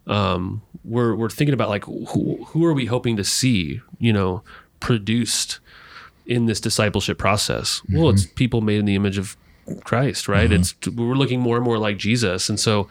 Um, 0.09 0.61
we're 0.83 1.15
we're 1.15 1.29
thinking 1.29 1.53
about 1.53 1.69
like 1.69 1.85
who, 1.85 2.43
who 2.47 2.65
are 2.65 2.73
we 2.73 2.85
hoping 2.87 3.15
to 3.17 3.23
see, 3.23 3.79
you 3.99 4.11
know, 4.11 4.43
produced 4.79 5.59
in 6.25 6.45
this 6.45 6.59
discipleship 6.59 7.17
process? 7.17 7.81
Well, 7.91 8.09
it's 8.09 8.25
people 8.25 8.61
made 8.61 8.79
in 8.79 8.85
the 8.85 8.95
image 8.95 9.17
of 9.17 9.37
Christ, 9.83 10.27
right? 10.27 10.51
It's 10.51 10.75
we're 10.87 11.13
looking 11.15 11.39
more 11.39 11.55
and 11.55 11.63
more 11.63 11.77
like 11.77 11.97
Jesus, 11.97 12.49
and 12.49 12.59
so 12.59 12.89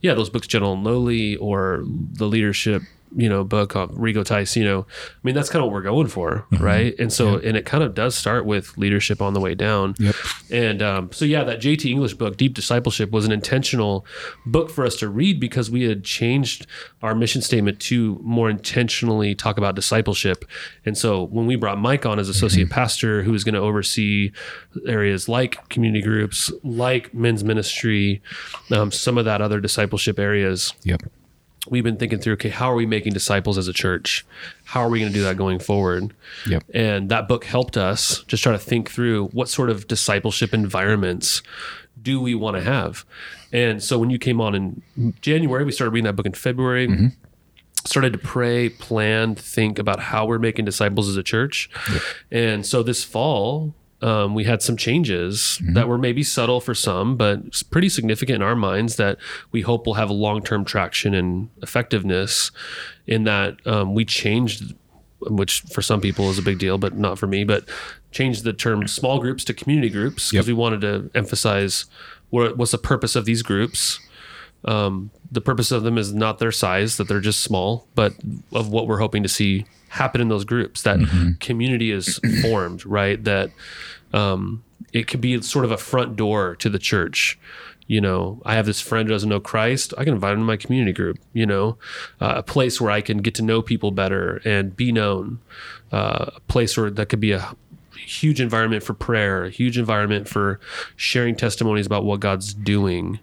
yeah, 0.00 0.14
those 0.14 0.30
books, 0.30 0.46
Gentle 0.46 0.72
and 0.74 0.84
Lowly, 0.84 1.36
or 1.36 1.82
the 1.84 2.26
leadership, 2.26 2.82
you 3.16 3.28
know, 3.28 3.44
book 3.44 3.74
of 3.74 3.90
Rico 3.98 4.22
Tice, 4.22 4.56
you 4.56 4.64
know, 4.64 4.86
I 4.88 5.18
mean, 5.22 5.34
that's 5.34 5.48
kind 5.48 5.64
of 5.64 5.66
what 5.66 5.74
we're 5.74 5.82
going 5.82 6.06
for, 6.06 6.46
right? 6.52 6.94
And 6.98 7.12
so, 7.12 7.38
and 7.38 7.56
it 7.56 7.66
kind 7.66 7.82
of 7.82 7.94
does 7.94 8.14
start 8.14 8.44
with 8.44 8.76
leadership 8.78 9.20
on 9.20 9.34
the 9.34 9.40
way 9.40 9.54
down. 9.54 9.94
Yep. 9.98 10.14
And 10.50 10.82
um, 10.82 11.12
so, 11.12 11.24
yeah, 11.24 11.42
that 11.44 11.60
JT 11.60 11.90
English 11.90 12.14
book, 12.14 12.36
Deep 12.36 12.54
Discipleship, 12.54 13.10
was 13.10 13.24
an 13.24 13.32
intentional 13.32 14.06
book 14.46 14.70
for 14.70 14.84
us 14.84 14.96
to 14.96 15.08
read 15.08 15.40
because 15.40 15.70
we 15.70 15.84
had 15.84 16.04
changed 16.04 16.66
our 17.02 17.14
mission 17.14 17.42
statement 17.42 17.80
to 17.80 18.20
more 18.22 18.48
intentionally 18.48 19.34
talk 19.34 19.58
about 19.58 19.74
discipleship. 19.74 20.44
And 20.84 20.96
so, 20.96 21.24
when 21.24 21.46
we 21.46 21.56
brought 21.56 21.78
Mike 21.78 22.06
on 22.06 22.18
as 22.18 22.28
associate 22.28 22.70
pastor, 22.70 23.22
who 23.22 23.32
was 23.32 23.44
going 23.44 23.54
to 23.54 23.60
oversee 23.60 24.32
areas 24.86 25.28
like 25.28 25.68
community 25.68 26.02
groups, 26.02 26.52
like 26.62 27.12
men's 27.12 27.42
ministry, 27.42 28.22
um, 28.70 28.92
some 28.92 29.18
of 29.18 29.24
that 29.24 29.40
other 29.40 29.60
discipleship 29.60 30.18
areas, 30.18 30.72
Yep. 30.84 31.02
We've 31.68 31.84
been 31.84 31.96
thinking 31.96 32.18
through 32.18 32.34
okay 32.34 32.48
how 32.48 32.70
are 32.70 32.74
we 32.74 32.86
making 32.86 33.12
disciples 33.12 33.58
as 33.58 33.68
a 33.68 33.72
church? 33.72 34.24
How 34.64 34.80
are 34.80 34.88
we 34.88 35.00
going 35.00 35.12
to 35.12 35.18
do 35.18 35.22
that 35.24 35.36
going 35.36 35.58
forward? 35.58 36.14
Yep. 36.46 36.64
and 36.72 37.08
that 37.10 37.28
book 37.28 37.44
helped 37.44 37.76
us 37.76 38.22
just 38.24 38.42
try 38.42 38.52
to 38.52 38.58
think 38.58 38.90
through 38.90 39.26
what 39.28 39.48
sort 39.48 39.70
of 39.70 39.86
discipleship 39.88 40.54
environments 40.54 41.42
do 42.00 42.20
we 42.20 42.34
want 42.34 42.56
to 42.56 42.62
have? 42.62 43.04
And 43.52 43.82
so 43.82 43.98
when 43.98 44.10
you 44.10 44.18
came 44.18 44.40
on 44.40 44.54
in 44.54 45.14
january 45.20 45.64
we 45.64 45.72
started 45.72 45.90
reading 45.90 46.06
that 46.06 46.16
book 46.16 46.26
in 46.26 46.32
february. 46.32 46.88
Mm-hmm. 46.88 47.08
Started 47.86 48.12
to 48.12 48.18
pray 48.18 48.68
plan 48.68 49.34
think 49.34 49.78
about 49.78 50.00
how 50.00 50.26
we're 50.26 50.38
making 50.38 50.66
disciples 50.66 51.08
as 51.08 51.16
a 51.16 51.22
church. 51.22 51.70
And 52.30 52.66
so 52.66 52.82
this 52.82 53.02
fall 53.04 53.74
um, 54.02 54.34
we 54.34 54.44
had 54.44 54.62
some 54.62 54.76
changes 54.76 55.60
that 55.74 55.86
were 55.88 55.98
maybe 55.98 56.22
subtle 56.22 56.60
for 56.60 56.74
some, 56.74 57.16
but 57.16 57.62
pretty 57.70 57.88
significant 57.88 58.36
in 58.36 58.42
our 58.42 58.56
minds 58.56 58.96
that 58.96 59.18
we 59.52 59.60
hope 59.60 59.86
will 59.86 59.94
have 59.94 60.08
a 60.10 60.14
long 60.14 60.42
term 60.42 60.64
traction 60.64 61.14
and 61.14 61.50
effectiveness. 61.62 62.50
In 63.06 63.24
that 63.24 63.56
um, 63.66 63.94
we 63.94 64.04
changed, 64.04 64.74
which 65.20 65.60
for 65.62 65.82
some 65.82 66.00
people 66.00 66.30
is 66.30 66.38
a 66.38 66.42
big 66.42 66.58
deal, 66.58 66.78
but 66.78 66.96
not 66.96 67.18
for 67.18 67.26
me, 67.26 67.44
but 67.44 67.68
changed 68.10 68.44
the 68.44 68.52
term 68.52 68.86
small 68.86 69.18
groups 69.18 69.44
to 69.44 69.54
community 69.54 69.90
groups 69.90 70.30
because 70.30 70.46
Yep. 70.46 70.54
we 70.56 70.60
wanted 70.60 70.80
to 70.80 71.10
emphasize 71.14 71.86
what, 72.30 72.56
what's 72.56 72.72
the 72.72 72.78
purpose 72.78 73.16
of 73.16 73.24
these 73.24 73.42
groups. 73.42 74.00
Um, 74.64 75.10
the 75.32 75.40
purpose 75.40 75.70
of 75.72 75.82
them 75.84 75.96
is 75.98 76.12
not 76.12 76.38
their 76.38 76.52
size, 76.52 76.96
that 76.96 77.08
they're 77.08 77.20
just 77.20 77.40
small, 77.42 77.86
but 77.94 78.14
of 78.52 78.68
what 78.68 78.86
we're 78.86 78.98
hoping 78.98 79.22
to 79.22 79.28
see 79.28 79.64
happen 79.90 80.20
in 80.20 80.28
those 80.28 80.44
groups. 80.44 80.82
That 80.82 80.98
Mm-hmm. 80.98 81.32
community 81.40 81.90
is 81.92 82.18
formed, 82.42 82.84
right? 82.86 83.22
That 83.22 83.50
um, 84.12 84.62
it 84.92 85.06
could 85.06 85.20
be 85.20 85.40
sort 85.42 85.64
of 85.64 85.70
a 85.70 85.76
front 85.76 86.16
door 86.16 86.56
to 86.56 86.68
the 86.68 86.78
church. 86.78 87.38
You 87.86 88.00
know, 88.00 88.40
I 88.44 88.54
have 88.54 88.66
this 88.66 88.80
friend 88.80 89.08
who 89.08 89.12
doesn't 89.14 89.28
know 89.28 89.40
Christ. 89.40 89.92
I 89.98 90.04
can 90.04 90.14
invite 90.14 90.32
him 90.34 90.38
to 90.38 90.44
my 90.44 90.56
community 90.56 90.92
group. 90.92 91.18
You 91.32 91.44
know, 91.46 91.76
uh, 92.20 92.34
a 92.36 92.42
place 92.42 92.80
where 92.80 92.90
I 92.92 93.00
can 93.00 93.18
get 93.18 93.34
to 93.36 93.42
know 93.42 93.62
people 93.62 93.90
better 93.90 94.40
and 94.44 94.76
be 94.76 94.92
known. 94.92 95.40
Uh, 95.90 96.26
a 96.36 96.40
place 96.46 96.76
where 96.76 96.88
that 96.90 97.08
could 97.08 97.18
be 97.20 97.32
a 97.32 97.52
huge 98.06 98.40
environment 98.40 98.82
for 98.84 98.94
prayer, 98.94 99.44
a 99.44 99.50
huge 99.50 99.76
environment 99.76 100.28
for 100.28 100.60
sharing 100.96 101.34
testimonies 101.34 101.84
about 101.86 102.04
what 102.04 102.20
God's 102.20 102.54
doing. 102.54 103.18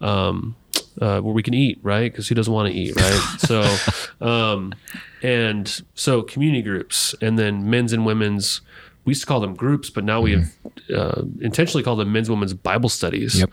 Um, 0.00 0.54
uh, 1.00 1.20
where 1.20 1.34
we 1.34 1.42
can 1.42 1.54
eat, 1.54 1.78
right? 1.82 2.10
Because 2.10 2.28
who 2.28 2.34
doesn't 2.34 2.52
want 2.52 2.72
to 2.72 2.78
eat, 2.78 2.98
right? 3.00 3.36
so, 3.38 3.76
um, 4.20 4.74
and 5.22 5.82
so 5.94 6.22
community 6.22 6.62
groups, 6.62 7.14
and 7.20 7.38
then 7.38 7.68
men's 7.68 7.92
and 7.92 8.06
women's. 8.06 8.60
We 9.04 9.12
used 9.12 9.20
to 9.20 9.26
call 9.28 9.38
them 9.38 9.54
groups, 9.54 9.88
but 9.88 10.02
now 10.02 10.20
we 10.20 10.32
have 10.32 10.52
uh, 10.92 11.22
intentionally 11.40 11.84
called 11.84 12.00
them 12.00 12.12
men's 12.12 12.28
and 12.28 12.36
women's 12.36 12.54
Bible 12.54 12.88
studies. 12.88 13.38
Yep. 13.38 13.50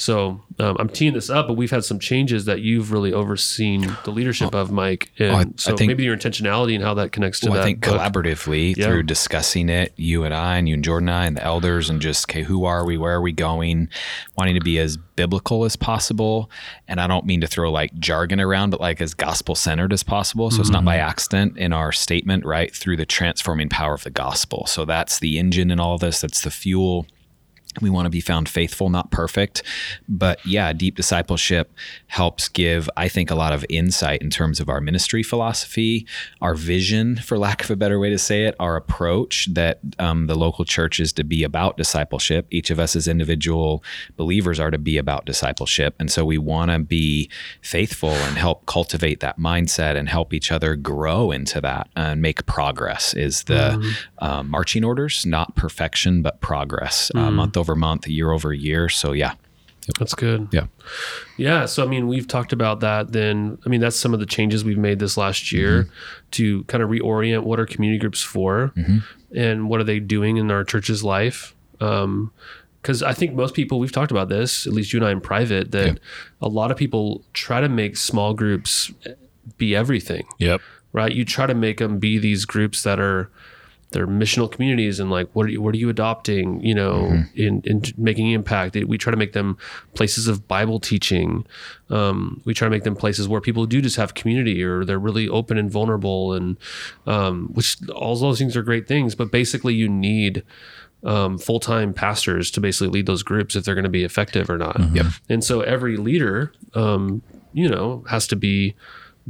So 0.00 0.40
um, 0.58 0.76
I'm 0.78 0.88
teeing 0.88 1.12
this 1.12 1.28
up, 1.28 1.46
but 1.46 1.54
we've 1.58 1.70
had 1.70 1.84
some 1.84 1.98
changes 1.98 2.46
that 2.46 2.62
you've 2.62 2.90
really 2.90 3.12
overseen 3.12 3.94
the 4.04 4.10
leadership 4.10 4.54
of, 4.54 4.70
Mike. 4.72 5.12
And 5.18 5.36
I- 5.36 5.40
I 5.40 5.44
so 5.56 5.76
think- 5.76 5.88
maybe 5.88 6.04
your 6.04 6.16
intentionality 6.16 6.74
and 6.74 6.82
how 6.82 6.94
that 6.94 7.12
connects 7.12 7.38
to 7.40 7.50
Well, 7.50 7.56
that. 7.56 7.62
I 7.62 7.64
think 7.66 7.80
book. 7.84 8.00
collaboratively 8.00 8.76
Yeah. 8.78 8.86
through 8.86 9.02
discussing 9.02 9.68
it, 9.68 9.92
you 9.96 10.24
and 10.24 10.32
I, 10.32 10.56
and 10.56 10.66
you 10.66 10.72
and 10.74 10.82
Jordan 10.82 11.10
and 11.10 11.16
I, 11.18 11.26
and 11.26 11.36
the 11.36 11.44
elders, 11.44 11.90
and 11.90 12.00
just, 12.00 12.30
okay, 12.30 12.44
who 12.44 12.64
are 12.64 12.82
we? 12.86 12.96
Where 12.96 13.12
are 13.14 13.20
we 13.20 13.32
going? 13.32 13.90
Wanting 14.38 14.54
to 14.54 14.62
be 14.62 14.78
as 14.78 14.96
biblical 14.96 15.66
as 15.66 15.76
possible. 15.76 16.50
And 16.88 16.98
I 16.98 17.06
don't 17.06 17.26
mean 17.26 17.42
to 17.42 17.46
throw 17.46 17.70
like 17.70 17.92
jargon 17.98 18.40
around, 18.40 18.70
but 18.70 18.80
like 18.80 19.02
as 19.02 19.12
gospel 19.12 19.54
centered 19.54 19.92
as 19.92 20.02
possible. 20.02 20.50
So 20.50 20.62
it's 20.62 20.70
not 20.70 20.82
by 20.82 20.96
accident 20.96 21.58
in 21.58 21.74
our 21.74 21.92
statement, 21.92 22.46
right? 22.46 22.74
Through 22.74 22.96
the 22.96 23.04
transforming 23.04 23.68
power 23.68 23.92
of 23.92 24.04
the 24.04 24.10
gospel. 24.10 24.64
So 24.66 24.86
that's 24.86 25.18
the 25.18 25.38
engine 25.38 25.70
in 25.70 25.78
all 25.78 25.96
of 25.96 26.00
this, 26.00 26.22
that's 26.22 26.40
the 26.40 26.50
fuel. 26.50 27.06
We 27.80 27.90
want 27.90 28.06
to 28.06 28.10
be 28.10 28.20
found 28.20 28.48
faithful, 28.48 28.90
not 28.90 29.10
perfect. 29.10 29.62
But 30.08 30.44
yeah, 30.44 30.72
deep 30.72 30.96
discipleship 30.96 31.72
helps 32.08 32.48
give, 32.48 32.90
I 32.96 33.08
think, 33.08 33.30
a 33.30 33.34
lot 33.34 33.52
of 33.52 33.64
insight 33.68 34.22
in 34.22 34.30
terms 34.30 34.60
of 34.60 34.68
our 34.68 34.80
ministry 34.80 35.22
philosophy, 35.22 36.06
our 36.40 36.54
vision, 36.54 37.16
for 37.16 37.38
lack 37.50 37.62
of 37.62 37.70
a 37.70 37.76
better 37.76 37.98
way 37.98 38.10
to 38.10 38.18
say 38.18 38.44
it, 38.44 38.54
our 38.58 38.76
approach 38.76 39.48
that 39.52 39.80
um, 39.98 40.26
the 40.26 40.34
local 40.34 40.64
church 40.64 40.98
is 41.00 41.12
to 41.14 41.24
be 41.24 41.44
about 41.44 41.76
discipleship. 41.76 42.46
Each 42.50 42.70
of 42.70 42.80
us 42.80 42.96
as 42.96 43.06
individual 43.06 43.84
believers 44.16 44.58
are 44.58 44.70
to 44.70 44.78
be 44.78 44.98
about 44.98 45.24
discipleship. 45.24 45.94
And 45.98 46.10
so 46.10 46.24
we 46.24 46.38
want 46.38 46.70
to 46.70 46.78
be 46.78 47.30
faithful 47.62 48.10
and 48.10 48.36
help 48.36 48.66
cultivate 48.66 49.20
that 49.20 49.38
mindset 49.38 49.96
and 49.96 50.08
help 50.08 50.34
each 50.34 50.50
other 50.50 50.76
grow 50.76 51.30
into 51.30 51.60
that 51.60 51.88
and 51.96 52.20
make 52.20 52.46
progress 52.46 53.14
is 53.14 53.44
the 53.44 53.94
um, 54.18 54.50
marching 54.50 54.84
orders, 54.84 55.24
not 55.24 55.54
perfection, 55.56 56.22
but 56.22 56.40
progress 56.40 57.10
uh, 57.14 57.30
month 57.30 57.56
over 57.60 57.76
month, 57.76 58.08
year 58.08 58.32
over 58.32 58.52
year. 58.52 58.88
So 58.88 59.12
yeah. 59.12 59.34
That's 59.98 60.14
good. 60.14 60.48
Yeah. 60.52 60.66
Yeah. 61.36 61.66
So, 61.66 61.84
I 61.84 61.88
mean, 61.88 62.06
we've 62.06 62.28
talked 62.28 62.52
about 62.52 62.80
that. 62.80 63.12
Then, 63.12 63.58
I 63.66 63.68
mean, 63.68 63.80
that's 63.80 63.96
some 63.96 64.14
of 64.14 64.20
the 64.20 64.26
changes 64.26 64.62
we've 64.62 64.78
made 64.78 64.98
this 65.00 65.16
last 65.16 65.52
year 65.52 65.84
mm-hmm. 65.84 65.92
to 66.32 66.64
kind 66.64 66.82
of 66.82 66.90
reorient 66.90 67.42
what 67.42 67.58
are 67.58 67.66
community 67.66 67.98
groups 67.98 68.22
for 68.22 68.72
mm-hmm. 68.76 68.98
and 69.36 69.68
what 69.68 69.80
are 69.80 69.84
they 69.84 69.98
doing 69.98 70.36
in 70.36 70.50
our 70.50 70.64
church's 70.64 71.02
life. 71.02 71.54
Um, 71.80 72.30
because 72.80 73.02
I 73.02 73.12
think 73.12 73.34
most 73.34 73.54
people, 73.54 73.78
we've 73.78 73.92
talked 73.92 74.10
about 74.10 74.28
this, 74.28 74.66
at 74.66 74.72
least 74.72 74.92
you 74.92 74.98
and 75.00 75.06
I 75.06 75.10
in 75.10 75.20
private, 75.20 75.70
that 75.72 75.86
Yeah. 75.86 75.94
a 76.40 76.48
lot 76.48 76.70
of 76.70 76.76
people 76.78 77.22
try 77.34 77.60
to 77.60 77.68
make 77.68 77.96
small 77.96 78.32
groups 78.32 78.90
be 79.58 79.74
everything 79.76 80.24
Yep. 80.38 80.60
right? 80.92 81.12
You 81.12 81.24
try 81.24 81.46
to 81.46 81.54
make 81.54 81.78
them 81.78 81.98
be 81.98 82.18
these 82.18 82.44
groups 82.44 82.82
that 82.84 82.98
are 83.00 83.30
they're 83.92 84.06
missional 84.06 84.50
communities 84.50 85.00
and 85.00 85.10
like 85.10 85.28
what 85.32 85.46
are 85.46 85.48
you 85.48 85.60
what 85.60 85.74
are 85.74 85.78
you 85.78 85.88
adopting 85.88 86.60
you 86.60 86.74
know 86.74 87.24
in 87.34 87.62
in 87.64 87.82
making 87.96 88.30
impact. 88.30 88.76
We 88.76 88.98
try 88.98 89.10
to 89.10 89.16
make 89.16 89.32
them 89.32 89.58
places 89.94 90.28
of 90.28 90.46
bible 90.46 90.78
teaching. 90.80 91.46
Um, 91.88 92.40
we 92.44 92.54
try 92.54 92.66
to 92.66 92.70
make 92.70 92.84
them 92.84 92.94
places 92.94 93.26
where 93.26 93.40
people 93.40 93.66
do 93.66 93.82
just 93.82 93.96
have 93.96 94.14
community 94.14 94.62
or 94.62 94.84
they're 94.84 94.98
really 94.98 95.28
open 95.28 95.58
and 95.58 95.70
vulnerable 95.70 96.32
and 96.32 96.56
um, 97.06 97.48
which 97.52 97.76
all 97.94 98.14
those 98.16 98.38
things 98.38 98.56
are 98.56 98.62
great 98.62 98.86
things 98.86 99.14
but 99.14 99.32
basically 99.32 99.74
you 99.74 99.88
need 99.88 100.44
um, 101.02 101.38
full-time 101.38 101.92
pastors 101.94 102.50
to 102.52 102.60
basically 102.60 102.88
lead 102.88 103.06
those 103.06 103.22
groups 103.22 103.56
if 103.56 103.64
they're 103.64 103.74
going 103.74 103.84
to 103.84 103.90
be 103.90 104.04
effective 104.04 104.50
or 104.50 104.58
not. 104.58 104.78
Yep. 104.94 105.06
and 105.28 105.42
so 105.42 105.62
every 105.62 105.96
leader 105.96 106.52
um, 106.74 107.22
you 107.52 107.68
know 107.68 108.04
has 108.08 108.26
to 108.28 108.36
be 108.36 108.74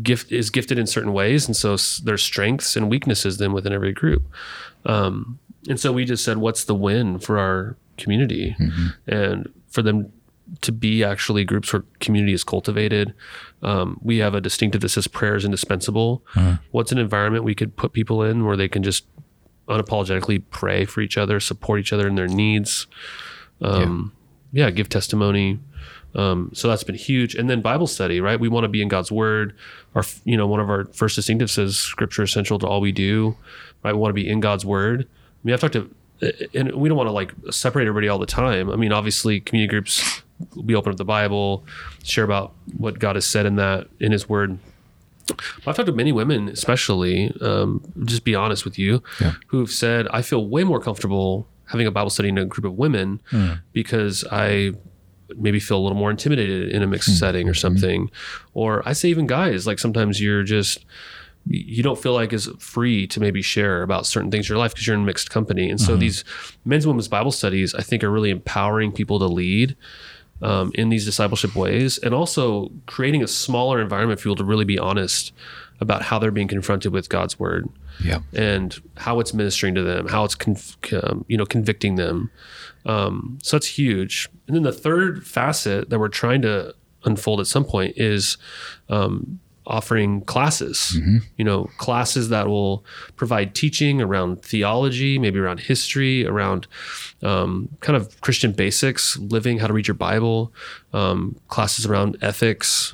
gift 0.03 0.31
is 0.33 0.51
gifted 0.51 0.79
in 0.79 0.87
certain 0.87 1.13
ways 1.13 1.47
and 1.47 1.57
so 1.57 1.75
s- 1.75 1.99
there's 2.05 2.23
strengths 2.23 2.77
and 2.77 2.89
weaknesses 2.89 3.39
then 3.39 3.53
within 3.53 3.73
every 3.73 3.93
group. 3.93 4.23
Um, 4.87 5.39
and 5.69 5.79
so 5.79 5.93
we 5.93 6.05
just 6.05 6.25
said 6.25 6.39
what's 6.39 6.65
the 6.65 6.75
win 6.75 7.19
for 7.19 7.39
our 7.39 7.77
community? 7.99 8.57
And 9.07 9.53
for 9.69 9.83
them 9.83 10.13
to 10.63 10.73
be 10.73 11.05
actually 11.05 11.45
groups 11.45 11.73
where 11.73 11.85
community 12.01 12.33
is 12.33 12.43
cultivated 12.45 13.15
um, 13.63 14.01
we 14.03 14.19
have 14.19 14.35
a 14.35 14.41
distinctive 14.41 14.81
that 14.81 14.89
says 14.89 15.07
prayer 15.07 15.37
is 15.37 15.45
indispensable. 15.45 16.25
What's 16.71 16.93
an 16.93 16.99
environment 16.99 17.45
we 17.45 17.55
could 17.55 17.77
put 17.77 17.93
people 17.93 18.23
in 18.23 18.45
where 18.47 18.57
they 18.57 18.69
can 18.69 18.83
just 18.83 19.05
unapologetically 19.69 20.43
pray 20.51 20.85
for 20.87 21.01
each 21.03 21.17
other 21.19 21.39
support 21.41 21.79
each 21.81 21.93
other 21.93 22.09
in 22.09 22.15
their 22.15 22.27
needs? 22.27 22.87
Um, 23.61 24.13
yeah. 24.53 24.71
give 24.71 24.89
testimony 24.89 25.61
um, 26.15 26.51
so 26.55 26.69
that's 26.69 26.83
been 26.85 26.95
huge. 26.97 27.35
And 27.35 27.49
then 27.49 27.61
bible 27.61 27.87
study 27.87 28.21
right? 28.21 28.39
We 28.39 28.49
want 28.49 28.65
to 28.65 28.69
be 28.69 28.83
in 28.83 28.89
god's 28.89 29.13
word. 29.13 29.55
Our 29.95 30.05
you 30.25 30.37
know 30.37 30.47
one 30.47 30.61
of 30.61 30.69
our 30.69 30.85
first 30.87 31.19
distinctives 31.19 31.51
says 31.51 31.77
scripture 31.77 32.23
is 32.23 32.31
essential 32.31 32.59
to 32.59 32.67
all 32.67 32.81
we 32.81 32.93
do 32.93 33.37
right? 33.83 33.93
We 33.93 33.99
want 33.99 34.11
to 34.11 34.15
be 34.15 34.29
in 34.29 34.41
god's 34.41 34.65
word. 34.65 35.07
I 35.09 35.47
mean 35.47 35.55
i've 35.55 35.61
talked 35.61 35.75
to 35.75 35.91
and 36.55 36.73
we 36.73 36.89
don't 36.89 36.99
want 36.99 37.07
to 37.07 37.13
like 37.13 37.33
separate 37.51 37.87
everybody 37.87 38.09
all 38.09 38.19
the 38.19 38.27
time. 38.27 38.71
I 38.71 38.77
mean 38.77 38.93
obviously 38.93 39.41
community 39.41 39.71
groups 39.71 40.23
we 40.57 40.75
open 40.75 40.91
up 40.91 40.97
the 40.97 41.05
bible 41.05 41.65
share 42.03 42.25
about 42.25 42.55
what 42.77 42.99
god 42.99 43.15
has 43.17 43.27
said 43.27 43.47
in 43.47 43.57
that 43.57 43.89
in 44.01 44.13
his 44.13 44.29
word. 44.29 44.59
I've 45.65 45.77
talked 45.77 45.87
to 45.87 45.93
many 45.93 46.11
women, 46.11 46.49
especially, 46.49 47.33
um, 47.41 47.81
just 48.05 48.25
be 48.25 48.35
honest 48.35 48.65
with 48.65 48.79
you, 48.81 49.01
who've 49.47 49.71
said, 49.71 50.09
I 50.09 50.23
feel 50.23 50.45
way 50.45 50.65
more 50.65 50.81
comfortable 50.81 51.47
having 51.67 51.87
a 51.87 51.91
Bible 51.93 52.11
study 52.11 52.31
in 52.31 52.39
a 52.39 52.45
group 52.45 52.65
of 52.65 52.77
women 52.77 53.21
because 53.73 54.25
I 54.33 54.73
maybe 55.37 55.61
feel 55.61 55.79
a 55.79 55.83
little 55.83 55.99
more 55.99 56.11
intimidated 56.11 56.71
in 56.71 56.83
a 56.83 56.87
mixed 56.87 57.09
hmm. 57.09 57.15
setting 57.15 57.49
or 57.49 57.53
hmm. 57.53 57.59
something. 57.59 58.11
Or 58.55 58.87
I 58.89 58.93
say, 58.93 59.09
even 59.09 59.27
guys, 59.27 59.67
like 59.67 59.79
sometimes 59.79 60.21
you're 60.21 60.43
just, 60.43 60.85
you 61.47 61.83
don't 61.83 62.01
feel 62.01 62.13
like 62.13 62.33
as 62.33 62.49
free 62.59 63.07
to 63.09 63.21
maybe 63.21 63.43
share 63.43 63.83
about 63.83 64.07
certain 64.07 64.31
things 64.31 64.49
in 64.49 64.55
your 64.55 64.59
life 64.59 64.73
because 64.73 64.87
you're 64.87 64.97
in 64.97 65.05
mixed 65.05 65.31
company. 65.31 65.71
And 65.71 65.81
so 65.81 65.93
uh-huh. 65.93 66.01
these 66.01 66.25
men's 66.65 66.85
and 66.85 66.91
women's 66.91 67.09
Bible 67.09 67.33
studies, 67.33 67.75
I 67.75 67.83
think, 67.83 68.05
are 68.05 68.11
really 68.11 68.31
empowering 68.31 68.93
people 68.93 69.19
to 69.19 69.27
lead 69.27 69.77
um, 70.43 70.73
in 70.75 70.89
these 70.89 71.05
discipleship 71.05 71.55
ways 71.55 71.99
and 71.99 72.15
also 72.15 72.71
creating 72.87 73.23
a 73.23 73.29
smaller 73.29 73.81
environment 73.81 74.21
for 74.21 74.25
people 74.25 74.37
to 74.37 74.45
really 74.45 74.65
be 74.65 74.79
honest 74.79 75.33
about 75.81 76.03
how 76.03 76.19
they're 76.19 76.31
being 76.31 76.49
confronted 76.49 76.93
with 76.93 77.09
God's 77.09 77.39
word 77.39 77.69
Yeah. 78.05 78.21
and 78.35 78.77
how 78.97 79.19
it's 79.21 79.33
ministering 79.35 79.75
to 79.77 79.83
them, 79.83 80.09
how 80.09 80.25
it's 80.25 80.35
conv- 80.37 80.77
um, 81.11 81.25
you 81.29 81.37
know 81.37 81.47
convicting 81.47 81.97
them. 81.97 82.31
Um, 82.87 83.39
so 83.43 83.57
that's 83.57 83.67
huge. 83.79 84.29
And 84.47 84.55
then 84.57 84.63
the 84.63 84.73
third 84.73 85.27
facet 85.27 85.91
that 85.91 85.99
we're 85.99 86.09
trying 86.09 86.43
to 86.43 86.75
unfold 87.05 87.41
at 87.41 87.47
some 87.47 87.65
point 87.65 87.95
is 87.97 88.37
um, 88.89 89.41
offering 89.67 90.21
classes. 90.23 90.99
You 91.37 91.45
know, 91.45 91.71
classes 91.79 92.29
that 92.31 92.49
will 92.49 92.85
provide 93.17 93.55
teaching 93.55 94.03
around 94.03 94.43
theology, 94.43 95.19
maybe 95.19 95.39
around 95.39 95.61
history, 95.61 96.27
around 96.27 96.67
um, 97.23 97.69
kind 97.81 97.97
of 97.97 98.21
Christian 98.21 98.53
basics, 98.53 99.17
living, 99.19 99.59
how 99.59 99.67
to 99.69 99.73
read 99.73 99.87
your 99.87 99.95
Bible, 99.95 100.53
um, 100.93 101.37
classes 101.49 101.87
around 101.87 102.17
ethics. 102.21 102.93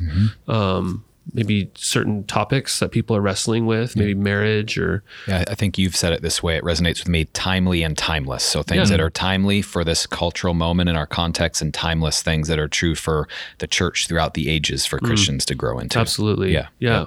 Um, 0.49 1.05
maybe 1.33 1.71
certain 1.75 2.25
topics 2.25 2.79
that 2.79 2.91
people 2.91 3.17
are 3.17 3.21
wrestling 3.21 3.67
with, 3.67 3.97
maybe 3.97 4.15
marriage 4.15 4.79
or 4.79 5.03
Yeah, 5.27 5.45
I 5.49 5.55
think 5.55 5.77
you've 5.77 5.97
said 5.97 6.13
it 6.13 6.23
this 6.23 6.43
way. 6.43 6.57
It 6.57 6.65
resonates 6.65 7.01
with 7.01 7.09
me 7.09 7.25
timely 7.27 7.83
and 7.83 7.99
timeless. 7.99 8.45
So 8.45 8.63
things 8.63 8.91
Yeah. 8.91 8.97
that 8.97 9.03
are 9.03 9.11
timely 9.11 9.63
for 9.63 9.85
this 9.85 10.07
cultural 10.07 10.55
moment 10.55 10.89
in 10.89 10.97
our 10.97 11.07
context 11.07 11.61
and 11.61 11.75
timeless 11.75 12.23
things 12.23 12.49
that 12.49 12.59
are 12.59 12.69
true 12.69 12.95
for 12.95 13.29
the 13.59 13.67
church 13.67 14.07
throughout 14.07 14.35
the 14.35 14.49
ages 14.49 14.87
for 14.87 14.99
mm. 14.99 15.07
Christians 15.07 15.45
to 15.47 15.55
grow 15.55 15.79
into. 15.79 15.99
Absolutely. 15.99 16.53
Yeah. 16.53 16.69
Yeah. 16.79 17.07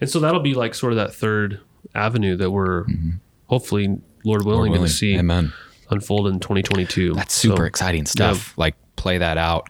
And 0.00 0.10
so 0.10 0.18
that'll 0.20 0.40
be 0.40 0.54
like 0.54 0.74
sort 0.74 0.92
of 0.92 0.96
that 0.96 1.14
third 1.14 1.60
avenue 1.94 2.36
that 2.36 2.50
we're 2.50 2.84
mm-hmm. 2.84 3.10
hopefully, 3.46 3.98
Lord 4.24 4.44
willing, 4.44 4.70
Lord 4.70 4.78
going 4.78 4.88
to 4.88 4.92
see 4.92 5.16
Amen. 5.16 5.52
unfold 5.90 6.26
in 6.26 6.40
2022. 6.40 7.14
That's 7.14 7.34
super 7.34 7.56
So, 7.58 7.64
exciting 7.64 8.06
stuff. 8.06 8.56
Like 8.58 8.74
play 8.96 9.18
that 9.18 9.36
out 9.36 9.68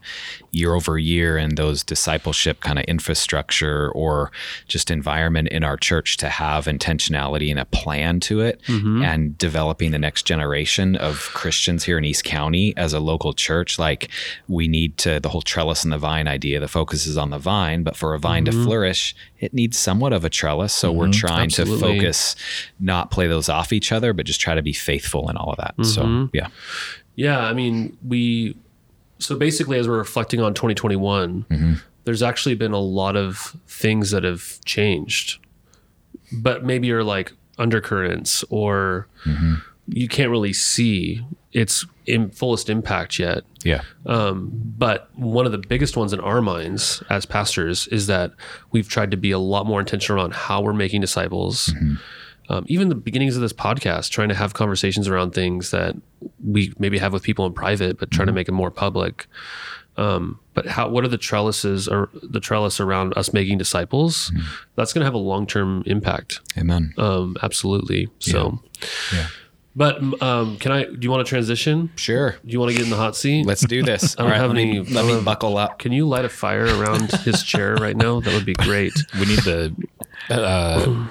year 0.54 0.74
over 0.74 0.98
year 0.98 1.36
and 1.36 1.56
those 1.56 1.82
discipleship 1.82 2.60
kind 2.60 2.78
of 2.78 2.84
infrastructure 2.84 3.90
or 3.90 4.30
just 4.68 4.90
environment 4.90 5.48
in 5.48 5.64
our 5.64 5.76
church 5.76 6.16
to 6.16 6.28
have 6.28 6.66
intentionality 6.66 7.50
and 7.50 7.58
a 7.58 7.64
plan 7.64 8.20
to 8.20 8.40
it 8.40 8.60
mm-hmm. 8.66 9.02
and 9.02 9.36
developing 9.36 9.90
the 9.90 9.98
next 9.98 10.24
generation 10.24 10.94
of 10.96 11.28
Christians 11.34 11.84
here 11.84 11.98
in 11.98 12.04
East 12.04 12.24
County 12.24 12.76
as 12.76 12.92
a 12.92 13.00
local 13.00 13.32
church. 13.32 13.78
Like 13.78 14.10
we 14.48 14.68
need 14.68 14.96
to 14.98 15.18
the 15.18 15.28
whole 15.28 15.42
trellis 15.42 15.82
and 15.82 15.92
the 15.92 15.98
vine 15.98 16.28
idea 16.28 16.60
the 16.60 16.68
focus 16.68 17.06
is 17.06 17.18
on 17.18 17.30
the 17.30 17.38
vine 17.38 17.82
but 17.82 17.96
for 17.96 18.14
a 18.14 18.18
vine 18.18 18.44
to 18.44 18.52
mm-hmm. 18.52 18.64
flourish 18.64 19.16
it 19.40 19.52
needs 19.52 19.76
somewhat 19.76 20.12
of 20.12 20.24
a 20.24 20.30
trellis. 20.30 20.72
So 20.72 20.92
we're 20.92 21.06
mm-hmm. 21.06 21.26
trying 21.26 21.44
Absolutely. 21.46 21.78
to 21.78 22.00
focus 22.00 22.36
not 22.78 23.10
play 23.10 23.26
those 23.26 23.48
off 23.48 23.72
each 23.72 23.90
other 23.90 24.12
but 24.12 24.26
just 24.26 24.40
try 24.40 24.54
to 24.54 24.62
be 24.62 24.72
faithful 24.72 25.28
in 25.28 25.36
all 25.36 25.50
of 25.50 25.56
that. 25.56 25.74
So 25.84 26.28
yeah. 26.32 26.48
Yeah, 27.16 27.38
I 27.38 27.52
mean, 27.52 27.96
we 28.06 28.56
so 29.24 29.36
basically 29.36 29.78
as 29.78 29.88
we're 29.88 29.96
reflecting 29.96 30.40
on 30.40 30.52
2021, 30.52 31.46
mm-hmm. 31.48 31.74
there's 32.04 32.22
actually 32.22 32.54
been 32.54 32.72
a 32.72 32.78
lot 32.80 33.16
of 33.16 33.56
things 33.66 34.10
that 34.10 34.22
have 34.22 34.60
changed. 34.64 35.38
But 36.32 36.64
maybe 36.64 36.92
are 36.92 37.02
like 37.02 37.32
undercurrents 37.58 38.44
or 38.50 39.08
mm-hmm. 39.24 39.54
you 39.88 40.08
can't 40.08 40.30
really 40.30 40.52
see 40.52 41.24
its 41.52 41.86
in 42.06 42.28
fullest 42.30 42.68
impact 42.68 43.18
yet. 43.18 43.44
yeah 43.62 43.80
um, 44.04 44.50
But 44.52 45.08
one 45.16 45.46
of 45.46 45.52
the 45.52 45.58
biggest 45.58 45.96
ones 45.96 46.12
in 46.12 46.20
our 46.20 46.42
minds 46.42 47.02
as 47.08 47.24
pastors 47.24 47.86
is 47.86 48.06
that 48.08 48.32
we've 48.72 48.88
tried 48.88 49.10
to 49.12 49.16
be 49.16 49.30
a 49.30 49.38
lot 49.38 49.64
more 49.64 49.80
intentional 49.80 50.20
around 50.20 50.34
how 50.34 50.60
we're 50.60 50.74
making 50.74 51.00
disciples. 51.00 51.68
Mm-hmm. 51.68 51.94
Um, 52.48 52.64
even 52.68 52.88
the 52.90 52.94
beginnings 52.94 53.36
of 53.36 53.42
this 53.42 53.52
podcast, 53.54 54.10
trying 54.10 54.28
to 54.28 54.34
have 54.34 54.52
conversations 54.54 55.08
around 55.08 55.32
things 55.32 55.70
that 55.70 55.96
we 56.44 56.72
maybe 56.78 56.98
have 56.98 57.12
with 57.12 57.22
people 57.22 57.46
in 57.46 57.52
private, 57.54 57.98
but 57.98 58.10
trying 58.10 58.26
to 58.26 58.32
make 58.32 58.48
it 58.48 58.52
more 58.52 58.70
public. 58.70 59.26
Um, 59.96 60.40
but 60.54 60.66
how? 60.66 60.88
What 60.88 61.04
are 61.04 61.08
the 61.08 61.16
trellises 61.18 61.86
or 61.88 62.10
the 62.22 62.40
trellis 62.40 62.80
around 62.80 63.16
us 63.16 63.32
making 63.32 63.58
disciples? 63.58 64.32
That's 64.76 64.92
going 64.92 65.00
to 65.00 65.04
have 65.06 65.14
a 65.14 65.18
long 65.18 65.46
term 65.46 65.82
impact. 65.86 66.40
amen 66.58 66.92
Um, 66.98 67.36
absolutely. 67.42 68.08
So, 68.18 68.60
Yeah. 69.12 69.28
but 69.76 70.02
um, 70.22 70.56
can 70.58 70.72
I? 70.72 70.84
Do 70.84 70.98
you 71.00 71.10
want 71.12 71.24
to 71.24 71.28
transition? 71.30 71.90
sure 71.96 72.32
Do 72.44 72.52
you 72.52 72.58
want 72.58 72.72
to 72.72 72.76
get 72.76 72.84
in 72.84 72.90
the 72.90 72.96
hot 72.96 73.14
seat? 73.16 73.46
let's 73.46 73.64
do 73.64 73.82
this 73.84 74.14
I 74.18 74.22
don't 74.22 74.30
right 74.32 74.40
have 74.40 74.50
let 74.50 74.56
me, 74.56 74.78
any- 74.78 74.78
I 74.80 74.92
let 74.92 75.04
me 75.06 75.12
have- 75.12 75.24
buckle 75.24 75.56
up 75.56 75.78
Can 75.78 75.92
you 75.92 76.06
light 76.08 76.24
a 76.24 76.28
fire 76.28 76.64
around 76.66 77.10
his 77.22 77.42
chair 77.44 77.76
right 77.76 77.96
now? 77.96 78.18
That 78.20 78.34
would 78.34 78.44
be 78.46 78.54
great. 78.54 78.92
We 79.14 79.26
need 79.26 79.38
the. 79.44 79.74
Uh, 80.28 81.06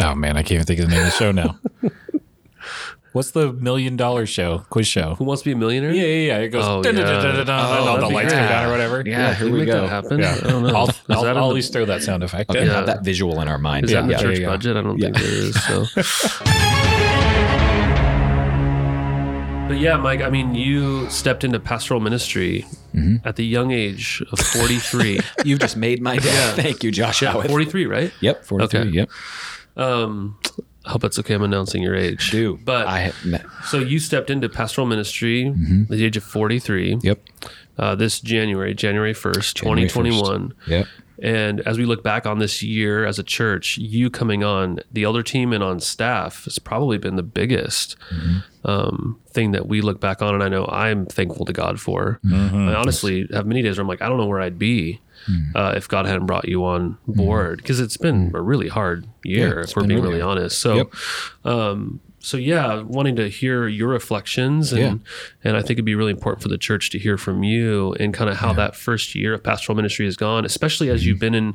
oh 0.00 0.14
man, 0.14 0.36
I 0.36 0.42
can't 0.42 0.52
even 0.52 0.66
think 0.66 0.80
of 0.80 0.86
the 0.88 0.94
name 0.94 1.06
of 1.06 1.12
the 1.12 1.18
show 1.18 1.32
now. 1.32 1.58
What's 3.12 3.30
the 3.30 3.52
million 3.52 3.96
dollar 3.96 4.26
show? 4.26 4.64
Quiz 4.70 4.88
show. 4.88 5.14
Who 5.14 5.22
wants 5.24 5.42
to 5.42 5.48
be 5.48 5.52
a 5.52 5.56
millionaire? 5.56 5.92
Yeah, 5.92 6.02
yeah, 6.02 6.26
yeah. 6.26 6.38
It 6.38 6.48
goes. 6.48 6.64
Oh, 6.66 6.82
dun, 6.82 6.96
dun, 6.96 7.06
yeah. 7.06 7.12
dun, 7.12 7.22
dun, 7.22 7.34
dun, 7.36 7.46
dun, 7.46 7.60
Oh, 7.60 7.78
and 7.80 7.88
all 7.88 7.98
the 8.08 8.12
lights 8.12 8.32
great. 8.32 8.40
go 8.42 8.48
down 8.48 8.64
or 8.66 8.70
whatever. 8.72 9.02
yeah, 9.06 9.34
Can 9.36 9.44
here 9.44 9.52
we 9.52 9.58
make 9.60 9.68
go 9.68 9.82
that 9.82 9.88
happen? 9.88 10.18
Yeah. 10.18 10.36
I 10.42 10.48
don't 10.48 10.62
know. 10.64 10.74
I'll, 10.74 10.88
Is 10.88 11.00
I'll, 11.08 11.18
I'll 11.18 11.22
the- 11.34 11.40
at 11.40 11.46
least 11.54 11.72
throw 11.72 11.84
that 11.84 12.02
sound 12.02 12.24
effect 12.24 12.50
I 12.50 12.54
in. 12.54 12.58
can 12.62 12.66
Yeah. 12.70 12.74
have 12.74 12.86
that 12.86 13.04
visual 13.04 13.40
in 13.40 13.46
our 13.46 13.58
mind 13.58 13.84
Is 13.84 13.92
yeah, 13.92 14.00
that 14.00 14.02
in 14.02 14.08
the 14.08 14.14
yeah. 14.14 14.20
church 14.20 14.38
yeah, 14.38 14.46
yeah. 14.46 14.48
budget? 14.48 14.76
I 14.76 14.82
don't 14.82 14.98
Yeah. 14.98 15.10
think 15.12 15.16
there 15.18 15.32
is. 15.32 15.64
So. 15.64 15.84
but 19.68 19.78
yeah, 19.78 19.96
Mike. 19.96 20.20
I 20.20 20.28
mean, 20.28 20.56
you 20.56 21.08
stepped 21.08 21.44
into 21.44 21.60
pastoral 21.60 22.00
ministry 22.00 22.64
Mm-hmm. 22.94 23.26
at 23.26 23.34
the 23.34 23.44
young 23.44 23.72
age 23.72 24.22
of 24.30 24.38
43. 24.38 25.18
you've 25.44 25.58
just 25.58 25.76
made 25.76 26.00
my 26.00 26.16
day 26.16 26.52
thank 26.54 26.84
you 26.84 26.92
josh 26.92 27.22
Howitt. 27.24 27.48
43, 27.48 27.86
right? 27.86 28.12
yep 28.20 28.44
43 28.44 28.80
Okay. 28.80 28.88
yep 28.90 29.10
Um, 29.76 30.38
I 30.86 30.90
hope 30.90 31.02
that's 31.02 31.18
okay. 31.20 31.34
I'm 31.34 31.42
announcing 31.42 31.82
your 31.82 31.94
age. 31.94 32.30
do 32.30 32.58
but 32.64 32.86
i 32.86 33.12
so 33.64 33.78
you 33.78 33.98
stepped 33.98 34.30
into 34.30 34.48
pastoral 34.48 34.86
ministry 34.86 35.44
Mm-hmm. 35.44 35.82
at 35.84 35.88
the 35.98 36.04
age 36.04 36.16
of 36.16 36.22
43. 36.24 36.98
yep 37.02 37.20
Uh, 37.78 37.94
this 37.96 38.20
January, 38.20 38.74
January 38.74 39.14
1st, 39.14 39.54
January 39.54 39.88
2021. 39.88 40.52
yep 40.68 40.86
And 41.22 41.60
as 41.60 41.78
we 41.78 41.86
look 41.86 42.02
back 42.04 42.26
on 42.26 42.38
this 42.38 42.62
year 42.62 43.04
as 43.06 43.18
a 43.18 43.22
church, 43.22 43.78
you 43.78 44.10
coming 44.10 44.44
on 44.44 44.78
the 44.92 45.04
elder 45.04 45.22
team 45.22 45.52
and 45.52 45.62
on 45.64 45.80
staff 45.80 46.44
has 46.44 46.58
probably 46.58 46.98
been 46.98 47.16
the 47.16 47.22
biggest 47.22 47.96
um, 48.64 49.18
thing 49.30 49.52
that 49.52 49.66
we 49.66 49.80
look 49.80 50.00
back 50.00 50.22
on. 50.22 50.34
And 50.34 50.42
I 50.42 50.48
know 50.48 50.66
I'm 50.66 51.06
thankful 51.06 51.46
to 51.46 51.52
God 51.52 51.80
for. 51.80 52.20
I 52.32 52.74
honestly 52.74 53.26
have 53.32 53.46
many 53.46 53.62
days 53.62 53.76
where 53.78 53.82
I'm 53.82 53.88
like, 53.88 54.02
I 54.02 54.08
don't 54.08 54.18
know 54.18 54.26
where 54.26 54.40
I'd 54.40 54.58
be 54.58 55.00
uh, 55.54 55.72
if 55.76 55.88
God 55.88 56.06
hadn't 56.06 56.26
brought 56.26 56.48
you 56.48 56.64
on 56.64 56.98
board 57.06 57.58
because 57.58 57.80
it's 57.80 57.96
been 57.96 58.30
a 58.34 58.40
really 58.42 58.68
hard 58.68 59.06
year, 59.24 59.60
it's 59.60 59.70
if 59.70 59.76
we're 59.76 59.86
being 59.86 60.02
really 60.02 60.20
honest. 60.20 60.58
So, 60.60 60.76
Yep. 60.76 60.94
um, 61.44 62.00
so 62.18 62.38
yeah, 62.38 62.80
wanting 62.80 63.16
to 63.16 63.28
hear 63.28 63.68
your 63.68 63.88
reflections 63.88 64.72
and 64.72 64.80
Yeah. 64.80 64.94
and 65.44 65.56
I 65.58 65.60
think 65.60 65.72
it'd 65.72 65.84
be 65.84 65.94
really 65.94 66.12
important 66.12 66.42
for 66.42 66.48
the 66.48 66.56
church 66.56 66.88
to 66.90 66.98
hear 66.98 67.18
from 67.18 67.42
you 67.42 67.94
and 68.00 68.14
kind 68.14 68.30
of 68.30 68.36
how 68.38 68.54
that 68.54 68.74
first 68.74 69.14
year 69.14 69.34
of 69.34 69.42
pastoral 69.42 69.76
ministry 69.76 70.06
has 70.06 70.16
gone, 70.16 70.46
especially 70.46 70.88
as 70.88 71.04
you've 71.04 71.18
been 71.18 71.34
in 71.34 71.54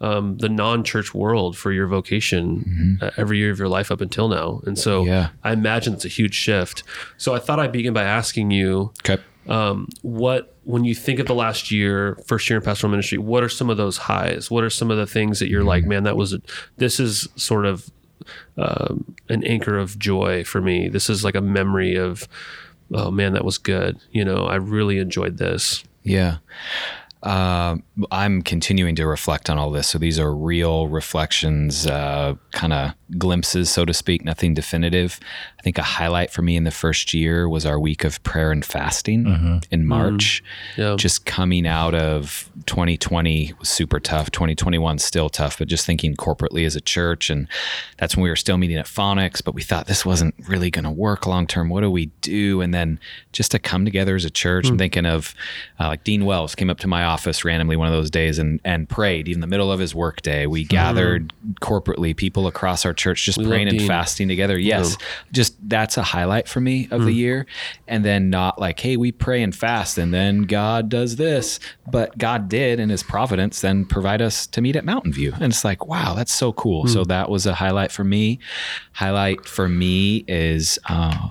um, 0.00 0.38
the 0.38 0.48
non-church 0.48 1.12
world 1.14 1.56
for 1.58 1.70
your 1.70 1.86
vocation 1.86 2.98
uh, 3.02 3.10
every 3.18 3.36
year 3.38 3.50
of 3.50 3.58
your 3.58 3.68
life 3.68 3.90
up 3.90 4.00
until 4.00 4.28
now. 4.28 4.62
And 4.64 4.78
so 4.78 5.04
Yeah. 5.04 5.28
I 5.44 5.52
imagine 5.52 5.92
it's 5.92 6.06
a 6.06 6.08
huge 6.08 6.34
shift. 6.34 6.82
So 7.18 7.34
I 7.34 7.38
thought 7.38 7.60
I'd 7.60 7.72
begin 7.72 7.92
by 7.92 8.04
asking 8.04 8.50
you 8.52 8.92
okay 9.06 9.22
um, 9.48 9.88
what 10.02 10.54
when 10.64 10.84
you 10.84 10.94
think 10.94 11.18
of 11.20 11.26
the 11.26 11.34
last 11.34 11.70
year, 11.70 12.18
first 12.26 12.50
year 12.50 12.58
in 12.58 12.64
pastoral 12.64 12.90
ministry, 12.90 13.18
what 13.18 13.42
are 13.42 13.48
some 13.48 13.70
of 13.70 13.76
those 13.76 13.96
highs? 13.96 14.50
What 14.50 14.64
are 14.64 14.70
some 14.70 14.90
of 14.90 14.96
the 14.96 15.06
things 15.06 15.38
that 15.38 15.48
you're 15.48 15.64
like, 15.64 15.84
man, 15.84 16.04
that 16.04 16.16
was 16.16 16.36
this 16.76 16.98
is 16.98 17.28
sort 17.36 17.66
of 17.66 17.90
um, 18.58 19.14
an 19.28 19.44
anchor 19.44 19.78
of 19.78 19.98
joy 19.98 20.44
for 20.44 20.60
me. 20.60 20.88
This 20.88 21.08
is 21.08 21.24
like 21.24 21.34
a 21.34 21.40
memory 21.40 21.96
of, 21.96 22.26
oh 22.92 23.10
man, 23.10 23.32
that 23.34 23.44
was 23.44 23.58
good. 23.58 23.98
You 24.10 24.24
know, 24.24 24.46
I 24.46 24.56
really 24.56 24.98
enjoyed 24.98 25.38
this. 25.38 25.84
Yeah. 26.02 26.38
Uh, 27.22 27.76
I'm 28.10 28.42
continuing 28.42 28.94
to 28.96 29.06
reflect 29.06 29.50
on 29.50 29.58
all 29.58 29.70
this. 29.70 29.88
So 29.88 29.98
these 29.98 30.18
are 30.18 30.32
real 30.32 30.86
reflections, 30.86 31.86
uh, 31.86 32.34
kind 32.52 32.72
of 32.72 32.92
glimpses, 33.18 33.70
so 33.70 33.84
to 33.84 33.94
speak, 33.94 34.24
nothing 34.24 34.54
definitive. 34.54 35.20
I 35.58 35.62
think 35.62 35.78
a 35.78 35.82
highlight 35.82 36.30
for 36.30 36.42
me 36.42 36.56
in 36.56 36.64
the 36.64 36.70
first 36.70 37.14
year 37.14 37.48
was 37.48 37.64
our 37.64 37.78
week 37.78 38.04
of 38.04 38.22
prayer 38.22 38.50
and 38.50 38.64
fasting 38.64 39.24
mm-hmm. 39.24 39.58
in 39.70 39.80
mm-hmm. 39.80 39.88
March. 39.88 40.42
Yeah. 40.76 40.96
Just 40.96 41.24
coming 41.24 41.66
out 41.66 41.94
of 41.94 42.50
2020 42.66 43.54
was 43.58 43.68
super 43.68 44.00
tough. 44.00 44.30
2021 44.30 44.98
still 44.98 45.28
tough, 45.28 45.58
but 45.58 45.68
just 45.68 45.86
thinking 45.86 46.16
corporately 46.16 46.66
as 46.66 46.74
a 46.74 46.80
church. 46.80 47.30
And 47.30 47.48
that's 47.98 48.16
when 48.16 48.24
we 48.24 48.28
were 48.28 48.36
still 48.36 48.58
meeting 48.58 48.76
at 48.76 48.86
Phonics, 48.86 49.42
but 49.42 49.54
we 49.54 49.62
thought 49.62 49.86
this 49.86 50.04
wasn't 50.04 50.34
really 50.48 50.70
going 50.70 50.84
to 50.84 50.90
work 50.90 51.26
long 51.26 51.46
term. 51.46 51.68
What 51.68 51.82
do 51.82 51.90
we 51.90 52.06
do? 52.20 52.60
And 52.60 52.74
then 52.74 52.98
just 53.32 53.52
to 53.52 53.58
come 53.58 53.84
together 53.84 54.16
as 54.16 54.24
a 54.24 54.30
church, 54.30 54.66
I'm 54.66 54.74
hmm. 54.74 54.78
thinking 54.78 55.06
of 55.06 55.34
uh, 55.78 55.88
like 55.88 56.04
Dean 56.04 56.24
Wells 56.24 56.54
came 56.54 56.70
up 56.70 56.78
to 56.80 56.88
my 56.88 57.04
office 57.04 57.44
randomly 57.44 57.76
one 57.76 57.86
of 57.86 57.94
those 57.94 58.10
days 58.10 58.38
and, 58.38 58.60
and 58.64 58.88
prayed 58.88 59.28
in 59.28 59.40
the 59.40 59.46
middle 59.46 59.70
of 59.70 59.78
his 59.78 59.94
workday. 59.94 60.46
We 60.46 60.62
mm-hmm. 60.62 60.68
gathered 60.68 61.32
corporately, 61.60 62.16
people 62.16 62.46
across 62.46 62.84
our 62.84 62.95
church, 62.96 63.24
just 63.24 63.38
love 63.38 63.48
praying 63.48 63.68
and 63.68 63.78
Dean. 63.78 63.88
fasting 63.88 64.28
together. 64.28 64.58
Yes. 64.58 64.96
Just 65.32 65.56
that's 65.68 65.96
a 65.96 66.02
highlight 66.02 66.48
for 66.48 66.60
me 66.60 66.88
of 66.90 67.04
the 67.04 67.12
year. 67.12 67.46
And 67.86 68.04
then 68.04 68.30
not 68.30 68.58
like, 68.58 68.80
hey, 68.80 68.96
we 68.96 69.12
pray 69.12 69.42
and 69.42 69.54
fast 69.54 69.98
and 69.98 70.12
then 70.12 70.42
God 70.42 70.88
does 70.88 71.16
this. 71.16 71.60
But 71.90 72.16
God 72.18 72.48
did 72.48 72.80
in 72.80 72.88
his 72.88 73.02
providence 73.02 73.60
then 73.60 73.84
provide 73.84 74.22
us 74.22 74.46
to 74.48 74.60
meet 74.60 74.76
at 74.76 74.84
Mountain 74.84 75.12
View. 75.12 75.32
And 75.34 75.52
it's 75.52 75.64
like, 75.64 75.86
wow, 75.86 76.14
that's 76.14 76.32
so 76.32 76.52
cool. 76.52 76.86
So 76.86 77.04
that 77.04 77.30
was 77.30 77.46
a 77.46 77.54
highlight 77.54 77.92
for 77.92 78.04
me. 78.04 78.38
Highlight 78.92 79.46
for 79.46 79.68
me 79.68 80.24
is 80.28 80.78
uh, 80.88 81.30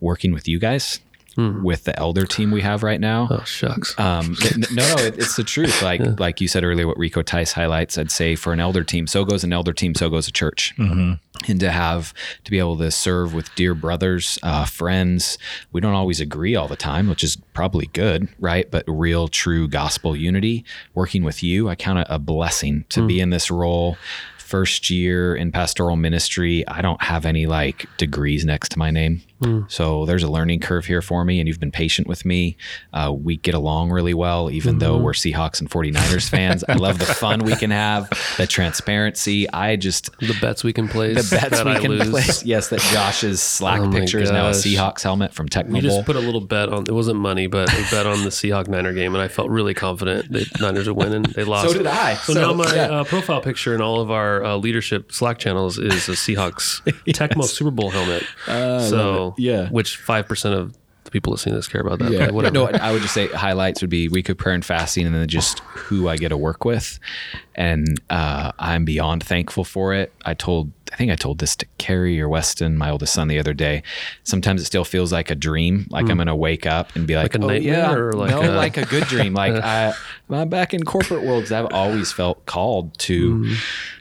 working 0.00 0.32
with 0.32 0.48
you 0.48 0.58
guys. 0.58 1.00
With 1.36 1.84
the 1.84 1.98
elder 1.98 2.26
team 2.26 2.50
we 2.50 2.60
have 2.62 2.82
right 2.82 3.00
now, 3.00 3.28
Oh 3.30 3.42
shucks. 3.44 3.98
um, 3.98 4.36
n- 4.54 4.64
no, 4.72 4.94
no, 4.96 5.02
it, 5.02 5.18
it's 5.18 5.36
the 5.36 5.44
truth. 5.44 5.82
Like, 5.82 6.20
like 6.20 6.40
you 6.40 6.48
said 6.48 6.62
earlier, 6.64 6.86
what 6.86 6.96
Rico 6.98 7.22
Tice 7.22 7.52
highlights, 7.52 7.98
I'd 7.98 8.10
say 8.10 8.36
for 8.36 8.52
an 8.52 8.60
elder 8.60 8.84
team, 8.84 9.06
so 9.06 9.24
goes 9.24 9.42
an 9.44 9.52
elder 9.52 9.72
team, 9.72 9.94
so 9.94 10.08
goes 10.08 10.28
a 10.28 10.32
church. 10.32 10.74
And 10.78 11.60
to 11.60 11.70
have 11.70 12.14
to 12.44 12.50
be 12.50 12.58
able 12.58 12.78
to 12.78 12.90
serve 12.90 13.34
with 13.34 13.52
dear 13.56 13.74
brothers, 13.74 14.38
uh, 14.42 14.64
friends, 14.64 15.36
we 15.72 15.80
don't 15.80 15.94
always 15.94 16.20
agree 16.20 16.54
all 16.54 16.68
the 16.68 16.76
time, 16.76 17.08
which 17.08 17.24
is 17.24 17.36
probably 17.52 17.86
good, 17.92 18.28
right? 18.38 18.70
But 18.70 18.84
real, 18.86 19.26
true 19.28 19.66
gospel 19.68 20.14
unity, 20.16 20.64
working 20.94 21.24
with 21.24 21.42
you, 21.42 21.68
I 21.68 21.74
count 21.74 21.98
it 21.98 22.06
a 22.08 22.18
blessing 22.20 22.84
to 22.90 23.04
be 23.06 23.18
in 23.20 23.30
this 23.30 23.50
role. 23.50 23.96
First 24.38 24.88
year 24.90 25.34
in 25.34 25.50
pastoral 25.50 25.96
ministry, 25.96 26.66
I 26.68 26.80
don't 26.82 27.02
have 27.02 27.26
any 27.26 27.46
like 27.46 27.86
degrees 27.96 28.44
next 28.44 28.68
to 28.70 28.78
my 28.78 28.90
name. 28.90 29.22
So 29.68 30.06
there's 30.06 30.22
a 30.22 30.30
learning 30.30 30.60
curve 30.60 30.86
here 30.86 31.02
for 31.02 31.22
me, 31.24 31.38
and 31.38 31.46
you've 31.46 31.60
been 31.60 31.70
patient 31.70 32.06
with 32.06 32.24
me. 32.24 32.56
Uh, 32.94 33.12
we 33.14 33.36
get 33.36 33.54
along 33.54 33.90
really 33.90 34.14
well, 34.14 34.50
even 34.50 34.78
though 34.78 34.96
we're 34.96 35.12
Seahawks 35.12 35.60
and 35.60 35.68
49ers 35.68 36.28
fans. 36.30 36.64
I 36.66 36.74
love 36.74 36.98
the 36.98 37.04
fun 37.04 37.44
we 37.44 37.54
can 37.54 37.70
have, 37.70 38.08
the 38.38 38.46
transparency. 38.46 39.48
I 39.50 39.76
just, 39.76 40.10
the 40.18 40.34
bets 40.40 40.64
we 40.64 40.72
can 40.72 40.88
place. 40.88 41.28
the 41.30 41.36
bets 41.36 41.62
we 41.62 41.70
I 41.72 41.78
can 41.80 41.90
lose. 41.90 42.08
place. 42.08 42.44
Yes, 42.44 42.68
that 42.68 42.80
Josh's 42.80 43.42
Slack 43.42 43.80
Oh 43.82 43.90
picture 43.90 44.18
is 44.18 44.30
now 44.30 44.48
a. 44.48 44.52
Seahawks 44.52 45.02
helmet 45.02 45.34
from 45.34 45.48
Tecmo 45.48 45.72
We 45.72 45.80
just 45.80 46.06
put 46.06 46.16
a 46.16 46.20
little 46.20 46.40
bet 46.40 46.70
on. 46.70 46.84
It 46.88 46.92
wasn't 46.94 47.18
money, 47.18 47.46
but 47.46 47.70
we 47.74 47.82
bet 47.90 48.06
on 48.06 48.22
the 48.24 48.30
Seahawk 48.30 48.68
Niner 48.68 48.92
game, 48.94 49.14
and 49.14 49.22
I 49.22 49.28
felt 49.28 49.50
really 49.50 49.74
confident 49.74 50.32
that 50.32 50.60
Niners 50.60 50.88
would 50.88 50.96
win, 50.96 51.12
and 51.12 51.26
they 51.26 51.44
lost. 51.44 51.68
So 51.68 51.74
did 51.76 51.86
I. 51.86 52.14
So, 52.14 52.32
So, 52.34 52.40
now 52.40 52.52
my 52.54 52.74
yeah. 52.74 52.82
uh, 52.86 53.04
profile 53.04 53.40
picture 53.42 53.74
in 53.74 53.82
all 53.82 54.00
of 54.00 54.10
our 54.10 54.42
uh, 54.44 54.56
leadership 54.56 55.12
Slack 55.12 55.38
channels 55.38 55.76
is 55.78 56.08
a 56.08 56.12
Seahawks 56.12 56.80
Tecmo 57.08 57.44
Super 57.44 57.70
Bowl 57.70 57.90
helmet. 57.90 58.24
so 58.46 59.23
Yeah. 59.38 59.68
which 59.70 59.96
five 59.96 60.26
percent 60.28 60.54
of 60.54 60.76
the 61.04 61.10
people 61.10 61.30
listening 61.32 61.52
to 61.52 61.58
this 61.58 61.68
care 61.68 61.82
about 61.82 61.98
that. 61.98 62.10
Yeah. 62.10 62.26
But 62.26 62.34
whatever. 62.34 62.54
No, 62.54 62.66
I 62.66 62.90
would 62.90 63.02
just 63.02 63.12
say 63.14 63.26
highlights 63.28 63.82
would 63.82 63.90
be 63.90 64.08
week 64.08 64.28
of 64.30 64.36
prayer 64.38 64.54
and 64.54 64.64
fasting, 64.64 65.04
and 65.06 65.14
then 65.14 65.28
just 65.28 65.58
who 65.60 66.08
I 66.08 66.16
get 66.16 66.30
to 66.30 66.36
work 66.38 66.64
with, 66.64 66.98
and 67.54 68.00
uh, 68.08 68.52
I'm 68.58 68.84
beyond 68.86 69.22
thankful 69.22 69.64
for 69.64 69.92
it. 69.92 70.14
I 70.24 70.32
told, 70.32 70.72
I 70.94 70.96
think 70.96 71.12
I 71.12 71.14
told 71.16 71.40
this 71.40 71.56
to 71.56 71.66
Carrie 71.76 72.18
or 72.22 72.28
Weston, 72.30 72.78
my 72.78 72.88
oldest 72.88 73.12
son, 73.12 73.28
the 73.28 73.38
other 73.38 73.52
day. 73.52 73.82
Sometimes 74.22 74.62
it 74.62 74.64
still 74.64 74.84
feels 74.86 75.12
like 75.12 75.30
a 75.30 75.34
dream, 75.34 75.86
like 75.90 76.08
I'm 76.08 76.16
going 76.16 76.26
to 76.26 76.34
wake 76.34 76.64
up 76.64 76.96
and 76.96 77.06
be 77.06 77.16
like, 77.16 77.34
Hmm. 77.34 77.42
Like 77.42 77.42
a 77.42 77.44
oh, 77.44 77.54
nightmare 77.58 77.74
yeah, 77.74 77.92
or 77.92 78.12
like 78.14 78.30
no, 78.30 78.40
a- 78.42 78.56
like 78.56 78.76
a 78.78 78.86
good 78.86 79.04
dream. 79.04 79.34
Like 79.44 79.62
I, 79.62 79.92
I'm 80.30 80.48
back 80.48 80.72
in 80.72 80.84
corporate 80.84 81.22
worlds. 81.22 81.52
I've 81.52 81.70
always 81.70 82.12
felt 82.12 82.46
called 82.46 82.98
to 83.00 83.44
Hmm. 83.44 83.52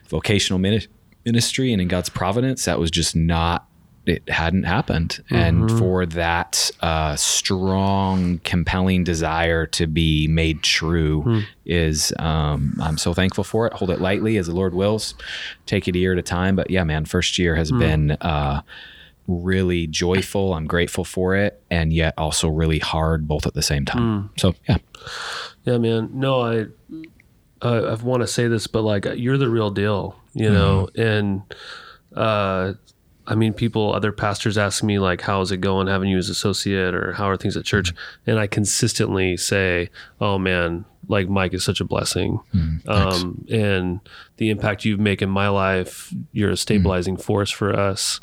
vocational 0.07 0.57
mini- 0.59 0.87
ministry 1.25 1.73
and 1.73 1.81
in 1.81 1.89
God's 1.89 2.07
providence. 2.09 2.63
That 2.63 2.79
was 2.79 2.89
just 2.91 3.13
not 3.13 3.67
it 4.05 4.27
hadn't 4.29 4.63
happened 4.63 5.23
and 5.29 5.63
Mm-hmm. 5.63 5.77
for 5.79 6.05
that 6.05 6.69
uh, 6.81 7.15
strong 7.15 8.39
compelling 8.43 9.03
desire 9.03 9.65
to 9.67 9.87
be 9.87 10.27
made 10.27 10.61
true 10.63 11.21
Hmm. 11.21 11.39
is 11.65 12.11
um, 12.19 12.75
i'm 12.81 12.97
so 12.97 13.13
thankful 13.13 13.43
for 13.43 13.65
it 13.67 13.73
hold 13.73 13.89
it 13.91 14.01
lightly 14.01 14.37
as 14.37 14.47
the 14.47 14.53
lord 14.55 14.73
wills 14.73 15.15
take 15.65 15.87
it 15.87 15.95
a 15.95 15.99
year 15.99 16.11
at 16.13 16.19
a 16.19 16.21
time 16.23 16.55
but 16.55 16.69
yeah 16.69 16.83
man 16.83 17.05
first 17.05 17.37
year 17.39 17.55
has 17.55 17.71
been 17.71 18.11
uh, 18.21 18.61
really 19.27 19.87
joyful 19.87 20.53
i'm 20.53 20.65
grateful 20.67 21.05
for 21.05 21.35
it 21.35 21.63
and 21.71 21.93
yet 21.93 22.13
also 22.17 22.49
really 22.49 22.79
hard 22.79 23.25
both 23.27 23.45
at 23.47 23.53
the 23.53 23.61
same 23.61 23.85
time 23.85 24.23
Hmm. 24.23 24.27
so 24.37 24.53
yeah 24.67 24.77
Yeah, 25.65 25.77
man. 25.77 26.09
No, 26.13 26.41
I 26.41 26.65
uh, 27.61 27.95
I 27.97 28.03
want 28.03 28.21
to 28.21 28.27
say 28.27 28.49
this, 28.49 28.67
but 28.67 28.81
like 28.81 29.05
you're 29.15 29.37
the 29.37 29.49
real 29.49 29.69
deal, 29.71 30.15
you 30.33 30.49
know. 30.51 30.89
And 30.97 31.41
uh, 32.13 32.73
I 33.25 33.35
mean, 33.35 33.53
people, 33.53 33.93
other 33.93 34.11
pastors 34.11 34.57
ask 34.57 34.83
me 34.83 34.99
like, 34.99 35.21
"How's 35.21 35.51
it 35.51 35.57
going 35.57 35.87
having 35.87 36.09
you 36.09 36.17
as 36.17 36.29
associate?" 36.29 36.93
or 36.93 37.13
"How 37.13 37.29
are 37.29 37.37
things 37.37 37.55
at 37.55 37.65
church?" 37.65 37.93
And 38.27 38.37
I 38.39 38.47
consistently 38.47 39.37
say, 39.37 39.89
"Oh 40.19 40.37
man, 40.37 40.85
like 41.07 41.29
Mike 41.29 41.53
is 41.53 41.63
such 41.63 41.79
a 41.81 41.85
blessing, 41.85 42.39
um, 42.87 43.45
and 43.49 43.99
the 44.37 44.49
impact 44.49 44.83
you 44.85 44.97
make 44.97 45.21
in 45.21 45.29
my 45.29 45.47
life, 45.49 46.13
you're 46.31 46.49
a 46.51 46.57
stabilizing 46.57 47.17
force 47.17 47.51
for 47.51 47.77
us. 47.77 48.19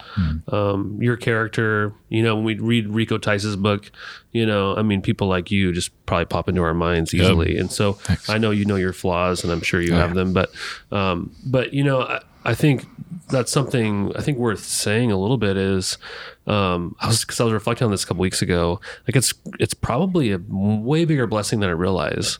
Um, 0.48 0.98
your 1.00 1.16
character, 1.16 1.92
you 2.08 2.22
know, 2.22 2.34
when 2.36 2.44
we 2.44 2.58
read 2.58 2.88
Rico 2.88 3.16
Tice's 3.18 3.56
book, 3.56 3.90
you 4.32 4.44
know, 4.44 4.74
I 4.76 4.82
mean, 4.82 5.02
people 5.02 5.28
like 5.28 5.50
you 5.50 5.72
just 5.72 5.90
probably 6.06 6.24
pop 6.26 6.48
into 6.48 6.62
our 6.62 6.74
minds 6.74 7.14
easily. 7.14 7.56
And 7.58 7.70
so 7.70 7.98
I 8.28 8.38
know 8.38 8.50
you 8.50 8.64
know 8.64 8.76
your 8.76 8.92
flaws, 8.92 9.44
and 9.44 9.52
I'm 9.52 9.62
sure 9.62 9.80
you 9.80 9.92
have 9.94 10.14
them, 10.14 10.32
but, 10.32 10.50
um, 10.90 11.34
but 11.46 11.72
you 11.72 11.84
know, 11.84 12.02
I, 12.02 12.20
I 12.44 12.54
think 12.54 12.86
that's 13.30 13.50
something 13.52 14.12
I 14.16 14.20
think 14.22 14.38
worth 14.38 14.64
saying 14.64 15.10
a 15.12 15.16
little 15.18 15.38
bit 15.38 15.56
is, 15.56 15.98
um, 16.46 16.96
I 17.00 17.06
was 17.08 17.20
because 17.20 17.40
I 17.40 17.44
was 17.44 17.52
reflecting 17.52 17.84
on 17.86 17.90
this 17.90 18.04
a 18.04 18.06
couple 18.06 18.20
weeks 18.22 18.42
ago. 18.42 18.80
Like 19.06 19.16
it's 19.16 19.34
it's 19.58 19.74
probably 19.74 20.32
a 20.32 20.40
way 20.48 21.04
bigger 21.04 21.26
blessing 21.26 21.60
than 21.60 21.68
I 21.68 21.72
realize 21.72 22.38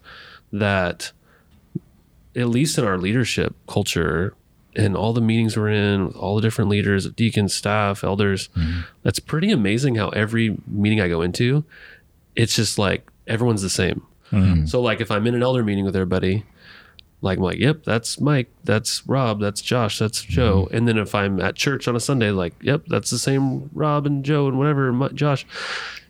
that 0.53 1.13
at 2.37 2.49
least 2.49 2.79
in 2.79 2.85
our 2.85 2.99
leadership 2.99 3.55
culture 3.69 4.35
and 4.77 4.97
all 4.97 5.13
the 5.13 5.21
meetings 5.21 5.57
we're 5.57 5.69
in 5.69 6.07
with 6.07 6.17
all 6.17 6.37
the 6.37 6.43
different 6.43 6.71
leaders, 6.71 7.09
deacons, 7.11 7.53
staff, 7.55 8.05
elders, 8.05 8.49
that's 9.03 9.19
pretty 9.19 9.51
amazing 9.51 9.97
how 9.97 10.11
every 10.11 10.57
meeting 10.69 11.01
I 11.01 11.09
go 11.09 11.23
into, 11.23 11.65
it's 12.37 12.55
just 12.55 12.79
like 12.79 13.09
everyone's 13.27 13.63
the 13.63 13.71
same. 13.71 14.03
So 14.67 14.81
like 14.81 15.01
if 15.01 15.11
I'm 15.11 15.27
in 15.27 15.35
an 15.35 15.43
elder 15.43 15.65
meeting 15.65 15.85
with 15.85 15.97
everybody, 15.97 16.45
like 17.23 17.39
I'm 17.39 17.45
like, 17.45 17.59
yep, 17.59 17.85
that's 17.85 18.21
Mike, 18.21 18.51
that's 18.65 19.07
Rob, 19.07 19.41
that's 19.41 19.61
Josh, 19.61 19.99
that's 19.99 20.23
Joe. 20.23 20.69
And 20.73 20.89
then 20.89 20.97
if 20.97 21.15
I'm 21.15 21.41
at 21.41 21.55
church 21.55 21.87
on 21.87 21.95
a 21.95 22.01
Sunday, 22.01 22.31
like, 22.31 22.55
yep, 22.63 22.85
that's 22.87 23.11
the 23.11 23.19
same 23.19 23.69
Rob 23.75 24.07
and 24.07 24.25
Joe 24.25 24.49
and 24.49 24.59
whatever, 24.59 24.91
Josh. 25.11 25.47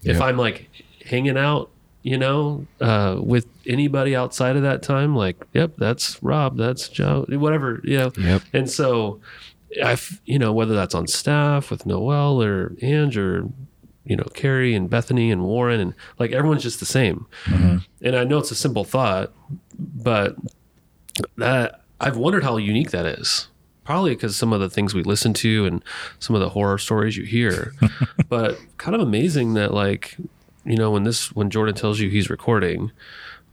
If 0.02 0.20
I'm 0.20 0.36
like 0.36 0.70
hanging 1.04 1.36
out, 1.36 1.70
you 2.02 2.16
know, 2.16 2.66
uh, 2.80 3.18
with 3.20 3.46
anybody 3.66 4.16
outside 4.16 4.56
of 4.56 4.62
that 4.62 4.82
time, 4.82 5.14
like, 5.16 5.44
yep, 5.52 5.72
that's 5.76 6.22
Rob, 6.22 6.56
that's 6.56 6.88
Joe, 6.88 7.26
whatever, 7.28 7.80
you 7.84 7.98
know. 7.98 8.12
Yep. 8.16 8.42
And 8.52 8.70
so 8.70 9.20
I've, 9.84 10.20
you 10.24 10.38
know, 10.38 10.52
whether 10.52 10.74
that's 10.74 10.94
on 10.94 11.06
staff 11.06 11.70
with 11.70 11.86
Noel 11.86 12.42
or 12.42 12.74
Ange 12.82 13.18
or, 13.18 13.48
you 14.04 14.16
know, 14.16 14.26
Carrie 14.32 14.74
and 14.74 14.88
Bethany 14.88 15.30
and 15.30 15.42
Warren 15.42 15.80
and 15.80 15.94
like 16.18 16.32
everyone's 16.32 16.62
just 16.62 16.80
the 16.80 16.86
same. 16.86 17.26
And 17.46 18.16
I 18.16 18.24
know 18.24 18.38
it's 18.38 18.50
a 18.50 18.54
simple 18.54 18.84
thought, 18.84 19.32
but 19.78 20.36
that 21.36 21.82
I've 22.00 22.16
wondered 22.16 22.44
how 22.44 22.56
unique 22.56 22.90
that 22.90 23.06
is. 23.06 23.48
Probably 23.84 24.14
because 24.14 24.36
some 24.36 24.52
of 24.52 24.60
the 24.60 24.70
things 24.70 24.94
we 24.94 25.02
listen 25.02 25.32
to 25.34 25.66
and 25.66 25.82
some 26.20 26.36
of 26.36 26.40
the 26.40 26.50
horror 26.50 26.78
stories 26.78 27.16
you 27.16 27.24
hear, 27.24 27.72
but 28.28 28.58
kind 28.78 28.94
of 28.94 29.00
amazing 29.00 29.54
that 29.54 29.74
like, 29.74 30.16
you 30.64 30.76
know, 30.76 30.92
when 30.92 31.02
this 31.02 31.32
when 31.32 31.50
Jordan 31.50 31.74
tells 31.74 31.98
you 31.98 32.08
he's 32.08 32.30
recording, 32.30 32.92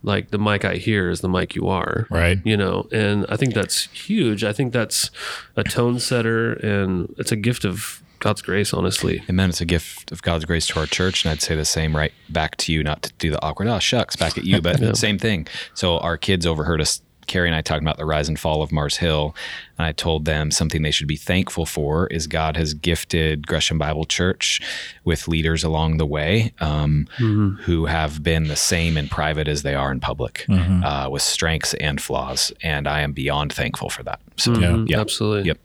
like 0.03 0.29
the 0.29 0.37
mic 0.37 0.63
I 0.63 0.75
hear 0.75 1.09
is 1.09 1.21
the 1.21 1.29
mic 1.29 1.55
you 1.55 1.67
are, 1.67 2.07
Right. 2.11 2.39
You 2.45 2.55
know, 2.55 2.87
and 2.91 3.25
I 3.29 3.35
think 3.35 3.53
that's 3.55 3.85
huge. 3.85 4.43
I 4.43 4.53
think 4.53 4.73
that's 4.73 5.09
a 5.55 5.63
tone 5.63 5.97
setter, 5.97 6.53
and 6.53 7.13
it's 7.17 7.31
a 7.31 7.35
gift 7.35 7.65
of 7.65 8.03
God's 8.19 8.41
grace, 8.41 8.73
honestly. 8.73 9.23
Amen. 9.29 9.49
It's 9.49 9.61
a 9.61 9.65
gift 9.65 10.11
of 10.11 10.21
God's 10.21 10.45
grace 10.45 10.67
to 10.67 10.79
our 10.79 10.85
church. 10.85 11.23
And 11.23 11.31
I'd 11.31 11.41
say 11.41 11.55
the 11.55 11.65
same 11.65 11.95
right 11.95 12.11
back 12.29 12.57
to 12.57 12.73
you, 12.73 12.83
not 12.83 13.03
to 13.03 13.13
do 13.19 13.29
the 13.29 13.41
awkward, 13.43 13.67
oh, 13.67 13.79
shucks, 13.79 14.15
back 14.15 14.37
at 14.37 14.43
you, 14.43 14.61
but 14.61 14.97
same 14.97 15.19
thing. 15.19 15.47
So 15.73 15.99
our 15.99 16.17
kids 16.17 16.45
overheard 16.45 16.81
us, 16.81 17.01
Carrie 17.27 17.47
and 17.47 17.55
I 17.55 17.61
talking 17.61 17.85
about 17.85 17.97
the 17.97 18.05
rise 18.05 18.27
and 18.29 18.39
fall 18.39 18.61
of 18.61 18.71
Mars 18.71 18.97
Hill. 18.97 19.35
And 19.77 19.85
I 19.85 19.91
told 19.91 20.25
them 20.25 20.49
something 20.49 20.81
they 20.81 20.91
should 20.91 21.07
be 21.07 21.15
thankful 21.17 21.65
for 21.65 22.07
is 22.07 22.25
God 22.25 22.57
has 22.57 22.73
gifted 22.73 23.45
Gresham 23.45 23.77
Bible 23.77 24.05
Church 24.05 24.59
with 25.03 25.27
leaders 25.27 25.63
along 25.63 25.97
the 25.97 26.05
way 26.05 26.51
um, 26.59 27.07
who 27.17 27.85
have 27.85 28.23
been 28.23 28.47
the 28.47 28.55
same 28.55 28.97
in 28.97 29.07
private 29.07 29.47
as 29.47 29.61
they 29.61 29.75
are 29.75 29.91
in 29.91 29.99
public 29.99 30.45
uh, 30.49 31.07
with 31.11 31.21
strengths 31.21 31.73
and 31.75 32.01
flaws. 32.01 32.51
And 32.63 32.87
I 32.87 33.01
am 33.01 33.11
beyond 33.13 33.53
thankful 33.53 33.89
for 33.89 34.01
that. 34.03 34.19
So, 34.37 34.51
Mhm, 34.53 34.89
yeah. 34.89 34.99
absolutely. 34.99 35.47
Yep. 35.47 35.59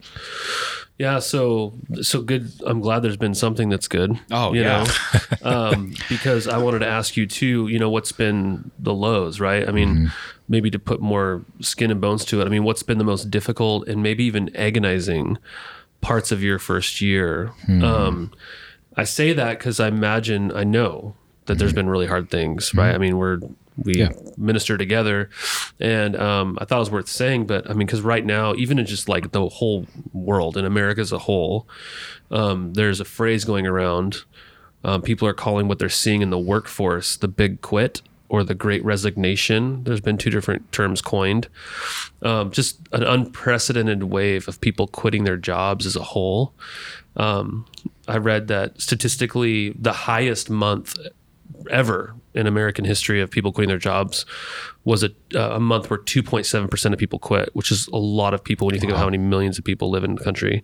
Yeah, 0.99 1.19
so 1.19 1.73
so 2.03 2.21
good. 2.21 2.51
I'm 2.67 2.79
glad 2.79 2.99
there's 2.99 3.17
been 3.17 3.33
something 3.33 3.67
that's 3.67 3.87
good. 3.87 4.17
Oh, 4.31 4.53
you 4.53 4.61
yeah. 4.61 4.85
know, 4.85 5.27
um, 5.71 5.93
because 6.07 6.47
I 6.47 6.59
wanted 6.59 6.79
to 6.79 6.87
ask 6.87 7.17
you 7.17 7.25
too. 7.25 7.67
You 7.67 7.79
know, 7.79 7.89
what's 7.89 8.11
been 8.11 8.69
the 8.77 8.93
lows, 8.93 9.39
right? 9.39 9.67
I 9.67 9.71
mean, 9.71 9.89
Mm-hmm. 9.89 10.07
Maybe 10.47 10.69
to 10.71 10.79
put 10.79 11.01
more 11.01 11.43
skin 11.61 11.89
and 11.91 12.01
bones 12.01 12.25
to 12.25 12.41
it. 12.41 12.45
I 12.45 12.49
mean, 12.49 12.63
what's 12.63 12.83
been 12.83 12.97
the 12.97 13.03
most 13.03 13.31
difficult 13.31 13.87
and 13.87 14.03
maybe 14.03 14.23
even 14.25 14.53
agonizing 14.55 15.37
parts 16.01 16.31
of 16.31 16.43
your 16.43 16.59
first 16.59 17.01
year? 17.01 17.47
Hmm. 17.65 17.83
Um, 17.83 18.31
I 18.97 19.05
say 19.05 19.33
that 19.33 19.57
because 19.57 19.79
I 19.79 19.87
imagine 19.87 20.51
I 20.51 20.63
know 20.63 21.15
that 21.45 21.57
there's 21.57 21.73
been 21.73 21.89
really 21.89 22.07
hard 22.07 22.29
things, 22.29 22.73
right? 22.73 22.93
I 22.93 22.97
mean, 22.97 23.17
we're 23.17 23.39
we 23.75 23.93
Hmm. 23.93 23.99
Yeah. 23.99 24.09
minister 24.37 24.77
together, 24.77 25.31
and 25.79 26.15
um, 26.15 26.59
I 26.61 26.65
thought 26.65 26.75
it 26.75 26.79
was 26.79 26.91
worth 26.91 27.07
saying. 27.07 27.47
But 27.47 27.67
I 27.67 27.73
mean, 27.73 27.87
because 27.87 28.01
right 28.01 28.23
now, 28.23 28.53
even 28.53 28.77
in 28.77 28.85
just 28.85 29.09
like 29.09 29.31
the 29.31 29.49
whole 29.49 29.87
world, 30.13 30.57
in 30.57 30.65
America 30.65 31.01
as 31.01 31.11
a 31.11 31.17
whole, 31.17 31.67
um, 32.29 32.73
there's 32.73 32.99
a 32.99 33.05
phrase 33.05 33.45
going 33.45 33.65
around. 33.65 34.17
Um, 34.83 35.01
people 35.01 35.27
are 35.27 35.33
calling 35.33 35.67
what 35.67 35.79
they're 35.79 35.89
seeing 35.89 36.21
in 36.21 36.29
the 36.29 36.37
workforce 36.37 37.15
the 37.17 37.27
big 37.27 37.61
quit 37.61 38.01
or 38.33 38.43
the 38.43 38.55
great 38.55 38.83
resignation. 38.83 39.83
There's 39.83 40.01
been 40.01 40.17
two 40.17 40.31
different 40.31 40.71
terms 40.71 41.03
coined. 41.03 41.47
Um, 42.23 42.49
just 42.49 42.79
an 42.91 43.03
unprecedented 43.03 44.05
wave 44.05 44.47
of 44.47 44.59
people 44.59 44.87
quitting 44.87 45.23
their 45.23 45.37
jobs 45.37 45.85
as 45.85 45.95
a 45.95 46.01
whole. 46.01 46.51
Um, 47.15 47.67
I 48.07 48.17
read 48.17 48.47
that 48.47 48.81
statistically, 48.81 49.69
the 49.79 49.93
highest 49.93 50.49
month 50.49 50.97
ever 51.69 52.15
in 52.33 52.47
American 52.47 52.85
history 52.85 53.21
of 53.21 53.29
people 53.29 53.51
quitting 53.51 53.69
their 53.69 53.77
jobs 53.77 54.25
was 54.83 55.03
a, 55.03 55.11
a 55.35 55.59
month 55.59 55.91
where 55.91 55.99
2.7% 55.99 56.91
of 56.91 56.97
people 56.97 57.19
quit, 57.19 57.51
which 57.53 57.71
is 57.71 57.87
a 57.89 57.97
lot 57.97 58.33
of 58.33 58.43
people 58.43 58.65
when 58.65 58.73
you 58.73 58.81
think 58.81 58.91
of 58.91 58.97
how 58.97 59.05
many 59.05 59.19
millions 59.19 59.59
of 59.59 59.63
people 59.63 59.91
live 59.91 60.03
in 60.03 60.15
the 60.15 60.23
country. 60.23 60.63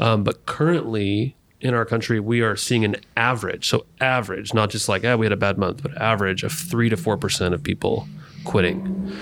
Um, 0.00 0.24
but 0.24 0.46
currently 0.46 1.36
in 1.60 1.74
our 1.74 1.84
country, 1.84 2.20
we 2.20 2.40
are 2.40 2.56
seeing 2.56 2.84
an 2.84 2.96
average, 3.16 3.68
so 3.68 3.84
average, 4.00 4.54
not 4.54 4.70
just 4.70 4.88
like, 4.88 5.04
ah, 5.04 5.16
we 5.16 5.26
had 5.26 5.32
a 5.32 5.36
bad 5.36 5.58
month, 5.58 5.82
but 5.82 5.96
average 6.00 6.42
of 6.44 6.52
3 6.52 6.88
to 6.88 6.96
4% 6.96 7.52
of 7.52 7.62
people 7.62 8.06
quitting. 8.44 9.12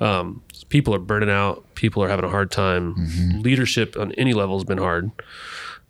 Um, 0.00 0.42
people 0.68 0.94
are 0.94 0.98
burning 0.98 1.30
out. 1.30 1.64
People 1.76 2.02
are 2.02 2.08
having 2.08 2.24
a 2.24 2.28
hard 2.28 2.50
time. 2.50 2.94
Leadership 3.42 3.96
on 3.96 4.12
any 4.12 4.34
level 4.34 4.56
has 4.56 4.64
been 4.64 4.78
hard 4.78 5.10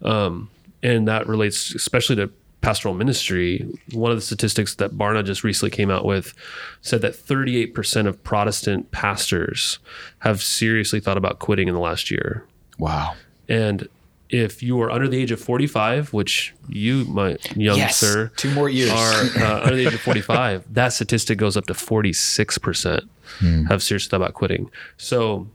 Um, 0.03 0.51
and 0.83 1.09
that 1.09 1.27
relates 1.27 1.75
especially 1.75 2.17
to 2.17 2.31
pastoral 2.61 2.95
ministry. 2.95 3.67
One 3.93 4.11
of 4.11 4.17
the 4.19 4.23
statistics 4.23 4.75
that 4.77 4.93
Barna 4.93 5.25
just 5.25 5.45
recently 5.45 5.71
came 5.71 5.91
out 5.91 6.05
with 6.05 6.35
said 6.83 7.01
that 7.03 7.15
38% 7.15 8.07
of 8.07 8.23
Protestant 8.23 8.91
pastors 8.91 9.79
have 10.21 10.43
seriously 10.43 11.01
thought 11.01 11.17
about 11.17 11.39
quitting 11.39 11.69
in 11.69 11.75
the 11.75 11.81
last 11.81 12.11
year. 12.11 12.45
Wow. 12.79 13.15
And 13.49 13.89
if 14.35 14.65
you 14.65 14.81
are 14.83 14.91
under 14.91 15.07
the 15.07 15.17
age 15.17 15.31
of 15.31 15.41
45, 15.41 16.13
which 16.13 16.55
you, 16.69 17.05
my 17.05 17.37
young 17.55 17.79
Yes. 17.79 17.99
sir, 17.99 18.33
Two 18.37 18.51
more 18.51 18.69
years. 18.69 18.91
are 18.91 18.95
uh, 19.41 19.61
under 19.63 19.77
the 19.77 19.87
age 19.87 19.95
of 19.95 20.01
45, 20.01 20.75
that 20.75 20.93
statistic 20.93 21.39
goes 21.39 21.57
up 21.57 21.67
to 21.67 21.73
46% 21.73 23.09
have 23.69 23.83
seriously 23.83 24.11
thought 24.11 24.17
about 24.17 24.35
quitting. 24.35 24.71
So 24.97 25.47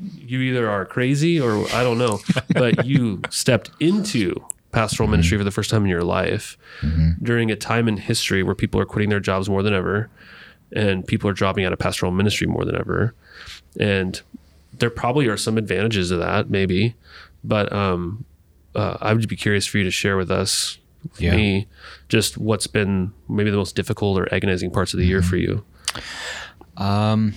you 0.00 0.40
either 0.40 0.68
are 0.68 0.84
crazy 0.84 1.40
or 1.40 1.66
I 1.72 1.84
don't 1.84 1.98
know, 1.98 2.18
but 2.48 2.84
you 2.92 3.22
stepped 3.30 3.70
into 3.78 4.34
pastoral 4.72 5.08
ministry 5.08 5.36
hmm. 5.36 5.40
for 5.40 5.44
the 5.44 5.52
first 5.52 5.70
time 5.70 5.84
in 5.84 5.88
your 5.88 6.02
life 6.02 6.58
mm-hmm. 6.80 7.12
during 7.24 7.50
a 7.52 7.56
time 7.56 7.86
in 7.86 7.96
history 7.96 8.42
where 8.42 8.56
people 8.56 8.80
are 8.80 8.84
quitting 8.84 9.08
their 9.08 9.20
jobs 9.20 9.48
more 9.48 9.62
than 9.62 9.72
ever 9.72 10.10
and 10.72 11.06
people 11.06 11.30
are 11.30 11.32
dropping 11.32 11.64
out 11.64 11.72
of 11.72 11.78
pastoral 11.78 12.10
ministry 12.10 12.46
more 12.48 12.64
than 12.64 12.76
ever. 12.76 13.14
And 13.78 14.20
there 14.78 14.90
probably 14.90 15.26
are 15.28 15.36
some 15.36 15.56
advantages 15.56 16.10
of 16.10 16.18
that, 16.18 16.50
maybe. 16.50 16.94
But 17.46 17.72
um, 17.72 18.24
uh, 18.74 18.96
I 19.00 19.12
would 19.14 19.28
be 19.28 19.36
curious 19.36 19.66
for 19.66 19.78
you 19.78 19.84
to 19.84 19.90
share 19.90 20.16
with 20.16 20.30
us, 20.30 20.78
with 21.02 21.20
Yeah. 21.20 21.36
me, 21.36 21.68
just 22.08 22.36
what's 22.36 22.66
been 22.66 23.12
maybe 23.28 23.50
the 23.50 23.56
most 23.56 23.76
difficult 23.76 24.18
or 24.18 24.32
agonizing 24.34 24.70
parts 24.70 24.92
of 24.92 24.98
the 25.00 25.06
year 25.06 25.22
for 25.22 25.36
you. 25.36 25.64
I'm 26.76 27.34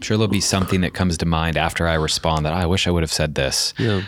sure 0.00 0.16
there'll 0.16 0.28
be 0.28 0.40
something 0.40 0.80
that 0.82 0.92
comes 0.94 1.16
to 1.18 1.26
mind 1.26 1.56
after 1.56 1.86
I 1.86 1.94
respond 1.94 2.44
that 2.46 2.52
I 2.52 2.66
wish 2.66 2.86
I 2.86 2.90
would 2.90 3.02
have 3.02 3.12
said 3.12 3.34
this. 3.34 3.72
Yeah. 3.78 4.02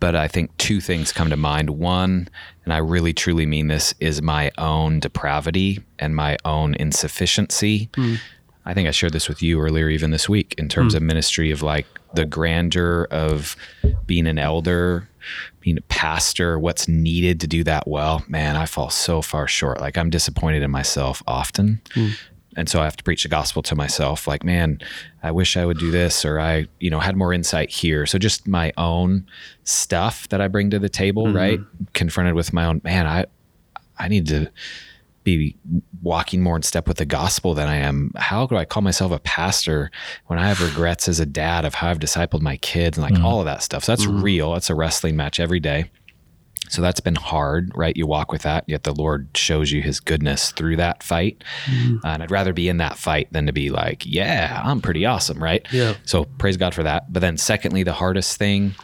But 0.00 0.14
I 0.14 0.28
think 0.28 0.56
two 0.58 0.80
things 0.80 1.12
come 1.12 1.28
to 1.30 1.36
mind. 1.36 1.70
One, 1.70 2.28
and 2.64 2.72
I 2.72 2.78
really 2.78 3.12
truly 3.12 3.46
mean 3.46 3.66
this, 3.66 3.94
is 3.98 4.22
my 4.22 4.52
own 4.56 5.00
depravity 5.00 5.80
and 5.98 6.14
my 6.14 6.36
own 6.44 6.74
insufficiency. 6.74 7.90
I 8.68 8.74
think 8.74 8.86
I 8.86 8.90
shared 8.90 9.14
this 9.14 9.30
with 9.30 9.42
you 9.42 9.60
earlier, 9.62 9.88
even 9.88 10.10
this 10.10 10.28
week, 10.28 10.54
in 10.58 10.68
terms 10.68 10.92
hmm. 10.92 10.98
of 10.98 11.02
ministry 11.02 11.50
of 11.50 11.62
like 11.62 11.86
the 12.12 12.26
grandeur 12.26 13.08
of 13.10 13.56
being 14.06 14.26
an 14.26 14.38
elder, 14.38 15.08
being 15.60 15.78
a 15.78 15.82
pastor, 15.82 16.58
what's 16.58 16.86
needed 16.86 17.40
to 17.40 17.46
do 17.46 17.64
that 17.64 17.88
well. 17.88 18.22
Man, 18.28 18.56
I 18.56 18.66
fall 18.66 18.90
so 18.90 19.22
far 19.22 19.48
short. 19.48 19.80
Like 19.80 19.96
I'm 19.96 20.10
disappointed 20.10 20.62
in 20.62 20.70
myself 20.70 21.22
often. 21.26 21.80
Hmm. 21.94 22.08
And 22.58 22.68
so 22.68 22.80
I 22.80 22.84
have 22.84 22.96
to 22.98 23.04
preach 23.04 23.22
the 23.22 23.30
gospel 23.30 23.62
to 23.62 23.74
myself 23.74 24.28
like, 24.28 24.44
man, 24.44 24.80
I 25.22 25.30
wish 25.30 25.56
I 25.56 25.64
would 25.64 25.78
do 25.78 25.90
this 25.90 26.26
or 26.26 26.38
I, 26.38 26.66
you 26.78 26.90
know, 26.90 27.00
had 27.00 27.16
more 27.16 27.32
insight 27.32 27.70
here. 27.70 28.04
So 28.04 28.18
just 28.18 28.46
my 28.46 28.74
own 28.76 29.26
stuff 29.64 30.28
that 30.28 30.42
I 30.42 30.48
bring 30.48 30.68
to 30.70 30.78
the 30.78 30.90
table, 30.90 31.26
hmm. 31.26 31.36
right? 31.36 31.60
Confronted 31.94 32.34
with 32.34 32.52
my 32.52 32.66
own, 32.66 32.82
man, 32.84 33.06
I 33.06 33.24
I 33.98 34.08
need 34.08 34.26
to 34.28 34.50
be 35.36 35.56
walking 36.02 36.42
more 36.42 36.56
in 36.56 36.62
step 36.62 36.88
with 36.88 36.96
the 36.96 37.04
gospel 37.04 37.54
than 37.54 37.68
I 37.68 37.76
am. 37.76 38.12
How 38.16 38.46
do 38.46 38.56
I 38.56 38.64
call 38.64 38.82
myself 38.82 39.12
a 39.12 39.18
pastor 39.18 39.90
when 40.26 40.38
I 40.38 40.48
have 40.48 40.60
regrets 40.62 41.08
as 41.08 41.20
a 41.20 41.26
dad 41.26 41.64
of 41.64 41.74
how 41.74 41.88
I've 41.88 41.98
discipled 41.98 42.40
my 42.40 42.56
kids 42.58 42.96
and 42.98 43.10
like 43.10 43.22
all 43.22 43.40
of 43.40 43.44
that 43.46 43.62
stuff? 43.62 43.84
So 43.84 43.92
that's 43.92 44.06
real. 44.06 44.52
That's 44.52 44.70
a 44.70 44.74
wrestling 44.74 45.16
match 45.16 45.40
every 45.40 45.60
day. 45.60 45.90
So 46.70 46.82
that's 46.82 47.00
been 47.00 47.14
hard, 47.14 47.72
right? 47.74 47.96
You 47.96 48.06
walk 48.06 48.30
with 48.30 48.42
that, 48.42 48.64
yet 48.66 48.82
the 48.84 48.92
Lord 48.92 49.28
shows 49.34 49.72
you 49.72 49.80
his 49.80 50.00
goodness 50.00 50.52
through 50.52 50.76
that 50.76 51.02
fight. 51.02 51.42
Uh, 52.04 52.08
and 52.08 52.22
I'd 52.22 52.30
rather 52.30 52.52
be 52.52 52.68
in 52.68 52.76
that 52.76 52.98
fight 52.98 53.32
than 53.32 53.46
to 53.46 53.52
be 53.52 53.70
like, 53.70 54.04
yeah, 54.04 54.60
I'm 54.64 54.82
pretty 54.82 55.06
awesome, 55.06 55.42
right? 55.42 55.66
Yeah. 55.72 55.94
So 56.04 56.24
praise 56.24 56.58
God 56.58 56.74
for 56.74 56.82
that. 56.82 57.10
But 57.10 57.20
then, 57.20 57.38
secondly, 57.38 57.84
the 57.84 57.94
hardest 57.94 58.36
thing 58.38 58.74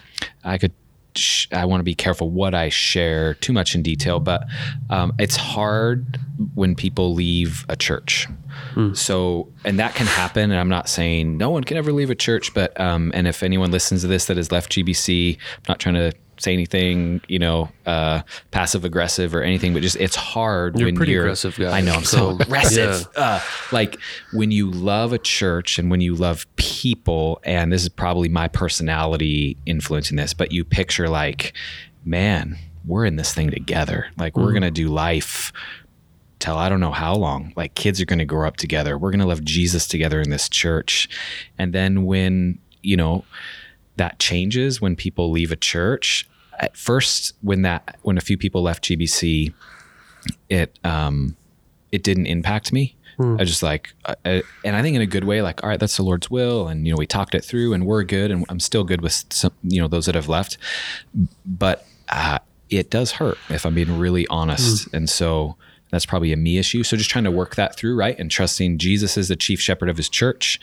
I 0.43 0.57
could, 0.57 0.73
sh- 1.17 1.47
I 1.53 1.65
want 1.65 1.81
to 1.81 1.85
be 1.85 1.95
careful 1.95 2.31
what 2.31 2.55
I 2.55 2.69
share 2.69 3.35
too 3.35 3.53
much 3.53 3.75
in 3.75 3.83
detail, 3.83 4.21
but 4.21 4.45
um, 4.91 5.13
it's 5.19 5.37
hard 5.37 6.19
when 6.55 6.75
people 6.75 7.15
leave 7.15 7.65
a 7.69 7.77
church. 7.77 8.27
So, 8.95 9.49
and 9.65 9.79
that 9.79 9.95
can 9.95 10.07
happen. 10.07 10.51
And 10.51 10.59
I'm 10.61 10.69
not 10.69 10.89
saying 10.89 11.37
no 11.37 11.51
one 11.51 11.65
can 11.65 11.77
ever 11.77 11.93
leave 11.93 12.11
a 12.11 12.15
church, 12.15 12.55
but, 12.55 12.79
um, 12.81 13.11
and 13.15 13.27
if 13.27 13.43
anyone 13.43 13.71
listens 13.73 14.03
to 14.03 14.07
this 14.07 14.27
that 14.27 14.37
has 14.37 14.51
left 14.53 14.73
GBC, 14.73 15.37
I'm 15.37 15.63
not 15.69 15.79
trying 15.81 15.97
to 15.97 16.13
say 16.39 16.53
anything, 16.53 17.21
you 17.29 17.39
know, 17.39 17.71
uh, 17.87 18.23
passive 18.51 18.85
aggressive 18.85 19.35
or 19.35 19.43
anything, 19.43 19.73
but 19.73 19.83
just 19.83 19.97
it's 19.97 20.17
hard 20.17 20.79
You're 20.79 20.87
when 20.87 20.97
pretty 20.97 21.13
you're 21.13 21.25
aggressive 21.25 21.57
guy, 21.57 21.79
I 21.79 21.81
know 21.81 21.95
I'm 21.95 22.05
so, 22.05 22.17
so, 22.37 22.37
aggressive. 22.41 23.09
Uh, 23.17 23.41
like 23.73 23.99
when 24.33 24.51
you 24.51 24.71
love 24.71 25.13
a 25.13 25.19
church 25.19 25.79
and 25.79 25.91
when 25.91 26.01
you 26.01 26.15
love 26.15 26.47
people, 26.57 27.41
and 27.45 27.73
this 27.73 27.83
is 27.83 27.89
probably 27.89 28.29
my 28.29 28.49
personality 28.49 29.57
influencing 29.67 30.17
this, 30.17 30.35
but 30.35 30.53
you 30.53 30.65
picture 30.65 31.09
like, 31.09 31.53
man, 32.05 32.59
we're 32.85 33.05
in 33.05 33.17
this 33.17 33.33
thing 33.33 33.51
together. 33.51 34.07
Like 34.17 34.37
we're 34.37 34.53
gonna 34.53 34.71
do 34.71 34.89
life 34.89 35.53
till 36.45 36.57
I 36.57 36.69
don't 36.69 36.81
know 36.81 36.93
how 36.93 37.15
long. 37.15 37.55
Like 37.57 37.75
kids 37.75 38.03
are 38.03 38.05
going 38.05 38.19
to 38.19 38.27
grow 38.27 38.47
up 38.47 38.59
together. 38.59 38.99
We're 38.99 39.11
going 39.11 39.21
to 39.21 39.27
love 39.27 39.45
Jesus 39.45 39.89
together 39.89 40.21
in 40.21 40.29
this 40.29 40.47
church. 40.49 41.09
And 41.57 41.73
then 41.73 42.05
when, 42.05 42.59
you 42.83 42.99
know, 42.99 43.25
that 43.97 44.19
changes 44.19 44.81
when 44.81 44.97
people 44.97 45.31
leave 45.31 45.53
a 45.53 45.57
church, 45.57 46.29
at 46.59 46.77
first 46.77 47.35
when 47.43 47.63
that 47.63 47.97
when 48.03 48.17
a 48.19 48.21
few 48.21 48.37
people 48.37 48.63
left 48.63 48.85
GBC, 48.85 49.53
it 50.49 50.79
um 50.85 51.37
it 51.93 52.03
didn't 52.03 52.27
impact 52.27 52.73
me. 52.73 52.97
I 53.39 53.43
was 53.43 53.49
just 53.49 53.63
like, 53.63 53.95
uh, 54.07 54.41
and 54.65 54.75
I 54.75 54.83
think 54.83 54.97
in 54.97 55.03
a 55.03 55.07
good 55.07 55.23
way, 55.23 55.41
like, 55.41 55.63
all 55.63 55.69
right, 55.69 55.79
that's 55.79 55.97
the 55.97 56.03
Lord's 56.03 56.29
will, 56.29 56.67
and 56.67 56.85
you 56.85 56.93
know, 56.93 56.97
we 56.99 57.07
talked 57.07 57.33
it 57.37 57.45
through, 57.45 57.73
and 57.73 57.87
we're 57.87 58.03
good, 58.03 58.33
and 58.33 58.45
I'm 58.49 58.59
still 58.59 58.83
good 58.83 59.03
with 59.03 59.25
some, 59.31 59.53
you 59.63 59.81
know, 59.81 59.87
those 59.87 60.07
that 60.07 60.17
have 60.17 60.29
left, 60.29 60.59
but 61.47 61.87
uh, 62.09 62.41
it 62.71 62.91
does 62.91 63.13
hurt 63.13 63.39
if 63.51 63.65
I'm 63.65 63.75
being 63.75 63.99
really 64.01 64.27
honest, 64.27 64.89
and 64.93 65.09
so 65.09 65.55
that's 65.95 66.07
probably 66.07 66.33
a 66.33 66.37
me 66.37 66.59
issue. 66.59 66.83
So 66.83 66.97
just 66.97 67.11
trying 67.11 67.25
to 67.25 67.31
work 67.31 67.55
that 67.55 67.77
through, 67.77 67.97
right, 67.97 68.19
and 68.19 68.31
trusting 68.31 68.79
Jesus 68.79 69.17
is 69.17 69.29
the 69.29 69.37
chief 69.37 69.61
shepherd 69.61 69.89
of 69.89 69.97
His 69.97 70.09
church. 70.09 70.61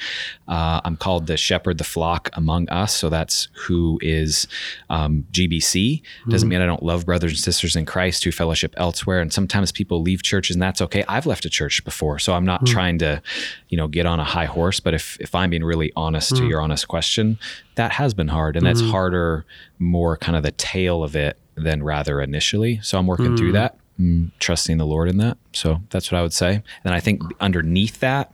Uh, 0.47 0.81
I'm 0.83 0.97
called 0.97 1.27
the 1.27 1.37
shepherd, 1.37 1.77
the 1.77 1.83
flock 1.83 2.29
among 2.33 2.69
us, 2.69 2.95
so 2.95 3.09
that's 3.09 3.47
who 3.53 3.99
is 4.01 4.47
um, 4.89 5.25
GBC. 5.31 6.01
Doesn't 6.29 6.49
mean 6.49 6.61
I 6.61 6.65
don't 6.65 6.83
love 6.83 7.05
brothers 7.05 7.31
and 7.31 7.39
sisters 7.39 7.75
in 7.75 7.85
Christ 7.85 8.23
who 8.23 8.31
fellowship 8.31 8.73
elsewhere, 8.77 9.21
and 9.21 9.31
sometimes 9.31 9.71
people 9.71 10.01
leave 10.01 10.23
churches, 10.23 10.55
and 10.55 10.61
that's 10.61 10.81
okay. 10.81 11.03
I've 11.07 11.25
left 11.25 11.45
a 11.45 11.49
church 11.49 11.83
before, 11.83 12.19
so 12.19 12.33
I'm 12.33 12.45
not 12.45 12.65
trying 12.65 12.97
to, 12.99 13.21
you 13.69 13.77
know, 13.77 13.87
get 13.87 14.05
on 14.05 14.19
a 14.19 14.23
high 14.25 14.45
horse. 14.45 14.79
But 14.79 14.93
if 14.93 15.17
if 15.19 15.33
I'm 15.33 15.49
being 15.49 15.63
really 15.63 15.91
honest 15.95 16.35
to 16.35 16.45
your 16.47 16.61
honest 16.61 16.87
question, 16.87 17.39
that 17.75 17.91
has 17.93 18.13
been 18.13 18.27
hard, 18.27 18.55
and 18.57 18.65
that's 18.65 18.81
harder, 18.91 19.45
more 19.79 20.17
kind 20.17 20.35
of 20.35 20.43
the 20.43 20.51
tail 20.51 21.03
of 21.03 21.15
it 21.15 21.37
than 21.55 21.83
rather 21.83 22.21
initially. 22.21 22.79
So 22.81 22.97
I'm 22.97 23.07
working 23.07 23.35
through 23.37 23.51
that, 23.53 23.75
mm, 23.75 23.80
trusting 24.39 24.77
the 24.77 24.85
Lord 24.85 25.09
in 25.09 25.17
that. 25.17 25.37
So 25.53 25.81
that's 25.89 26.11
what 26.11 26.19
I 26.19 26.21
would 26.21 26.33
say. 26.33 26.63
And 26.83 26.93
I 26.93 26.99
think 26.99 27.21
underneath 27.39 27.99
that, 27.99 28.33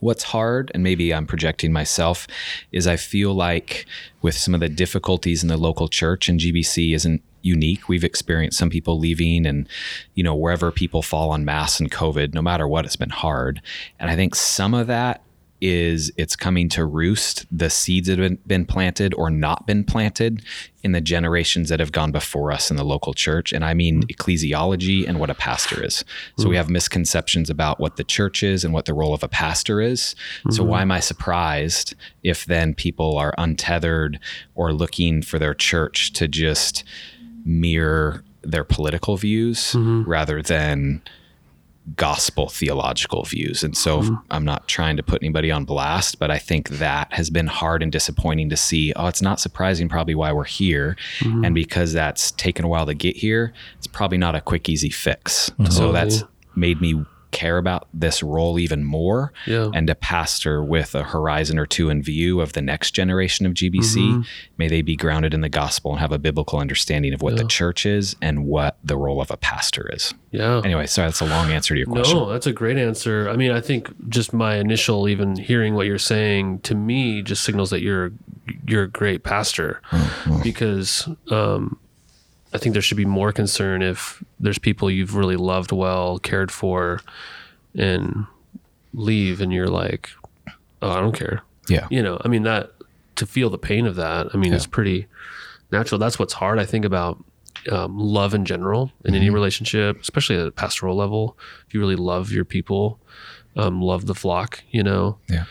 what's 0.00 0.24
hard, 0.24 0.70
and 0.74 0.82
maybe 0.82 1.14
I'm 1.14 1.26
projecting 1.26 1.72
myself, 1.72 2.26
is 2.72 2.86
I 2.86 2.96
feel 2.96 3.32
like 3.32 3.86
with 4.20 4.34
some 4.34 4.52
of 4.54 4.60
the 4.60 4.68
difficulties 4.68 5.42
in 5.42 5.48
the 5.48 5.56
local 5.56 5.88
church 5.88 6.28
and 6.28 6.38
GBC 6.38 6.94
isn't 6.94 7.22
unique. 7.40 7.88
We've 7.88 8.04
experienced 8.04 8.58
some 8.58 8.70
people 8.70 8.98
leaving 8.98 9.46
and, 9.46 9.68
you 10.14 10.22
know, 10.22 10.34
wherever 10.34 10.70
people 10.70 11.02
fall 11.02 11.30
on 11.30 11.44
mass 11.44 11.80
and 11.80 11.90
COVID, 11.90 12.34
no 12.34 12.42
matter 12.42 12.66
what, 12.68 12.84
it's 12.84 12.96
been 12.96 13.10
hard. 13.10 13.62
And 13.98 14.10
I 14.10 14.16
think 14.16 14.34
some 14.34 14.74
of 14.74 14.86
that 14.88 15.22
is 15.64 16.12
it's 16.18 16.36
coming 16.36 16.68
to 16.68 16.84
roost 16.84 17.46
the 17.50 17.70
seeds 17.70 18.06
that 18.06 18.18
have 18.18 18.46
been, 18.46 18.66
planted 18.66 19.14
or 19.14 19.30
not 19.30 19.66
been 19.66 19.82
planted 19.82 20.42
in 20.82 20.92
the 20.92 21.00
generations 21.00 21.70
that 21.70 21.80
have 21.80 21.90
gone 21.90 22.12
before 22.12 22.52
us 22.52 22.70
in 22.70 22.76
the 22.76 22.84
local 22.84 23.14
church. 23.14 23.50
And 23.50 23.64
I 23.64 23.72
mean 23.72 24.02
mm-hmm. 24.02 24.08
ecclesiology 24.08 25.08
and 25.08 25.18
what 25.18 25.30
a 25.30 25.34
pastor 25.34 25.82
is. 25.82 26.04
So 26.36 26.44
we 26.44 26.44
mm-hmm. 26.44 26.56
have 26.56 26.70
misconceptions 26.70 27.48
about 27.48 27.80
what 27.80 27.96
the 27.96 28.04
church 28.04 28.42
is 28.42 28.62
and 28.62 28.74
what 28.74 28.84
the 28.84 28.92
role 28.92 29.14
of 29.14 29.22
a 29.22 29.28
pastor 29.28 29.80
is. 29.80 30.14
So 30.50 30.60
mm-hmm. 30.62 30.70
why 30.70 30.82
am 30.82 30.92
I 30.92 31.00
surprised 31.00 31.94
if 32.22 32.44
then 32.44 32.74
people 32.74 33.16
are 33.16 33.34
untethered 33.38 34.20
or 34.54 34.74
looking 34.74 35.22
for 35.22 35.38
their 35.38 35.54
church 35.54 36.12
to 36.14 36.28
just 36.28 36.84
mirror 37.46 38.22
their 38.42 38.64
political 38.64 39.16
views 39.16 39.74
rather 40.06 40.42
than 40.42 41.00
gospel 41.96 42.48
theological 42.48 43.24
views. 43.24 43.62
And 43.62 43.76
so 43.76 44.00
mm-hmm. 44.00 44.14
I'm 44.30 44.44
not 44.44 44.66
trying 44.68 44.96
to 44.96 45.02
put 45.02 45.22
anybody 45.22 45.50
on 45.50 45.64
blast, 45.64 46.18
but 46.18 46.30
I 46.30 46.38
think 46.38 46.70
that 46.70 47.12
has 47.12 47.28
been 47.30 47.46
hard 47.46 47.82
and 47.82 47.92
disappointing 47.92 48.48
to 48.50 48.56
see. 48.56 48.92
Oh, 48.96 49.06
it's 49.06 49.22
not 49.22 49.38
surprising 49.38 49.88
probably 49.88 50.14
why 50.14 50.32
we're 50.32 50.44
here. 50.44 50.96
Mm-hmm. 51.20 51.44
And 51.44 51.54
because 51.54 51.92
that's 51.92 52.30
taken 52.32 52.64
a 52.64 52.68
while 52.68 52.86
to 52.86 52.94
get 52.94 53.16
here, 53.16 53.52
it's 53.76 53.86
probably 53.86 54.18
not 54.18 54.34
a 54.34 54.40
quick, 54.40 54.68
easy 54.68 54.90
fix. 54.90 55.50
So 55.70 55.92
that's 55.92 56.24
made 56.56 56.80
me 56.80 57.04
care 57.34 57.58
about 57.58 57.88
this 57.92 58.22
role 58.22 58.58
even 58.58 58.84
more 58.84 59.32
Yeah. 59.46 59.70
and 59.74 59.86
to 59.88 59.94
pastor 59.94 60.64
with 60.64 60.94
a 60.94 61.02
horizon 61.02 61.58
or 61.58 61.66
two 61.66 61.90
in 61.90 62.02
view 62.02 62.40
of 62.40 62.54
the 62.54 62.62
next 62.62 62.92
generation 62.92 63.44
of 63.44 63.52
GBC. 63.52 64.24
May 64.56 64.68
they 64.68 64.80
be 64.80 64.96
grounded 64.96 65.34
in 65.34 65.40
the 65.42 65.48
gospel 65.50 65.90
and 65.90 66.00
have 66.00 66.12
a 66.12 66.18
biblical 66.18 66.58
understanding 66.58 67.12
of 67.12 67.20
what 67.20 67.36
the 67.36 67.44
church 67.44 67.84
is 67.84 68.16
and 68.22 68.46
what 68.46 68.78
the 68.82 68.96
role 68.96 69.20
of 69.20 69.30
a 69.30 69.36
pastor 69.36 69.90
is. 69.92 70.14
Yeah. 70.30 70.62
Anyway, 70.64 70.86
sorry, 70.86 71.08
that's 71.08 71.20
a 71.20 71.26
long 71.26 71.50
answer 71.50 71.74
to 71.74 71.78
your 71.78 71.86
question. 71.86 72.16
No, 72.16 72.28
that's 72.30 72.46
a 72.46 72.52
great 72.52 72.78
answer. 72.78 73.28
I 73.28 73.36
mean, 73.36 73.50
I 73.50 73.60
think 73.60 73.92
just 74.08 74.32
my 74.32 74.56
initial 74.56 75.08
even 75.08 75.36
hearing 75.36 75.74
what 75.74 75.86
you're 75.86 75.98
saying 75.98 76.60
to 76.60 76.74
me 76.74 77.20
just 77.22 77.42
signals 77.44 77.70
that 77.70 77.82
you're 77.82 78.12
you're 78.66 78.84
a 78.84 78.88
great 78.90 79.24
pastor 79.24 79.80
because 80.42 81.08
um, 81.30 81.78
I 82.54 82.58
think 82.58 82.72
there 82.72 82.82
should 82.82 82.96
be 82.96 83.04
more 83.04 83.32
concern 83.32 83.82
if 83.82 84.22
there's 84.38 84.58
people 84.58 84.90
you've 84.90 85.16
really 85.16 85.36
loved 85.36 85.72
well, 85.72 86.18
cared 86.20 86.52
for, 86.52 87.00
and 87.74 88.26
leave, 88.92 89.40
and 89.40 89.52
you're 89.52 89.66
like, 89.68 90.10
oh, 90.80 90.90
I 90.90 91.00
don't 91.00 91.14
care. 91.16 91.42
Yeah. 91.68 91.88
You 91.90 92.02
know, 92.02 92.20
I 92.24 92.28
mean 92.28 92.44
that 92.44 92.70
to 93.16 93.26
feel 93.26 93.50
the 93.50 93.58
pain 93.58 93.86
of 93.86 93.96
that. 93.96 94.28
I 94.32 94.36
mean, 94.36 94.52
it's 94.52 94.66
pretty 94.66 95.06
natural. 95.72 95.98
That's 95.98 96.18
what's 96.18 96.34
hard, 96.34 96.58
I 96.58 96.64
think, 96.64 96.84
about 96.84 97.22
um, 97.70 97.98
love 97.98 98.34
in 98.34 98.44
general 98.44 98.92
in 99.04 99.14
any 99.14 99.30
relationship, 99.30 100.00
especially 100.00 100.36
at 100.36 100.46
a 100.46 100.50
pastoral 100.52 100.96
level. 100.96 101.36
If 101.66 101.74
you 101.74 101.80
really 101.80 101.96
love 101.96 102.30
your 102.32 102.44
people, 102.44 103.00
um, 103.56 103.80
love 103.80 104.06
the 104.06 104.14
flock, 104.14 104.62
you 104.70 104.82
know, 104.82 105.18
Yeah. 105.28 105.44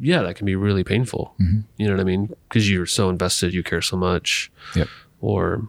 yeah, 0.00 0.22
that 0.22 0.36
can 0.36 0.46
be 0.46 0.56
really 0.56 0.84
painful. 0.84 1.34
You 1.78 1.86
know 1.86 1.94
what 1.94 2.00
I 2.00 2.04
mean? 2.04 2.34
Because 2.48 2.70
you're 2.70 2.86
so 2.86 3.08
invested, 3.10 3.52
you 3.54 3.62
care 3.62 3.82
so 3.82 3.96
much, 3.96 4.50
Yep. 4.76 4.88
Or 5.24 5.66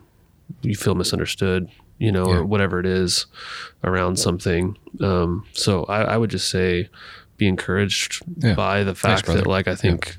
you 0.62 0.76
feel 0.76 0.96
misunderstood, 0.96 1.70
you 1.98 2.12
know, 2.12 2.28
Yeah. 2.28 2.36
or 2.40 2.46
whatever 2.46 2.80
it 2.80 2.86
is 2.86 3.26
around 3.84 4.18
something. 4.20 4.78
Um, 5.02 5.46
so 5.54 5.86
I, 5.86 6.02
I 6.04 6.18
would 6.18 6.30
just 6.30 6.50
say 6.50 6.90
be 7.38 7.48
encouraged 7.48 8.22
Yeah. 8.38 8.54
by 8.56 8.84
the 8.84 8.94
fact 8.96 9.26
brother. 9.26 9.42
that 9.42 9.48
like 9.48 9.68
I 9.68 9.76
think 9.76 10.18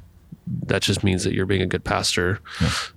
that 0.66 0.80
just 0.82 1.04
means 1.04 1.24
that 1.24 1.34
you're 1.34 1.46
being 1.46 1.62
a 1.62 1.66
good 1.66 1.84
pastor. 1.84 2.40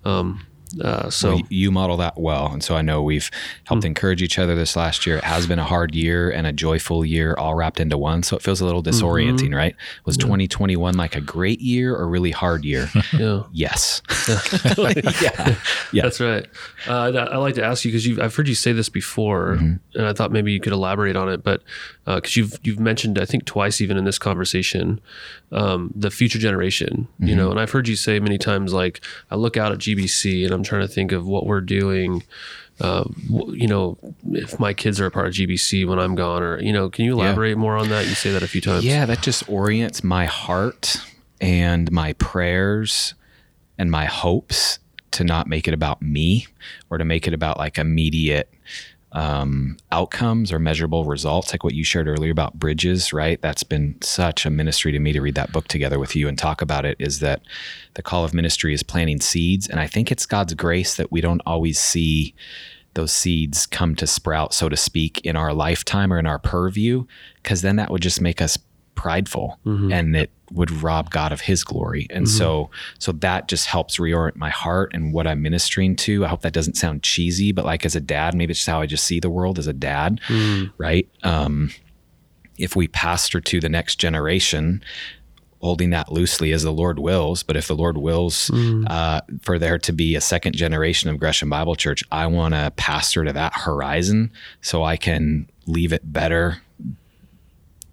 Um, 0.05 0.45
uh, 0.81 1.09
so 1.09 1.35
Well, 1.35 1.41
you 1.49 1.71
model 1.71 1.97
that 1.97 2.17
well. 2.19 2.51
And 2.51 2.63
so 2.63 2.75
I 2.75 2.81
know 2.81 3.01
we've 3.01 3.29
helped 3.65 3.85
encourage 3.85 4.21
each 4.21 4.37
other 4.39 4.55
this 4.55 4.75
last 4.75 5.05
year. 5.07 5.17
It 5.17 5.23
has 5.23 5.47
been 5.47 5.59
a 5.59 5.63
hard 5.63 5.95
year 5.95 6.29
and 6.29 6.45
a 6.47 6.53
joyful 6.53 7.03
year 7.03 7.35
all 7.37 7.55
wrapped 7.55 7.79
into 7.79 7.97
one. 7.97 8.23
So 8.23 8.35
it 8.37 8.43
feels 8.43 8.61
a 8.61 8.65
little 8.65 8.83
disorienting, 8.83 9.55
right? 9.55 9.75
Was 10.05 10.17
2021 10.17 10.95
like 10.95 11.15
a 11.15 11.21
great 11.21 11.61
year 11.61 11.95
or 11.95 12.07
really 12.07 12.31
hard 12.31 12.65
year? 12.65 12.89
yeah. 13.13 13.43
yes. 13.51 14.01
yeah. 15.21 15.55
Yeah. 15.91 16.03
That's 16.03 16.19
right. 16.19 16.45
Uh, 16.87 17.11
I- 17.15 17.29
I 17.29 17.37
like 17.37 17.55
to 17.55 17.63
ask 17.63 17.85
you 17.85 17.91
because 17.91 18.19
I've 18.19 18.35
heard 18.35 18.47
you 18.47 18.55
say 18.55 18.71
this 18.71 18.89
before, 18.89 19.53
and 19.53 19.79
I 19.95 20.13
thought 20.13 20.31
maybe 20.31 20.51
you 20.51 20.59
could 20.59 20.73
elaborate 20.73 21.15
on 21.15 21.29
it. 21.29 21.43
But 21.43 21.61
because 22.05 22.35
you've 22.35 22.57
you've 22.63 22.79
mentioned, 22.79 23.19
I 23.19 23.25
think 23.25 23.45
twice 23.45 23.81
even 23.81 23.97
in 23.97 24.03
this 24.05 24.17
conversation, 24.17 24.99
um, 25.51 25.91
the 25.95 26.11
future 26.11 26.39
generation. 26.39 27.07
You 27.19 27.35
know, 27.35 27.51
and 27.51 27.59
I've 27.59 27.71
heard 27.71 27.87
you 27.87 27.95
say 27.95 28.19
many 28.19 28.37
times, 28.37 28.73
like 28.73 29.01
I 29.31 29.35
look 29.35 29.57
out 29.57 29.71
at 29.71 29.79
GBC 29.79 30.45
and 30.45 30.53
I'm 30.53 30.63
trying 30.63 30.81
to 30.81 30.87
think 30.87 31.11
of 31.11 31.25
what 31.27 31.45
we're 31.45 31.61
doing. 31.61 32.23
Uh, 32.81 33.03
w- 33.29 33.53
you 33.55 33.67
know, 33.67 33.97
if 34.31 34.57
my 34.59 34.73
kids 34.73 35.01
are 35.01 35.05
a 35.05 35.11
part 35.11 35.27
of 35.27 35.33
GBC 35.33 35.85
when 35.87 35.99
I'm 35.99 36.15
gone, 36.15 36.41
or 36.43 36.61
you 36.61 36.71
know, 36.71 36.89
can 36.89 37.03
you 37.05 37.13
elaborate 37.13 37.57
more 37.57 37.75
on 37.77 37.89
that? 37.89 38.07
You 38.07 38.15
say 38.15 38.31
that 38.31 38.41
a 38.43 38.47
few 38.47 38.61
times. 38.61 38.85
Yeah, 38.85 39.05
that 39.05 39.21
just 39.21 39.49
orients 39.49 40.03
my 40.03 40.25
heart 40.25 40.97
and 41.41 41.91
my 41.91 42.13
prayers 42.13 43.15
and 43.77 43.91
my 43.91 44.05
hopes 44.05 44.79
to 45.11 45.23
not 45.23 45.47
make 45.47 45.67
it 45.67 45.73
about 45.73 46.01
me 46.01 46.47
or 46.89 46.97
to 46.97 47.03
make 47.05 47.27
it 47.27 47.33
about 47.33 47.57
like 47.57 47.77
immediate 47.77 48.53
um, 49.11 49.77
outcomes 49.91 50.51
or 50.51 50.59
measurable 50.59 51.05
results, 51.05 51.51
like 51.51 51.63
what 51.63 51.73
you 51.73 51.83
shared 51.83 52.07
earlier 52.07 52.31
about 52.31 52.59
bridges, 52.59 53.11
right? 53.11 53.41
That's 53.41 53.63
been 53.63 53.95
such 54.01 54.45
a 54.45 54.49
ministry 54.49 54.91
to 54.91 54.99
me 54.99 55.13
to 55.13 55.21
read 55.21 55.35
that 55.35 55.51
book 55.51 55.67
together 55.67 55.99
with 55.99 56.15
you 56.15 56.27
and 56.27 56.37
talk 56.37 56.61
about 56.61 56.85
it. 56.85 56.95
Is 56.99 57.19
that 57.19 57.41
the 57.95 58.03
call 58.03 58.23
of 58.23 58.33
ministry 58.33 58.73
is 58.73 58.83
planting 58.83 59.19
seeds. 59.19 59.67
And 59.67 59.79
I 59.79 59.87
think 59.87 60.11
it's 60.11 60.25
God's 60.25 60.53
grace 60.53 60.95
that 60.95 61.11
we 61.11 61.21
don't 61.21 61.41
always 61.45 61.79
see 61.79 62.33
those 62.93 63.11
seeds 63.11 63.65
come 63.65 63.95
to 63.95 64.07
sprout, 64.07 64.53
so 64.53 64.69
to 64.69 64.77
speak, 64.77 65.21
in 65.25 65.35
our 65.35 65.53
lifetime 65.53 66.11
or 66.11 66.19
in 66.19 66.25
our 66.25 66.39
purview, 66.39 67.05
because 67.41 67.61
then 67.61 67.75
that 67.77 67.91
would 67.91 68.01
just 68.01 68.21
make 68.21 68.41
us 68.41 68.57
prideful 68.95 69.57
and 69.93 70.15
it 70.15 70.29
would 70.51 70.71
rob 70.71 71.09
God 71.09 71.31
of 71.31 71.41
his 71.41 71.63
glory. 71.63 72.07
And 72.09 72.27
so 72.27 72.69
so 72.99 73.11
that 73.13 73.47
just 73.47 73.67
helps 73.67 73.97
reorient 73.97 74.35
my 74.35 74.49
heart 74.49 74.91
and 74.93 75.13
what 75.13 75.27
I'm 75.27 75.41
ministering 75.41 75.95
to. 75.97 76.25
I 76.25 76.27
hope 76.27 76.41
that 76.41 76.53
doesn't 76.53 76.75
sound 76.77 77.03
cheesy, 77.03 77.51
but 77.51 77.65
like 77.65 77.85
as 77.85 77.95
a 77.95 78.01
dad, 78.01 78.33
maybe 78.35 78.51
it's 78.51 78.59
just 78.59 78.69
how 78.69 78.81
I 78.81 78.85
just 78.85 79.05
see 79.05 79.19
the 79.19 79.29
world 79.29 79.59
as 79.59 79.67
a 79.67 79.73
dad, 79.73 80.21
right? 80.77 81.07
Um 81.23 81.71
if 82.57 82.75
we 82.75 82.87
pastor 82.89 83.39
to 83.39 83.59
the 83.61 83.69
next 83.69 83.95
generation, 83.95 84.83
holding 85.61 85.89
that 85.91 86.11
loosely 86.11 86.51
as 86.51 86.63
the 86.63 86.71
Lord 86.71 86.99
wills. 86.99 87.41
But 87.43 87.55
if 87.55 87.67
the 87.67 87.75
Lord 87.75 87.97
wills 87.97 88.49
uh, 88.87 89.21
for 89.41 89.57
there 89.59 89.77
to 89.79 89.91
be 89.93 90.15
a 90.15 90.21
second 90.21 90.55
generation 90.55 91.09
of 91.09 91.19
Gresham 91.19 91.49
Bible 91.49 91.75
Church, 91.75 92.03
I 92.11 92.27
want 92.27 92.53
to 92.55 92.71
pastor 92.75 93.23
to 93.23 93.33
that 93.33 93.53
horizon 93.53 94.31
so 94.61 94.83
I 94.83 94.97
can 94.97 95.49
leave 95.67 95.93
it 95.93 96.11
better. 96.11 96.61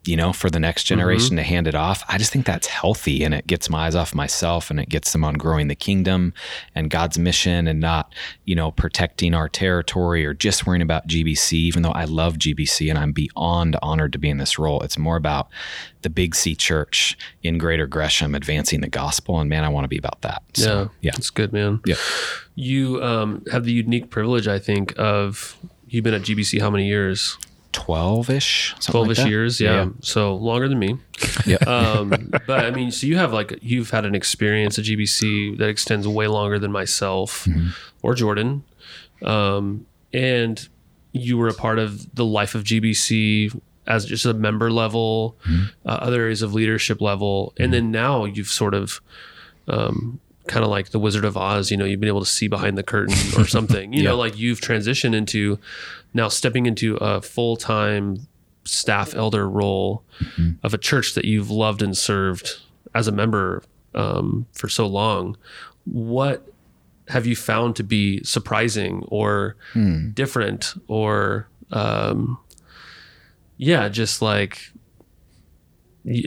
You 0.06 0.16
know, 0.16 0.32
for 0.32 0.50
the 0.50 0.60
next 0.60 0.84
generation 0.84 1.36
to 1.36 1.42
hand 1.42 1.66
it 1.66 1.74
off. 1.74 2.04
I 2.08 2.18
just 2.18 2.32
think 2.32 2.46
that's 2.46 2.66
healthy 2.66 3.24
and 3.24 3.34
it 3.34 3.46
gets 3.46 3.68
my 3.68 3.86
eyes 3.86 3.94
off 3.94 4.14
myself 4.14 4.70
and 4.70 4.78
it 4.78 4.88
gets 4.88 5.12
them 5.12 5.24
on 5.24 5.34
growing 5.34 5.68
the 5.68 5.74
kingdom 5.74 6.32
and 6.74 6.90
God's 6.90 7.18
mission 7.18 7.66
and 7.66 7.80
not, 7.80 8.14
you 8.44 8.54
know, 8.54 8.70
protecting 8.70 9.34
our 9.34 9.48
territory 9.48 10.24
or 10.24 10.34
just 10.34 10.66
worrying 10.66 10.82
about 10.82 11.08
GBC, 11.08 11.52
even 11.54 11.82
though 11.82 11.90
I 11.90 12.04
love 12.04 12.36
GBC 12.36 12.88
and 12.88 12.98
I'm 12.98 13.12
beyond 13.12 13.76
honored 13.82 14.12
to 14.12 14.18
be 14.18 14.28
in 14.28 14.38
this 14.38 14.58
role. 14.58 14.80
It's 14.82 14.98
more 14.98 15.16
about 15.16 15.48
the 16.02 16.10
Big 16.10 16.34
C 16.34 16.54
church 16.54 17.18
in 17.42 17.58
Greater 17.58 17.86
Gresham 17.86 18.34
advancing 18.34 18.80
the 18.80 18.88
gospel. 18.88 19.40
And 19.40 19.50
man, 19.50 19.64
I 19.64 19.68
want 19.68 19.84
to 19.84 19.88
be 19.88 19.98
about 19.98 20.22
that. 20.22 20.42
yeah, 20.54 20.64
So, 20.64 20.90
yeah. 21.00 21.10
That's 21.12 21.30
good, 21.30 21.52
man. 21.52 21.80
Yeah. 21.84 21.96
You 22.54 23.02
um, 23.02 23.44
have 23.50 23.64
the 23.64 23.72
unique 23.72 24.10
privilege, 24.10 24.46
I 24.46 24.58
think, 24.58 24.94
of 24.96 25.56
you've 25.88 26.04
been 26.04 26.14
at 26.14 26.22
GBC 26.22 26.60
how 26.60 26.70
many 26.70 26.86
years? 26.86 27.38
12 27.76 28.30
ish, 28.30 28.74
12 28.80 29.10
ish 29.10 29.24
years. 29.26 29.60
Yeah. 29.60 29.88
So 30.00 30.34
longer 30.34 30.66
than 30.68 30.78
me. 30.78 30.96
Yeah. 31.46 31.56
Um, 31.66 32.30
but 32.46 32.64
I 32.64 32.70
mean, 32.70 32.90
so 32.90 33.06
you 33.06 33.16
have 33.18 33.32
like, 33.32 33.58
you've 33.62 33.90
had 33.90 34.04
an 34.06 34.14
experience 34.14 34.78
at 34.78 34.86
GBC 34.86 35.58
that 35.58 35.68
extends 35.68 36.08
way 36.08 36.26
longer 36.26 36.58
than 36.58 36.72
myself 36.72 37.44
Mm-hmm. 37.44 37.68
or 38.02 38.14
Jordan. 38.14 38.64
Um, 39.22 39.86
and 40.12 40.66
you 41.12 41.36
were 41.38 41.48
a 41.48 41.54
part 41.54 41.78
of 41.78 42.14
the 42.14 42.24
life 42.24 42.54
of 42.54 42.64
GBC 42.64 43.58
as 43.86 44.06
just 44.06 44.24
a 44.24 44.32
member 44.34 44.70
level, 44.70 45.36
Mm-hmm. 45.46 45.88
uh, 45.88 45.92
other 45.92 46.22
areas 46.22 46.40
of 46.42 46.54
leadership 46.54 47.00
level. 47.02 47.52
And 47.58 47.72
then 47.72 47.90
now 47.90 48.24
you've 48.24 48.48
sort 48.48 48.72
of, 48.74 49.00
um, 49.68 50.18
kind 50.48 50.64
of 50.64 50.70
like 50.70 50.90
the 50.90 50.98
Wizard 50.98 51.24
of 51.24 51.36
Oz, 51.36 51.70
you 51.70 51.76
know, 51.76 51.84
you've 51.84 52.00
been 52.00 52.08
able 52.08 52.20
to 52.20 52.26
see 52.26 52.48
behind 52.48 52.76
the 52.78 52.82
curtain 52.82 53.14
or 53.36 53.46
something, 53.56 53.92
you 53.92 54.02
Yeah. 54.02 54.10
know, 54.10 54.16
like 54.16 54.38
you've 54.38 54.60
transitioned 54.60 55.14
into 55.14 55.58
now 56.14 56.28
stepping 56.28 56.66
into 56.66 56.96
a 56.96 57.20
full 57.20 57.56
time 57.56 58.26
staff 58.64 59.14
elder 59.14 59.48
role 59.48 60.02
of 60.62 60.74
a 60.74 60.78
church 60.78 61.14
that 61.14 61.24
you've 61.24 61.50
loved 61.50 61.82
and 61.82 61.96
served 61.96 62.58
as 62.94 63.06
a 63.08 63.12
member 63.12 63.62
um, 63.94 64.46
for 64.52 64.68
so 64.68 64.86
long. 64.86 65.36
What 65.84 66.48
have 67.08 67.26
you 67.26 67.36
found 67.36 67.76
to 67.76 67.84
be 67.84 68.22
surprising 68.24 69.04
or 69.08 69.54
different 70.14 70.74
or, 70.88 71.48
um, 71.70 72.38
yeah, 73.56 73.88
just 73.88 74.20
like 74.20 74.72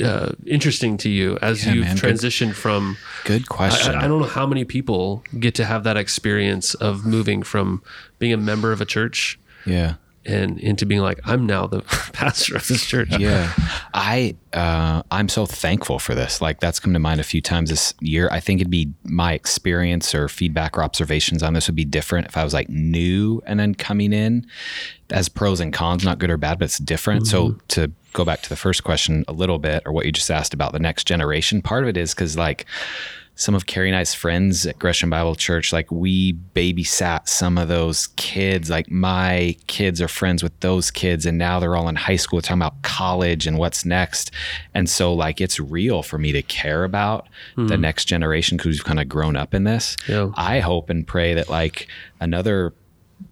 uh, 0.04 0.34
interesting 0.46 0.98
to 0.98 1.10
you 1.10 1.38
as 1.42 1.66
Yeah, 1.66 1.74
you've 1.74 1.86
man, 1.86 1.96
good- 1.96 2.16
transitioned 2.16 2.54
from 2.54 2.98
Good 3.26 3.48
question. 3.50 3.96
I, 3.96 4.06
I 4.06 4.08
don't 4.08 4.20
know 4.22 4.28
how 4.28 4.46
many 4.46 4.66
people 4.66 5.24
get 5.40 5.56
to 5.56 5.66
have 5.66 5.84
that 5.86 5.98
experience 5.98 6.74
of 6.76 7.06
moving 7.06 7.44
from 7.44 7.82
being 8.20 8.34
a 8.34 8.38
member 8.38 8.72
of 8.72 8.82
a 8.82 8.86
church 8.86 9.40
yeah. 9.66 9.96
and 10.26 10.60
into 10.60 10.86
being 10.86 11.02
like, 11.02 11.20
I'm 11.26 11.46
now 11.46 11.68
the 11.68 11.82
pastor 12.14 12.56
of 12.58 12.68
this 12.68 12.86
church. 12.86 13.18
yeah 13.18 13.54
i 13.94 14.36
uh, 14.54 15.02
i'm 15.12 15.30
so 15.30 15.46
thankful 15.46 16.00
for 16.00 16.14
this 16.14 16.42
like 16.42 16.60
that's 16.60 16.80
come 16.80 16.92
to 16.94 17.00
mind 17.00 17.20
a 17.20 17.24
few 17.24 17.42
times 17.42 17.70
this 17.70 17.94
year 18.02 18.28
i 18.32 18.40
think 18.40 18.60
it'd 18.60 18.70
be 18.70 18.92
my 19.04 19.34
experience 19.34 20.14
or 20.14 20.28
feedback 20.28 20.78
or 20.78 20.84
observations 20.84 21.42
on 21.42 21.54
this 21.54 21.68
would 21.68 21.76
be 21.76 21.86
different 21.86 22.28
if 22.28 22.36
i 22.38 22.44
was 22.44 22.54
like 22.54 22.68
new 22.70 23.42
and 23.46 23.60
then 23.60 23.74
coming 23.74 24.12
in 24.12 24.46
as 25.12 25.30
pros 25.30 25.60
and 25.60 25.72
cons 25.74 26.04
not 26.04 26.20
good 26.20 26.30
or 26.30 26.38
bad 26.38 26.60
but 26.60 26.66
it's 26.66 26.78
different 26.78 27.26
so 27.26 27.56
to 27.68 27.90
go 28.14 28.26
back 28.26 28.42
to 28.42 28.50
the 28.50 28.56
first 28.56 28.84
question 28.84 29.24
a 29.28 29.34
little 29.34 29.60
bit 29.60 29.84
or 29.86 29.92
what 29.92 30.06
you 30.06 30.12
just 30.12 30.32
asked 30.32 30.54
about 30.54 30.74
the 30.74 30.80
next 30.80 31.06
generation 31.06 31.62
part 31.62 31.84
of 31.84 31.90
it 31.90 31.98
is 31.98 32.14
because 32.14 32.38
like 32.38 32.66
some 33.40 33.56
of 33.56 33.68
Carrie 33.68 33.88
and 33.88 33.96
I's 33.96 34.14
friends 34.14 34.66
at 34.68 34.78
Gresham 34.78 35.10
Bible 35.10 35.34
Church, 35.34 35.72
like 35.72 35.90
we 35.90 36.34
babysat 36.34 37.30
some 37.30 37.58
of 37.58 37.70
those 37.70 38.08
kids. 38.18 38.70
Like 38.70 38.92
my 38.92 39.56
kids 39.68 40.02
are 40.02 40.10
friends 40.10 40.44
with 40.44 40.60
those 40.60 40.92
kids, 40.92 41.26
and 41.26 41.38
now 41.38 41.58
they're 41.58 41.78
all 41.78 41.88
in 41.88 41.96
high 41.96 42.18
school 42.18 42.42
talking 42.42 42.62
about 42.62 42.82
college 42.82 43.48
and 43.48 43.58
what's 43.58 43.86
next. 43.86 44.32
And 44.74 44.90
so, 44.90 45.14
like, 45.14 45.40
it's 45.40 45.58
real 45.58 46.04
for 46.04 46.18
me 46.18 46.34
to 46.34 46.42
care 46.42 46.84
about 46.84 47.30
the 47.56 47.76
hmm. 47.76 47.82
next 47.82 48.06
generation 48.06 48.58
because 48.58 48.72
we've 48.72 48.84
kind 48.84 49.00
of 49.00 49.08
grown 49.08 49.38
up 49.38 49.54
in 49.54 49.64
this. 49.64 49.96
Yeah. 50.10 50.32
I 50.36 50.60
hope 50.60 50.90
and 50.90 51.08
pray 51.08 51.34
that 51.36 51.50
like 51.50 51.88
another 52.20 52.74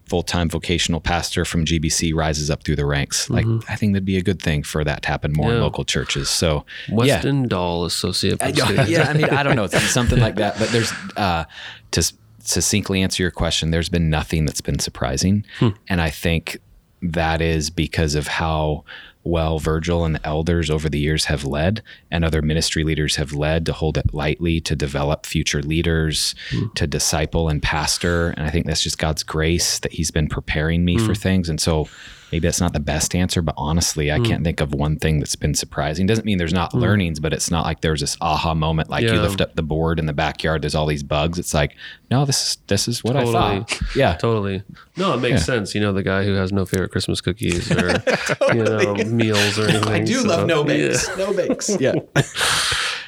full-time 0.07 0.49
vocational 0.49 1.01
pastor 1.01 1.43
from 1.43 1.65
GBC 1.65 2.15
rises 2.15 2.49
up 2.49 2.63
through 2.63 2.77
the 2.77 2.85
ranks. 2.85 3.29
Like 3.29 3.45
I 3.67 3.75
think 3.75 3.93
that'd 3.93 4.05
be 4.05 4.17
a 4.17 4.21
good 4.21 4.41
thing 4.41 4.63
for 4.63 4.83
that 4.83 5.03
to 5.03 5.09
happen 5.09 5.33
more 5.33 5.53
in 5.53 5.59
local 5.59 5.83
churches. 5.83 6.29
So 6.29 6.65
yeah. 6.88 6.95
Weston 6.95 7.47
Dahl 7.47 7.85
Associate. 7.85 8.41
Uh, 8.41 8.51
yeah, 8.53 8.85
yeah, 8.85 9.09
I 9.09 9.13
mean, 9.13 9.25
I 9.25 9.43
don't 9.43 9.55
know, 9.55 9.65
it's 9.65 9.81
something 9.91 10.19
like 10.19 10.35
that. 10.35 10.57
But 10.57 10.69
there's 10.69 10.91
uh, 11.17 11.45
to 11.91 12.13
succinctly 12.39 13.01
answer 13.01 13.21
your 13.21 13.31
question. 13.31 13.71
There's 13.71 13.89
been 13.89 14.09
nothing 14.09 14.45
that's 14.45 14.61
been 14.61 14.79
surprising, 14.79 15.45
and 15.89 16.01
I 16.01 16.09
think 16.09 16.57
that 17.01 17.41
is 17.41 17.69
because 17.69 18.15
of 18.15 18.27
how 18.27 18.83
well 19.28 19.59
Virgil 19.59 20.05
and 20.05 20.15
the 20.15 20.25
elders 20.25 20.69
over 20.69 20.89
the 20.89 20.99
years 20.99 21.25
have 21.25 21.43
led, 21.43 21.82
and 22.11 22.23
other 22.23 22.41
ministry 22.41 22.84
leaders 22.84 23.15
have 23.17 23.34
led 23.34 23.65
to 23.65 23.73
hold 23.73 23.97
it 23.97 24.13
lightly, 24.13 24.59
to 24.61 24.75
develop 24.75 25.25
future 25.25 25.61
leaders, 25.61 26.36
hmm. 26.49 26.67
to 26.75 26.88
disciple 26.88 27.49
and 27.49 27.61
pastor. 27.61 28.30
And 28.32 28.45
I 28.45 28.49
think 28.49 28.65
that's 28.65 28.82
just 28.82 28.97
God's 28.97 29.23
grace 29.23 29.80
that 29.80 29.91
He's 29.91 30.11
been 30.11 30.28
preparing 30.28 30.86
me 30.86 30.97
for 30.97 31.07
hmm. 31.07 31.13
things. 31.13 31.49
And 31.49 31.59
so 31.59 31.88
maybe 32.32 32.47
that's 32.47 32.59
not 32.59 32.73
the 32.73 32.80
best 32.80 33.15
answer, 33.15 33.41
but 33.41 33.55
honestly, 33.57 34.11
I 34.11 34.19
can't 34.19 34.43
think 34.43 34.59
of 34.61 34.73
one 34.73 34.97
thing 34.97 35.19
that's 35.19 35.36
been 35.36 35.53
surprising. 35.53 36.05
Doesn't 36.07 36.25
mean 36.25 36.38
there's 36.38 36.53
not 36.53 36.73
learnings, 36.73 37.19
but 37.19 37.34
it's 37.34 37.49
not 37.51 37.65
like 37.65 37.82
there's 37.82 38.01
this 38.01 38.17
aha 38.21 38.53
moment 38.53 38.89
like 38.89 39.03
you 39.03 39.13
lift 39.13 39.41
up 39.41 39.55
the 39.55 39.63
board 39.63 39.99
in 39.99 40.05
the 40.05 40.13
backyard, 40.13 40.61
there's 40.61 40.75
all 40.75 40.86
these 40.86 41.03
bugs. 41.03 41.39
It's 41.39 41.53
like, 41.53 41.75
no, 42.11 42.25
this 42.25 42.41
is 42.51 42.57
this 42.67 42.88
is 42.88 43.03
what 43.03 43.15
I 43.15 43.25
thought. 43.32 43.80
Yeah. 43.95 44.15
Totally. 44.15 44.63
No, 44.95 45.13
it 45.13 45.17
makes 45.17 45.45
sense. 45.45 45.73
You 45.75 45.82
know, 45.82 45.93
the 45.93 46.03
guy 46.03 46.23
who 46.23 46.34
has 46.34 46.51
no 46.51 46.65
favorite 46.65 46.89
Christmas 46.91 47.21
cookies 47.21 47.71
or 47.71 47.89
you 48.53 48.63
know 48.63 48.95
meals 49.05 49.57
or 49.59 49.67
anything. 49.67 49.89
I 49.93 49.99
do 50.03 50.15
So, 50.21 50.28
love 50.28 50.47
no 50.47 50.59
yeah. 50.61 50.88
bakes. 50.88 51.17
No 51.17 51.34
bakes. 51.34 51.69
Yeah. 51.80 51.93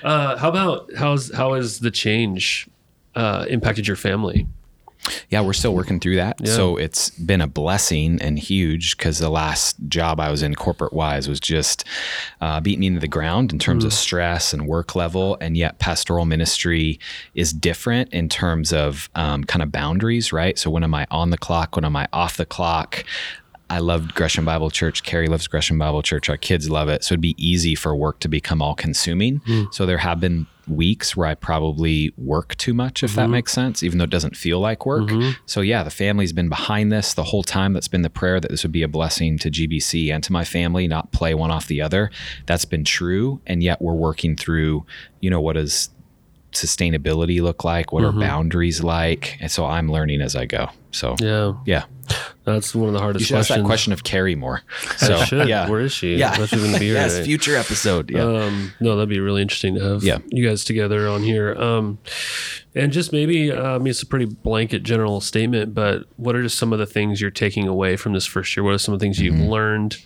Uh, 0.03 0.37
how 0.37 0.49
about 0.49 0.89
how's 0.97 1.33
how 1.33 1.53
has 1.53 1.79
the 1.79 1.91
change 1.91 2.67
uh, 3.15 3.45
impacted 3.49 3.85
your 3.87 3.97
family? 3.97 4.47
Yeah, 5.29 5.41
we're 5.41 5.53
still 5.53 5.73
working 5.73 5.99
through 5.99 6.17
that. 6.17 6.39
Yeah. 6.41 6.53
So 6.53 6.77
it's 6.77 7.09
been 7.11 7.41
a 7.41 7.47
blessing 7.47 8.21
and 8.21 8.37
huge 8.37 8.97
because 8.97 9.19
the 9.19 9.29
last 9.29 9.77
job 9.87 10.19
I 10.19 10.29
was 10.29 10.43
in 10.43 10.55
corporate 10.55 10.93
wise 10.93 11.27
was 11.27 11.39
just 11.39 11.85
uh, 12.41 12.59
beating 12.59 12.81
me 12.81 12.87
into 12.87 12.99
the 12.99 13.07
ground 13.07 13.51
in 13.53 13.59
terms 13.59 13.85
of 13.85 13.93
stress 13.93 14.53
and 14.53 14.67
work 14.67 14.95
level. 14.95 15.37
And 15.39 15.55
yet, 15.55 15.79
pastoral 15.79 16.25
ministry 16.25 16.99
is 17.33 17.53
different 17.53 18.13
in 18.13 18.29
terms 18.29 18.73
of 18.73 19.09
um, 19.15 19.43
kind 19.45 19.63
of 19.63 19.71
boundaries, 19.71 20.33
right? 20.33 20.59
So 20.59 20.69
when 20.69 20.83
am 20.83 20.93
I 20.93 21.07
on 21.09 21.29
the 21.29 21.37
clock? 21.37 21.75
When 21.75 21.85
am 21.85 21.95
I 21.95 22.07
off 22.11 22.37
the 22.37 22.45
clock? 22.45 23.03
I 23.71 23.79
loved 23.79 24.15
Gresham 24.15 24.45
Bible 24.45 24.71
Church. 24.71 25.03
Carrie 25.03 25.27
loves 25.27 25.47
Gresham 25.47 25.77
Bible 25.77 26.01
Church. 26.01 26.27
Our 26.27 26.37
kids 26.37 26.69
love 26.69 26.89
it. 26.89 27.03
So 27.03 27.13
it'd 27.13 27.21
be 27.21 27.35
easy 27.37 27.75
for 27.75 27.95
work 27.95 28.19
to 28.21 28.27
become 28.27 28.61
all 28.63 28.73
consuming. 28.73 29.41
So 29.71 29.85
there 29.85 29.99
have 29.99 30.19
been 30.19 30.47
weeks 30.69 31.15
where 31.15 31.27
I 31.27 31.35
probably 31.35 32.13
work 32.17 32.55
too 32.57 32.73
much, 32.73 33.03
if 33.03 33.15
that 33.15 33.23
mm-hmm. 33.23 33.31
makes 33.31 33.53
sense, 33.53 33.83
even 33.83 33.97
though 33.97 34.03
it 34.05 34.09
doesn't 34.09 34.35
feel 34.35 34.59
like 34.59 34.85
work. 34.85 35.09
Mm-hmm. 35.09 35.31
So 35.45 35.61
yeah, 35.61 35.83
the 35.83 35.89
family's 35.89 36.33
been 36.33 36.49
behind 36.49 36.91
this 36.91 37.13
the 37.13 37.23
whole 37.23 37.43
time. 37.43 37.73
That's 37.73 37.87
been 37.87 38.01
the 38.01 38.09
prayer 38.09 38.39
that 38.39 38.49
this 38.49 38.63
would 38.63 38.71
be 38.71 38.83
a 38.83 38.87
blessing 38.87 39.37
to 39.39 39.51
GBC 39.51 40.13
and 40.13 40.23
to 40.23 40.31
my 40.31 40.43
family, 40.43 40.87
not 40.87 41.11
play 41.11 41.33
one 41.33 41.51
off 41.51 41.67
the 41.67 41.81
other. 41.81 42.11
That's 42.45 42.65
been 42.65 42.83
true. 42.83 43.41
And 43.47 43.63
yet 43.63 43.81
we're 43.81 43.93
working 43.93 44.35
through, 44.35 44.85
you 45.19 45.29
know, 45.29 45.41
what 45.41 45.53
does 45.53 45.89
sustainability 46.51 47.41
look 47.41 47.63
like? 47.63 47.91
What 47.91 48.03
are 48.03 48.11
boundaries 48.11 48.83
like? 48.83 49.37
And 49.39 49.51
so 49.51 49.65
I'm 49.65 49.91
learning 49.91 50.21
as 50.21 50.35
I 50.35 50.45
go. 50.45 50.69
So 50.91 51.15
Yeah, 51.19 51.53
yeah. 51.65 51.83
that's 52.43 52.73
one 52.73 52.87
of 52.87 52.93
the 52.93 52.99
hardest 52.99 53.21
You 53.21 53.25
should 53.27 53.37
ask 53.37 53.49
that 53.49 53.63
question 53.63 53.93
of 53.93 54.03
Carrie 54.03 54.33
more. 54.35 54.61
So 54.97 55.23
yeah. 55.45 55.69
Where 55.69 55.81
is 55.81 55.91
she? 55.93 56.15
Yeah. 56.15 56.35
That's 56.35 56.49
to 56.51 56.57
be 56.57 56.85
here. 56.85 56.95
yes, 56.95 57.19
future 57.23 57.55
episode. 57.55 58.09
Yeah. 58.09 58.23
Um, 58.23 58.73
no, 58.79 58.95
that'd 58.95 59.07
be 59.09 59.19
really 59.19 59.41
interesting 59.43 59.75
to 59.75 59.81
have 59.81 60.03
Yeah. 60.03 60.17
you 60.29 60.47
guys 60.47 60.63
together 60.63 61.07
on 61.07 61.21
here. 61.21 61.53
Um, 61.55 61.99
and 62.73 62.91
just 62.91 63.11
maybe, 63.13 63.51
uh, 63.51 63.75
I 63.75 63.77
mean, 63.77 63.87
it's 63.87 64.01
a 64.01 64.07
pretty 64.07 64.25
blanket 64.25 64.81
general 64.83 65.21
statement, 65.21 65.75
but 65.75 66.05
what 66.17 66.35
are 66.35 66.41
just 66.41 66.57
some 66.57 66.73
of 66.73 66.79
the 66.79 66.85
things 66.87 67.21
you're 67.21 67.29
taking 67.29 67.67
away 67.67 67.95
from 67.95 68.13
this 68.13 68.25
first 68.25 68.55
year? 68.57 68.63
What 68.63 68.73
are 68.73 68.77
some 68.79 68.93
of 68.93 68.99
the 68.99 69.03
things 69.05 69.19
you've 69.19 69.35
Mm-hmm. 69.35 69.49
learned 69.49 69.97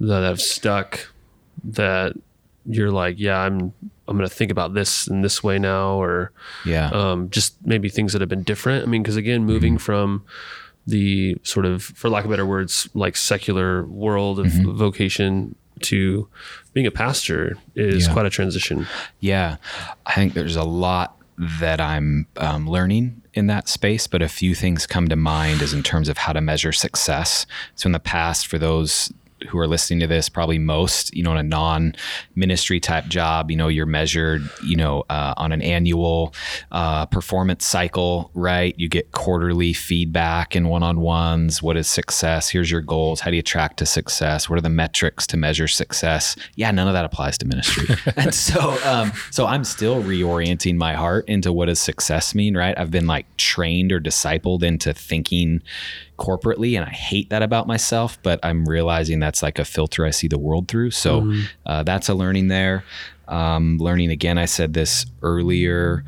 that 0.00 0.22
have 0.22 0.40
stuck 0.40 1.08
that 1.64 2.14
you're 2.68 2.90
like, 2.90 3.18
yeah, 3.18 3.38
I'm, 3.38 3.72
I'm 4.08 4.16
going 4.16 4.28
to 4.28 4.34
think 4.34 4.50
about 4.50 4.74
this 4.74 5.06
in 5.06 5.22
this 5.22 5.42
way 5.42 5.58
now, 5.58 6.00
or 6.00 6.32
yeah. 6.64 6.88
um, 6.90 7.30
just 7.30 7.54
maybe 7.64 7.88
things 7.88 8.12
that 8.12 8.20
have 8.20 8.28
been 8.28 8.42
different. 8.42 8.84
I 8.84 8.86
mean, 8.86 9.02
because 9.02 9.16
again, 9.16 9.40
Mm-hmm. 9.40 9.46
moving 9.52 9.78
from 9.78 10.24
the 10.86 11.36
sort 11.42 11.66
of, 11.66 11.82
for 11.82 12.08
lack 12.08 12.24
of 12.24 12.30
better 12.30 12.46
words, 12.46 12.88
like 12.94 13.16
secular 13.16 13.84
world 13.86 14.38
of 14.38 14.46
Mm-hmm. 14.46 14.76
vocation 14.76 15.54
to 15.82 16.28
being 16.72 16.86
a 16.86 16.90
pastor 16.90 17.56
is 17.74 18.06
Yeah. 18.06 18.12
quite 18.12 18.26
a 18.26 18.30
transition. 18.30 18.86
Yeah, 19.20 19.56
I 20.06 20.14
think 20.14 20.34
there's 20.34 20.56
a 20.56 20.64
lot 20.64 21.16
that 21.60 21.80
I'm 21.82 22.26
um, 22.38 22.66
learning 22.68 23.20
in 23.34 23.46
that 23.48 23.68
space, 23.68 24.06
but 24.06 24.22
a 24.22 24.28
few 24.28 24.54
things 24.54 24.86
come 24.86 25.08
to 25.08 25.16
mind 25.16 25.60
as 25.60 25.74
in 25.74 25.82
terms 25.82 26.08
of 26.08 26.16
how 26.16 26.32
to 26.32 26.40
measure 26.40 26.72
success. 26.72 27.44
So 27.74 27.88
in 27.88 27.92
the 27.92 27.98
past, 28.00 28.46
for 28.46 28.58
those 28.58 29.12
who 29.48 29.58
are 29.58 29.66
listening 29.66 30.00
to 30.00 30.06
this, 30.06 30.28
probably 30.28 30.58
most, 30.58 31.14
you 31.14 31.22
know, 31.22 31.32
in 31.32 31.38
a 31.38 31.42
non-ministry 31.42 32.80
type 32.80 33.06
job, 33.06 33.50
you 33.50 33.56
know, 33.56 33.68
you're 33.68 33.86
measured, 33.86 34.48
you 34.64 34.76
know, 34.76 35.04
uh, 35.10 35.34
on 35.36 35.52
an 35.52 35.62
annual 35.62 36.34
uh, 36.72 37.06
performance 37.06 37.66
cycle, 37.66 38.30
right? 38.34 38.74
You 38.78 38.88
get 38.88 39.12
quarterly 39.12 39.72
feedback 39.72 40.54
and 40.54 40.68
one-on-ones. 40.68 41.62
What 41.62 41.76
is 41.76 41.88
success? 41.88 42.48
Here's 42.48 42.70
your 42.70 42.80
goals. 42.80 43.20
How 43.20 43.30
do 43.30 43.36
you 43.36 43.42
track 43.42 43.76
to 43.76 43.86
success? 43.86 44.48
What 44.48 44.56
are 44.56 44.62
the 44.62 44.70
metrics 44.70 45.26
to 45.28 45.36
measure 45.36 45.68
success? 45.68 46.36
Yeah, 46.54 46.70
none 46.70 46.88
of 46.88 46.94
that 46.94 47.04
applies 47.04 47.36
to 47.38 47.46
ministry. 47.46 47.94
and 48.16 48.34
so, 48.34 48.78
um, 48.84 49.12
so 49.30 49.46
I'm 49.46 49.64
still 49.64 50.02
reorienting 50.02 50.76
my 50.76 50.94
heart 50.94 51.28
into 51.28 51.52
what 51.52 51.66
does 51.66 51.80
success 51.80 52.34
mean, 52.34 52.56
right? 52.56 52.78
I've 52.78 52.90
been 52.90 53.06
like 53.06 53.26
trained 53.36 53.92
or 53.92 54.00
discipled 54.00 54.62
into 54.62 54.94
thinking 54.94 55.62
corporately 56.18 56.76
and 56.76 56.84
i 56.84 56.90
hate 56.90 57.28
that 57.30 57.42
about 57.42 57.66
myself 57.66 58.18
but 58.22 58.40
i'm 58.42 58.64
realizing 58.66 59.18
that's 59.20 59.42
like 59.42 59.58
a 59.58 59.64
filter 59.64 60.04
i 60.06 60.10
see 60.10 60.28
the 60.28 60.38
world 60.38 60.68
through. 60.68 60.90
So 60.90 61.32
uh, 61.66 61.82
that's 61.82 62.08
a 62.08 62.14
learning 62.14 62.48
there. 62.48 62.84
Um, 63.28 63.78
learning 63.78 64.10
again 64.10 64.38
i 64.38 64.44
said 64.46 64.72
this 64.72 65.04
earlier 65.22 66.04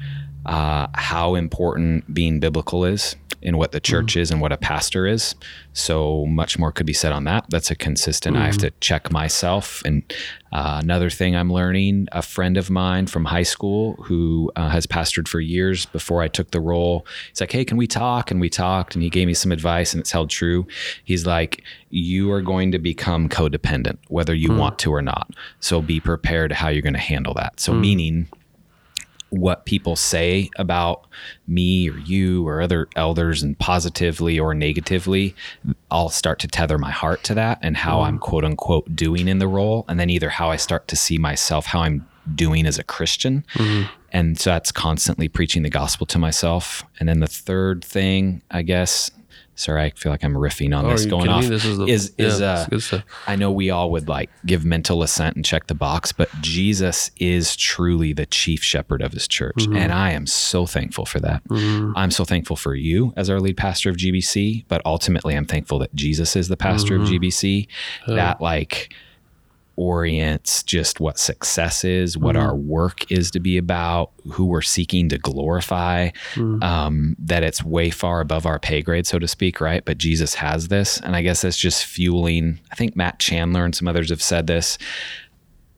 uh, 0.47 0.87
how 0.95 1.35
important 1.35 2.15
being 2.15 2.41
biblical 2.41 2.85
is 2.85 3.17
in 3.41 3.57
what 3.57 3.73
the 3.73 3.81
church 3.81 4.17
is 4.17 4.31
and 4.31 4.41
what 4.41 4.53
a 4.53 4.57
pastor 4.57 5.07
is. 5.07 5.35
So 5.73 6.27
much 6.27 6.59
more 6.59 6.73
could 6.73 6.87
be 6.87 6.93
said 6.93 7.13
on 7.13 7.25
that. 7.25 7.47
That's 7.51 7.71
a 7.71 7.77
consistent 7.77 8.37
i 8.37 8.47
have 8.47 8.59
to 8.59 8.71
check 8.81 9.13
myself. 9.13 9.83
And 9.85 10.03
uh, 10.51 10.81
another 10.83 11.11
thing 11.11 11.37
i'm 11.37 11.53
learning 11.53 12.09
a 12.13 12.23
friend 12.23 12.57
of 12.57 12.71
mine 12.71 13.07
from 13.07 13.27
high 13.27 13.43
school 13.43 13.95
who 14.05 14.51
uh, 14.57 14.71
has 14.71 14.87
pastored 14.87 15.29
for 15.29 15.41
years 15.41 15.85
before 15.87 16.23
i 16.23 16.29
took 16.29 16.51
the 16.53 16.61
role 16.61 17.07
he's 17.29 17.41
like 17.41 17.53
hey 17.53 17.65
can 17.65 17.77
we 17.77 17.87
talk? 17.87 18.31
And 18.31 18.41
we 18.41 18.49
talked 18.49 18.95
and 18.95 19.03
he 19.03 19.11
gave 19.11 19.27
me 19.27 19.35
some 19.35 19.53
advice 19.53 19.93
and 19.93 20.01
it's 20.01 20.11
held 20.11 20.31
true. 20.31 20.67
He's 21.05 21.27
like 21.27 21.63
you 21.91 22.31
are 22.33 22.43
going 22.43 22.73
to 22.73 22.79
become 22.79 23.29
codependent 23.29 23.99
whether 24.09 24.35
you 24.35 24.53
want 24.53 24.79
to 24.81 24.91
or 24.93 25.03
not. 25.03 25.31
So 25.61 25.83
be 25.83 26.01
prepared 26.01 26.53
how 26.53 26.69
you're 26.69 26.83
going 26.83 26.95
to 26.95 26.99
handle 26.99 27.35
that. 27.35 27.61
So 27.61 27.73
meaning 27.73 28.29
what 29.31 29.67
people 29.67 29.97
say 29.97 30.51
about 30.57 31.07
me 31.47 31.89
or 31.91 31.99
you 31.99 32.47
or 32.47 32.63
other 32.63 32.89
elders 32.97 33.43
and 33.43 33.59
positively 33.59 34.39
or 34.39 34.55
negatively, 34.55 35.35
I'll 35.91 36.09
start 36.09 36.39
to 36.41 36.49
tether 36.49 36.79
my 36.79 36.91
heart 36.91 37.25
to 37.25 37.35
that 37.35 37.59
and 37.63 37.77
how 37.77 38.01
I'm 38.01 38.15
mm-hmm. 38.15 38.23
quote 38.23 38.45
unquote 38.45 38.97
doing 38.97 39.29
in 39.29 39.39
the 39.39 39.49
role. 39.49 39.85
And 39.89 40.01
then 40.01 40.11
either 40.11 40.29
how 40.31 40.51
I 40.51 40.57
start 40.57 40.89
to 40.89 40.97
see 40.97 41.19
myself, 41.19 41.67
how 41.67 41.81
I'm 41.81 42.07
doing 42.35 42.67
as 42.67 42.79
a 42.79 42.85
Christian. 42.85 43.45
Mm-hmm. 43.55 43.93
And 44.11 44.41
so 44.41 44.51
that's 44.51 44.73
constantly 44.73 45.29
preaching 45.29 45.63
the 45.63 45.71
gospel 45.71 46.07
to 46.07 46.19
myself. 46.19 46.83
And 46.99 47.09
then 47.09 47.21
the 47.21 47.27
third 47.27 47.85
thing, 47.85 48.43
I 48.51 48.63
guess, 48.63 49.11
sorry, 49.59 49.83
I 49.83 49.91
feel 49.91 50.13
like 50.13 50.25
I'm 50.25 50.35
riffing 50.35 50.77
on 50.77 50.87
Oh, 50.87 50.91
this 50.91 51.05
going 51.07 51.29
off. 51.29 51.45
This 51.45 51.65
is 51.65 51.77
the- 51.79 51.87
is 51.87 52.15
yeah, 52.17 52.67
is 52.71 52.93
uh. 52.93 53.03
I 53.27 53.37
know 53.37 53.51
we 53.51 53.71
all 53.71 53.91
would 53.91 54.09
like 54.09 54.31
give 54.47 54.65
mental 54.65 55.03
assent 55.03 55.37
and 55.37 55.45
check 55.45 55.67
the 55.67 55.75
box, 55.75 56.13
but 56.13 56.29
Jesus 56.41 57.11
is 57.19 57.57
truly 57.57 58.13
the 58.13 58.27
chief 58.27 58.63
shepherd 58.63 59.03
of 59.03 59.13
his 59.13 59.27
church. 59.29 59.57
Mm-hmm. 59.59 59.77
And 59.77 59.93
I 59.93 60.13
am 60.13 60.27
so 60.27 60.65
thankful 60.67 61.05
for 61.07 61.21
that. 61.21 61.43
I'm 61.51 62.11
so 62.11 62.25
thankful 62.25 62.57
for 62.57 62.75
you 62.75 63.13
as 63.17 63.29
our 63.29 63.41
lead 63.41 63.57
pastor 63.57 63.91
of 63.91 63.97
GBC, 63.97 64.65
but 64.69 64.81
ultimately 64.85 65.35
I'm 65.37 65.47
thankful 65.47 65.79
that 65.81 65.95
Jesus 65.95 66.37
is 66.37 66.49
the 66.49 66.57
pastor 66.57 66.95
of 66.97 67.03
Mm-hmm. 67.03 67.15
GBC. 67.25 67.67
That 68.07 68.41
like 68.41 68.95
orients 69.79 70.65
just 70.65 70.99
what 70.99 71.19
success 71.19 71.85
is, 71.85 72.19
what 72.19 72.37
our 72.37 72.57
work 72.57 73.11
is 73.13 73.31
to 73.31 73.41
be 73.41 73.57
about, 73.57 74.11
who 74.33 74.45
we're 74.45 74.61
seeking 74.61 75.09
to 75.09 75.19
glorify. 75.19 76.11
Um, 76.63 77.15
that 77.21 77.45
it's 77.45 77.65
way 77.65 77.91
far 77.91 78.21
above 78.21 78.45
our 78.45 78.59
pay 78.59 78.83
grade, 78.83 79.07
so 79.07 79.19
to 79.19 79.29
speak, 79.29 79.61
right? 79.61 79.85
But 79.85 79.99
Jesus 79.99 80.35
has 80.35 80.69
this, 80.69 80.99
and 81.01 81.15
I 81.15 81.23
guess 81.23 81.43
that's 81.43 81.57
just 81.57 81.85
fueling. 81.85 82.59
I 82.73 82.75
think 82.75 82.97
Matt 82.97 83.21
Chandler 83.21 83.65
and 83.65 83.75
some 83.75 83.87
others 83.89 84.11
have 84.11 84.23
said 84.23 84.49
this. 84.49 84.79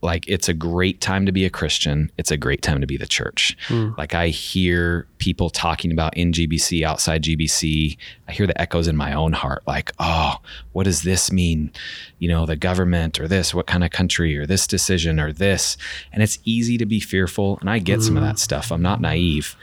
Like 0.02 0.26
it's 0.28 0.48
a 0.48 0.54
great 0.54 1.00
time 1.00 1.26
to 1.26 1.32
be 1.32 1.44
a 1.44 1.50
Christian. 1.50 2.10
It's 2.16 2.30
a 2.30 2.36
great 2.36 2.62
time 2.62 2.80
to 2.80 2.86
be 2.86 2.96
the 2.96 3.06
church. 3.06 3.56
Hmm. 3.68 3.90
Like 3.98 4.14
I 4.14 4.28
hear 4.28 5.06
people 5.18 5.50
talking 5.50 5.92
about 5.92 6.16
in 6.16 6.32
GBC, 6.32 6.82
outside 6.82 7.22
GBC. 7.22 7.98
I 8.26 8.32
hear 8.32 8.46
the 8.46 8.58
echoes 8.60 8.88
in 8.88 8.96
my 8.96 9.12
own 9.12 9.32
heart. 9.32 9.62
Like, 9.66 9.92
oh, 9.98 10.36
what 10.72 10.84
does 10.84 11.02
this 11.02 11.30
mean? 11.30 11.70
You 12.18 12.28
know, 12.28 12.46
the 12.46 12.56
government 12.56 13.20
or 13.20 13.28
this, 13.28 13.52
what 13.52 13.66
kind 13.66 13.84
of 13.84 13.90
country 13.90 14.36
or 14.38 14.46
this 14.46 14.66
decision 14.66 15.20
or 15.20 15.32
this. 15.32 15.76
And 16.12 16.22
it's 16.22 16.38
easy 16.44 16.78
to 16.78 16.86
be 16.86 17.00
fearful. 17.00 17.58
And 17.60 17.68
I 17.68 17.78
get 17.78 18.02
some 18.02 18.16
of 18.16 18.22
hmm. 18.22 18.28
that 18.28 18.38
stuff. 18.38 18.72
I'm 18.72 18.82
not 18.82 19.00
naive. 19.00 19.54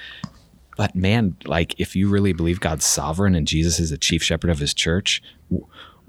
But 0.78 0.94
man, 0.94 1.36
like 1.46 1.80
if 1.80 1.96
you 1.96 2.08
really 2.08 2.34
believe 2.34 2.60
God's 2.60 2.86
sovereign 2.86 3.34
and 3.34 3.48
Jesus 3.48 3.80
is 3.80 3.90
the 3.90 3.98
chief 3.98 4.22
shepherd 4.22 4.52
of 4.52 4.60
his 4.60 4.76
church, 4.76 5.24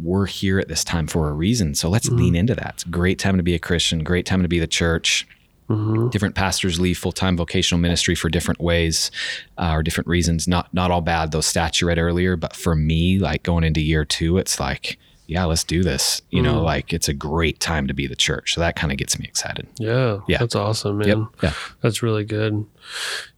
we're 0.03 0.26
here 0.26 0.59
at 0.59 0.68
this 0.68 0.84
time 0.84 1.07
for 1.07 1.28
a 1.28 1.32
reason. 1.32 1.74
So 1.74 1.88
let's 1.88 2.09
mm-hmm. 2.09 2.18
lean 2.18 2.34
into 2.36 2.55
that. 2.55 2.74
It's 2.74 2.84
a 2.84 2.88
great 2.88 3.18
time 3.18 3.36
to 3.36 3.42
be 3.42 3.55
a 3.55 3.59
Christian, 3.59 4.05
great 4.05 4.26
time 4.26 4.42
to 4.42 4.49
be 4.49 4.59
the 4.59 4.66
church. 4.66 5.26
Mm-hmm. 5.68 6.09
Different 6.09 6.34
pastors 6.34 6.80
leave 6.80 6.96
full 6.96 7.12
time 7.12 7.36
vocational 7.36 7.80
ministry 7.80 8.14
for 8.14 8.30
different 8.30 8.61
ways 8.61 9.11
uh, 9.59 9.72
or 9.72 9.82
different 9.82 10.09
reasons. 10.09 10.49
Not 10.49 10.72
not 10.72 10.90
all 10.90 11.03
bad. 11.03 11.30
Those 11.30 11.53
stats 11.53 11.80
you 11.80 11.88
read 11.88 11.99
earlier, 11.99 12.36
but 12.36 12.57
for 12.57 12.74
me, 12.74 13.18
like 13.18 13.42
going 13.42 13.64
into 13.64 13.80
year 13.80 14.05
two, 14.05 14.38
it's 14.38 14.59
like, 14.59 14.99
yeah, 15.26 15.44
let's 15.44 15.64
do 15.64 15.82
this. 15.82 16.22
You 16.30 16.40
know, 16.40 16.55
mm-hmm. 16.55 16.64
like 16.64 16.94
it's 16.94 17.09
a 17.09 17.12
great 17.12 17.61
time 17.61 17.86
to 17.86 17.92
be 17.92 18.07
the 18.07 18.16
church. 18.16 18.55
So 18.55 18.62
that 18.62 18.76
kind 18.76 18.92
of 18.92 18.96
gets 18.99 19.18
me 19.18 19.26
excited. 19.26 19.66
Yeah, 19.78 20.20
Yeah. 20.26 20.38
that's 20.38 20.55
awesome, 20.55 20.99
man. 20.99 21.09
Yep. 21.09 21.18
Yeah. 21.42 21.53
That's 21.82 22.03
really 22.03 22.24
good. 22.24 22.64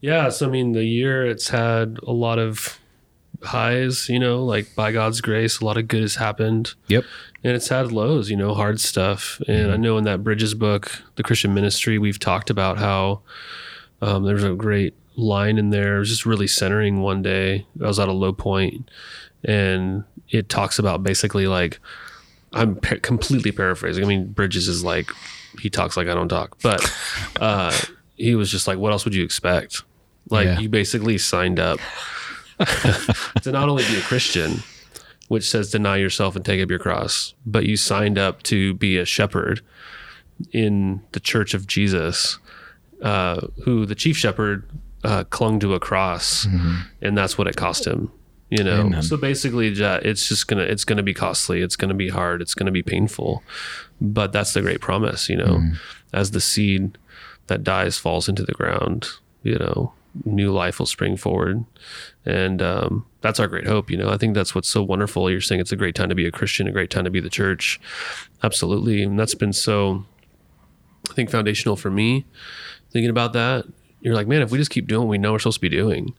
Yeah, 0.01 0.29
so 0.29 0.47
I 0.47 0.51
mean, 0.51 0.71
the 0.71 0.85
year 0.85 1.27
it's 1.27 1.49
had 1.49 1.99
a 2.07 2.13
lot 2.13 2.39
of 2.39 2.80
highs, 3.43 4.09
you 4.09 4.19
know, 4.19 4.45
like 4.45 4.75
by 4.75 4.93
God's 4.93 5.21
grace, 5.21 5.61
a 5.61 5.65
lot 5.65 5.77
of 5.77 5.89
good 5.89 6.03
has 6.03 6.17
happened. 6.17 6.75
Yep. 6.89 7.05
And 7.43 7.55
it's 7.55 7.69
had 7.69 7.91
lows, 7.93 8.31
you 8.31 8.37
know, 8.37 8.55
hard 8.55 8.81
stuff. 8.81 9.41
And 9.49 9.73
I 9.73 9.77
know 9.77 9.97
in 9.97 10.05
that 10.05 10.23
Bridges 10.23 10.55
book, 10.55 11.03
The 11.17 11.23
Christian 11.23 11.55
Ministry, 11.55 11.99
we've 11.99 12.19
talked 12.19 12.51
about 12.51 12.77
how 12.79 13.21
um, 14.03 14.25
there's 14.25 14.45
a 14.45 14.55
great 14.55 14.95
line 15.17 15.57
in 15.59 15.71
there. 15.71 15.97
It 15.97 16.01
was 16.01 16.11
just 16.11 16.27
really 16.27 16.47
centering 16.47 17.01
one 17.01 17.23
day. 17.23 17.67
I 17.83 17.87
was 17.87 17.99
at 17.99 18.09
a 18.09 18.13
low 18.13 18.33
point, 18.35 18.91
and 19.43 20.05
it 20.29 20.49
talks 20.51 20.79
about 20.79 21.03
basically 21.03 21.47
like, 21.47 21.81
I'm 22.53 22.77
pa- 22.77 22.97
completely 23.01 23.53
paraphrasing. 23.53 24.05
I 24.05 24.07
mean, 24.07 24.27
Bridges 24.33 24.69
is 24.69 24.85
like, 24.85 25.11
he 25.61 25.71
talks 25.71 25.97
like 25.97 26.09
I 26.09 26.15
don't 26.15 26.29
talk, 26.29 26.59
but 26.63 26.93
uh, 27.41 27.75
he 28.17 28.35
was 28.35 28.51
just 28.51 28.67
like, 28.69 28.77
what 28.79 28.93
else 28.93 29.05
would 29.07 29.15
you 29.15 29.25
expect? 29.25 29.83
Like, 30.29 30.45
Yeah. 30.47 30.59
you 30.59 30.69
basically 30.69 31.17
signed 31.17 31.59
up 31.59 31.81
to 33.43 33.53
not 33.53 33.69
only 33.69 33.85
be 33.85 33.97
a 33.97 34.03
Christian, 34.03 34.63
which 35.29 35.49
says 35.49 35.71
deny 35.71 35.97
yourself 35.97 36.37
and 36.37 36.45
take 36.45 36.63
up 36.63 36.71
your 36.71 36.79
cross, 36.79 37.35
but 37.47 37.65
you 37.67 37.77
signed 37.77 38.19
up 38.19 38.43
to 38.45 38.75
be 38.75 38.99
a 38.99 39.05
shepherd 39.05 39.61
in 40.53 41.03
the 41.13 41.21
church 41.21 41.55
of 41.55 41.67
Jesus, 41.67 42.39
uh, 43.03 43.41
who 43.65 43.87
the 43.87 43.95
chief 43.95 44.17
shepherd 44.17 44.69
uh, 45.05 45.25
clung 45.25 45.61
to 45.61 45.75
a 45.75 45.81
cross, 45.81 46.47
and 47.01 47.17
that's 47.17 47.39
what 47.39 47.47
it 47.47 47.57
cost 47.57 47.87
him. 47.87 48.11
You 48.51 48.65
know, 48.65 48.81
Amen. 48.81 49.03
so 49.03 49.17
basically, 49.17 49.69
it's 49.69 50.29
just 50.29 50.49
gonna 50.49 50.63
it's 50.63 50.85
gonna 50.85 51.05
be 51.05 51.15
costly. 51.15 51.63
It's 51.63 51.77
gonna 51.77 51.95
be 51.95 52.09
hard. 52.09 52.43
It's 52.43 52.55
gonna 52.55 52.73
be 52.73 52.83
painful, 52.83 53.45
but 54.01 54.33
that's 54.33 54.53
the 54.53 54.61
great 54.61 54.81
promise. 54.81 55.29
You 55.29 55.37
know, 55.37 55.63
as 56.13 56.33
the 56.33 56.41
seed 56.41 56.99
that 57.47 57.63
dies 57.63 57.97
falls 57.99 58.29
into 58.29 58.43
the 58.43 58.53
ground, 58.53 59.07
you 59.45 59.57
know, 59.57 59.93
new 60.25 60.51
life 60.53 60.79
will 60.79 60.87
spring 60.87 61.17
forward, 61.17 61.65
and 62.25 62.63
um, 62.63 63.07
that's 63.21 63.41
our 63.41 63.49
great 63.49 63.67
hope. 63.67 63.91
You 63.91 63.97
know, 63.97 64.11
I 64.11 64.17
think 64.17 64.35
that's 64.35 64.55
what's 64.55 64.69
so 64.69 64.83
wonderful. 64.83 65.31
You're 65.31 65.41
saying 65.41 65.61
it's 65.61 65.73
a 65.73 65.77
great 65.77 65.95
time 65.95 66.09
to 66.09 66.15
be 66.15 66.27
a 66.27 66.31
Christian, 66.31 66.67
a 66.69 66.73
great 66.73 66.91
time 66.91 67.05
to 67.05 67.11
be 67.11 67.21
the 67.21 67.31
church, 67.31 67.81
absolutely, 68.43 69.03
and 69.03 69.19
that's 69.19 69.35
been 69.35 69.53
so. 69.53 70.05
I 71.11 71.15
think 71.15 71.31
foundational 71.31 71.77
for 71.77 71.91
me, 71.91 72.27
thinking 72.91 73.11
about 73.11 73.33
that. 73.33 73.65
You're 74.01 74.15
like, 74.15 74.29
man, 74.29 74.43
if 74.43 74.51
we 74.51 74.59
just 74.59 74.71
keep 74.71 74.87
doing 74.87 75.07
what 75.07 75.11
we 75.11 75.19
know 75.19 75.33
we're 75.33 75.39
supposed 75.39 75.57
to 75.57 75.61
be 75.61 75.69
doing, 75.69 76.15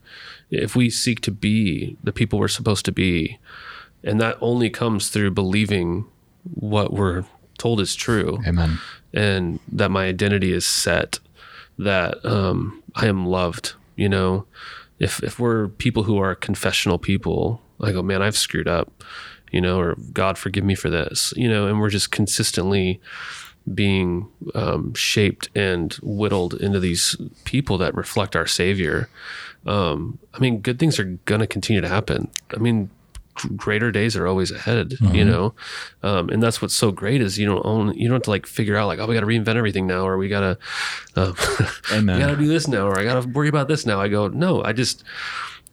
if 0.50 0.76
we 0.76 0.90
seek 0.90 1.22
to 1.22 1.32
be 1.32 1.98
the 2.04 2.12
people 2.12 2.40
we're 2.40 2.48
supposed 2.48 2.86
to 2.86 2.92
be, 2.92 3.40
and 4.04 4.20
that 4.20 4.38
only 4.42 4.70
comes 4.70 5.10
through 5.10 5.32
believing 5.32 6.06
what 6.44 6.94
we're 6.94 7.26
told 7.58 7.80
is 7.80 7.96
true 7.96 8.40
Amen. 8.48 8.80
and 9.14 9.60
that 9.72 9.92
my 9.92 10.06
identity 10.06 10.52
is 10.52 10.66
set, 10.66 11.20
that 11.78 12.24
um, 12.26 12.82
I 12.96 13.08
am 13.08 13.26
loved. 13.26 13.74
You 13.96 14.10
know, 14.10 14.46
if 15.00 15.24
if 15.24 15.40
we're 15.40 15.68
people 15.68 16.04
who 16.04 16.18
are 16.18 16.36
confessional 16.36 16.98
people, 16.98 17.62
I 17.80 17.92
go, 17.92 18.02
man, 18.02 18.22
I've 18.22 18.38
screwed 18.38 18.68
up. 18.68 19.04
You 19.52 19.60
know, 19.60 19.80
or 19.82 19.96
God 20.14 20.38
forgive 20.38 20.64
me 20.64 20.76
for 20.76 20.90
this. 20.90 21.34
You 21.36 21.50
know, 21.50 21.68
and 21.68 21.80
we're 21.80 21.90
just 21.90 22.12
consistently 22.12 23.02
being 23.74 24.28
um, 24.56 24.94
shaped 24.94 25.50
and 25.56 25.94
whittled 26.02 26.54
into 26.56 26.80
these 26.80 27.16
people 27.44 27.78
that 27.78 27.94
reflect 27.94 28.36
our 28.36 28.48
Savior. 28.48 29.10
Um, 29.66 30.20
I 30.34 30.40
mean, 30.40 30.62
good 30.62 30.80
things 30.80 31.00
are 31.00 31.20
gonna 31.26 31.48
continue 31.48 31.82
to 31.82 31.88
happen. 31.88 32.32
I 32.56 32.58
mean, 32.60 32.90
greater 33.56 33.92
days 33.92 34.16
are 34.16 34.28
always 34.28 34.52
ahead, 34.52 34.94
you 35.14 35.24
know, 35.26 35.54
um, 36.04 36.30
and 36.30 36.42
that's 36.44 36.62
what's 36.62 36.76
so 36.76 36.92
great 36.92 37.22
is 37.22 37.38
you 37.40 37.46
don't 37.46 37.66
own 37.66 37.94
you 37.96 38.08
don't 38.08 38.16
have 38.16 38.24
to 38.24 38.30
like 38.30 38.46
figure 38.46 38.76
out 38.76 38.88
like 38.88 39.00
oh 39.00 39.08
we 39.08 39.14
got 39.16 39.22
to 39.22 39.26
reinvent 39.28 39.56
everything 39.56 39.88
now 39.88 40.06
or 40.08 40.18
we 40.18 40.28
gotta 40.30 40.58
um, 41.16 41.36
we 41.92 42.06
gotta 42.20 42.36
do 42.38 42.48
this 42.48 42.68
now 42.68 42.88
or 42.88 43.00
I 43.00 43.04
gotta 43.04 43.28
worry 43.28 43.48
about 43.50 43.68
this 43.68 43.86
now. 43.86 44.00
I 44.02 44.08
go 44.08 44.28
no, 44.28 44.64
I 44.64 44.74
just 44.74 45.04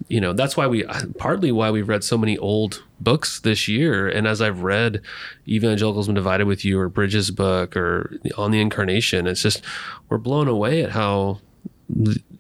you 0.07 0.21
know 0.21 0.33
that's 0.33 0.57
why 0.57 0.67
we 0.69 0.85
partly 1.19 1.51
why 1.51 1.71
we've 1.73 1.89
read 1.89 2.05
so 2.05 2.17
many 2.17 2.39
old 2.39 2.85
books 3.01 3.41
this 3.41 3.67
year. 3.67 4.09
And 4.09 4.27
as 4.29 4.41
i've 4.41 4.63
read 4.63 5.03
evangelicalism 5.49 6.15
divided 6.15 6.47
with 6.47 6.65
you 6.65 6.79
or 6.79 6.89
bridges 6.89 7.31
book 7.33 7.77
or 7.77 8.17
on 8.37 8.51
the 8.53 8.61
incarnation 8.61 9.27
it's 9.27 9.43
just 9.43 9.61
we're 10.09 10.19
blown 10.19 10.47
away 10.47 10.83
at 10.85 10.91
how 10.91 11.41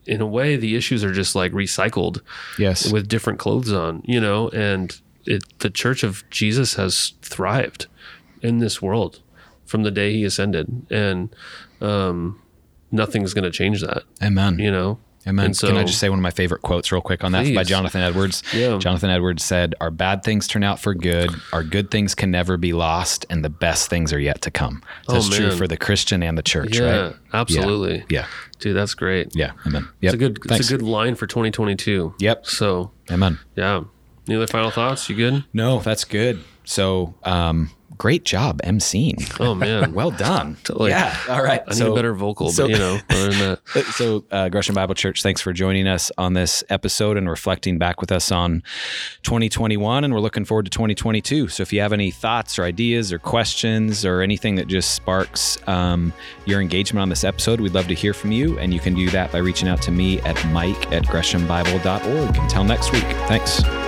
in 0.06 0.20
a 0.20 0.26
way 0.26 0.56
the 0.56 0.76
issues 0.76 1.02
are 1.02 1.12
just 1.12 1.34
like 1.34 1.52
recycled 1.52 2.20
Yes. 2.58 2.92
with 2.92 3.08
different 3.08 3.38
clothes 3.38 3.72
on 3.72 4.02
you 4.04 4.20
know? 4.20 4.48
And 4.50 4.96
it 5.26 5.42
the 5.60 5.70
church 5.70 6.02
of 6.02 6.28
jesus 6.30 6.74
has 6.74 7.12
thrived 7.22 7.86
in 8.42 8.58
this 8.58 8.80
world 8.82 9.20
from 9.66 9.82
the 9.82 9.90
day 9.90 10.12
he 10.12 10.24
ascended 10.24 10.86
and 10.90 11.34
um 11.80 12.40
nothing's 12.90 13.34
going 13.34 13.44
to 13.44 13.50
change 13.50 13.80
that 13.82 14.02
Amen. 14.22 14.58
you 14.58 14.70
know 14.70 14.98
Amen. 15.26 15.46
And 15.46 15.56
so- 15.56 15.66
Can 15.66 15.76
I 15.76 15.84
just 15.84 15.98
say 15.98 16.08
one 16.08 16.20
of 16.20 16.22
my 16.22 16.30
favorite 16.30 16.62
quotes 16.62 16.90
real 16.90 17.02
quick 17.02 17.22
on 17.22 17.32
that 17.32 17.54
by 17.54 17.62
Jonathan 17.62 18.00
Edwards? 18.00 18.42
Yeah. 18.54 18.78
Jonathan 18.78 19.10
Edwards 19.10 19.44
said, 19.44 19.74
Our 19.78 19.90
bad 19.90 20.22
things 20.22 20.46
turn 20.46 20.62
out 20.64 20.78
for 20.80 20.94
good, 20.94 21.30
our 21.52 21.62
good 21.62 21.90
things 21.90 22.14
can 22.14 22.30
never 22.30 22.56
be 22.56 22.72
lost, 22.72 23.26
and 23.28 23.44
the 23.44 23.50
best 23.50 23.90
things 23.90 24.10
are 24.14 24.18
yet 24.20 24.40
to 24.42 24.50
come. 24.50 24.80
Oh, 25.06 25.14
That's 25.14 25.28
true 25.28 25.50
for 25.50 25.66
the 25.66 25.76
Christian 25.76 26.22
and 26.22 26.38
the 26.38 26.42
church, 26.42 26.78
yeah 26.78 27.00
right? 27.08 27.16
absolutely 27.34 28.06
Yeah. 28.08 28.26
dude 28.58 28.74
that's 28.76 28.94
great 28.94 29.34
Yeah. 29.36 29.52
Amen. 29.66 29.86
Yep. 30.00 30.14
it's 30.14 30.14
a 30.14 30.16
good 30.16 30.38
Thanks. 30.46 30.60
it's 30.60 30.70
a 30.70 30.78
good 30.78 30.86
line 30.86 31.14
for 31.14 31.26
2022 31.26 32.14
Yep. 32.20 32.46
so 32.46 32.92
Amen. 33.10 33.38
yeah 33.54 33.82
any 34.28 34.36
other 34.36 34.46
final 34.46 34.70
thoughts 34.70 35.08
you 35.08 35.16
good 35.16 35.44
No, 35.52 35.80
that's 35.80 36.04
good. 36.04 36.42
So, 36.64 37.14
um, 37.24 37.70
great 37.96 38.24
job 38.24 38.60
emceeing. 38.62 39.34
oh 39.40 39.54
man 39.54 39.92
Well 39.94 40.10
done. 40.12 40.56
Totally. 40.64 40.90
Yeah. 40.90 41.16
All 41.28 41.42
right. 41.42 41.62
i 41.66 41.74
need 41.74 41.82
a 41.82 41.94
better 41.94 42.14
vocal 42.14 42.50
so- 42.50 42.64
but 42.64 42.70
you 42.70 42.78
know 42.78 42.98
other 43.10 43.30
than 43.30 43.38
that 43.74 43.84
So, 43.94 44.24
uh, 44.30 44.48
Gresham 44.50 44.74
Bible 44.74 44.94
Church, 44.94 45.22
thanks 45.22 45.40
for 45.40 45.52
joining 45.52 45.88
us 45.88 46.12
on 46.18 46.34
this 46.34 46.62
episode 46.68 47.16
and 47.16 47.28
reflecting 47.28 47.78
back 47.78 48.00
with 48.00 48.12
us 48.12 48.30
on 48.30 48.62
2021. 49.22 50.04
And 50.04 50.12
we're 50.14 50.20
looking 50.20 50.44
forward 50.44 50.66
to 50.66 50.70
2022. 50.70 51.48
So, 51.48 51.62
if 51.62 51.72
you 51.72 51.80
have 51.80 51.92
any 51.92 52.10
thoughts 52.10 52.58
or 52.58 52.64
ideas 52.64 53.12
or 53.12 53.18
questions 53.18 54.04
or 54.04 54.20
anything 54.20 54.54
that 54.56 54.68
just 54.68 54.94
sparks 54.94 55.58
um, 55.66 56.12
your 56.44 56.60
engagement 56.60 57.00
on 57.02 57.08
this 57.08 57.24
episode, 57.24 57.60
we'd 57.60 57.72
love 57.74 57.88
to 57.88 57.94
hear 57.94 58.12
from 58.14 58.30
you. 58.30 58.58
And 58.58 58.72
you 58.74 58.80
can 58.80 58.94
do 58.94 59.08
that 59.10 59.32
by 59.32 59.38
reaching 59.38 59.68
out 59.68 59.80
to 59.82 59.90
me 59.90 60.20
at 60.20 60.36
mike 60.48 60.92
at 60.92 61.04
greshambible.org. 61.04 62.36
Until 62.36 62.64
next 62.64 62.92
week, 62.92 63.04
thanks. 63.26 63.87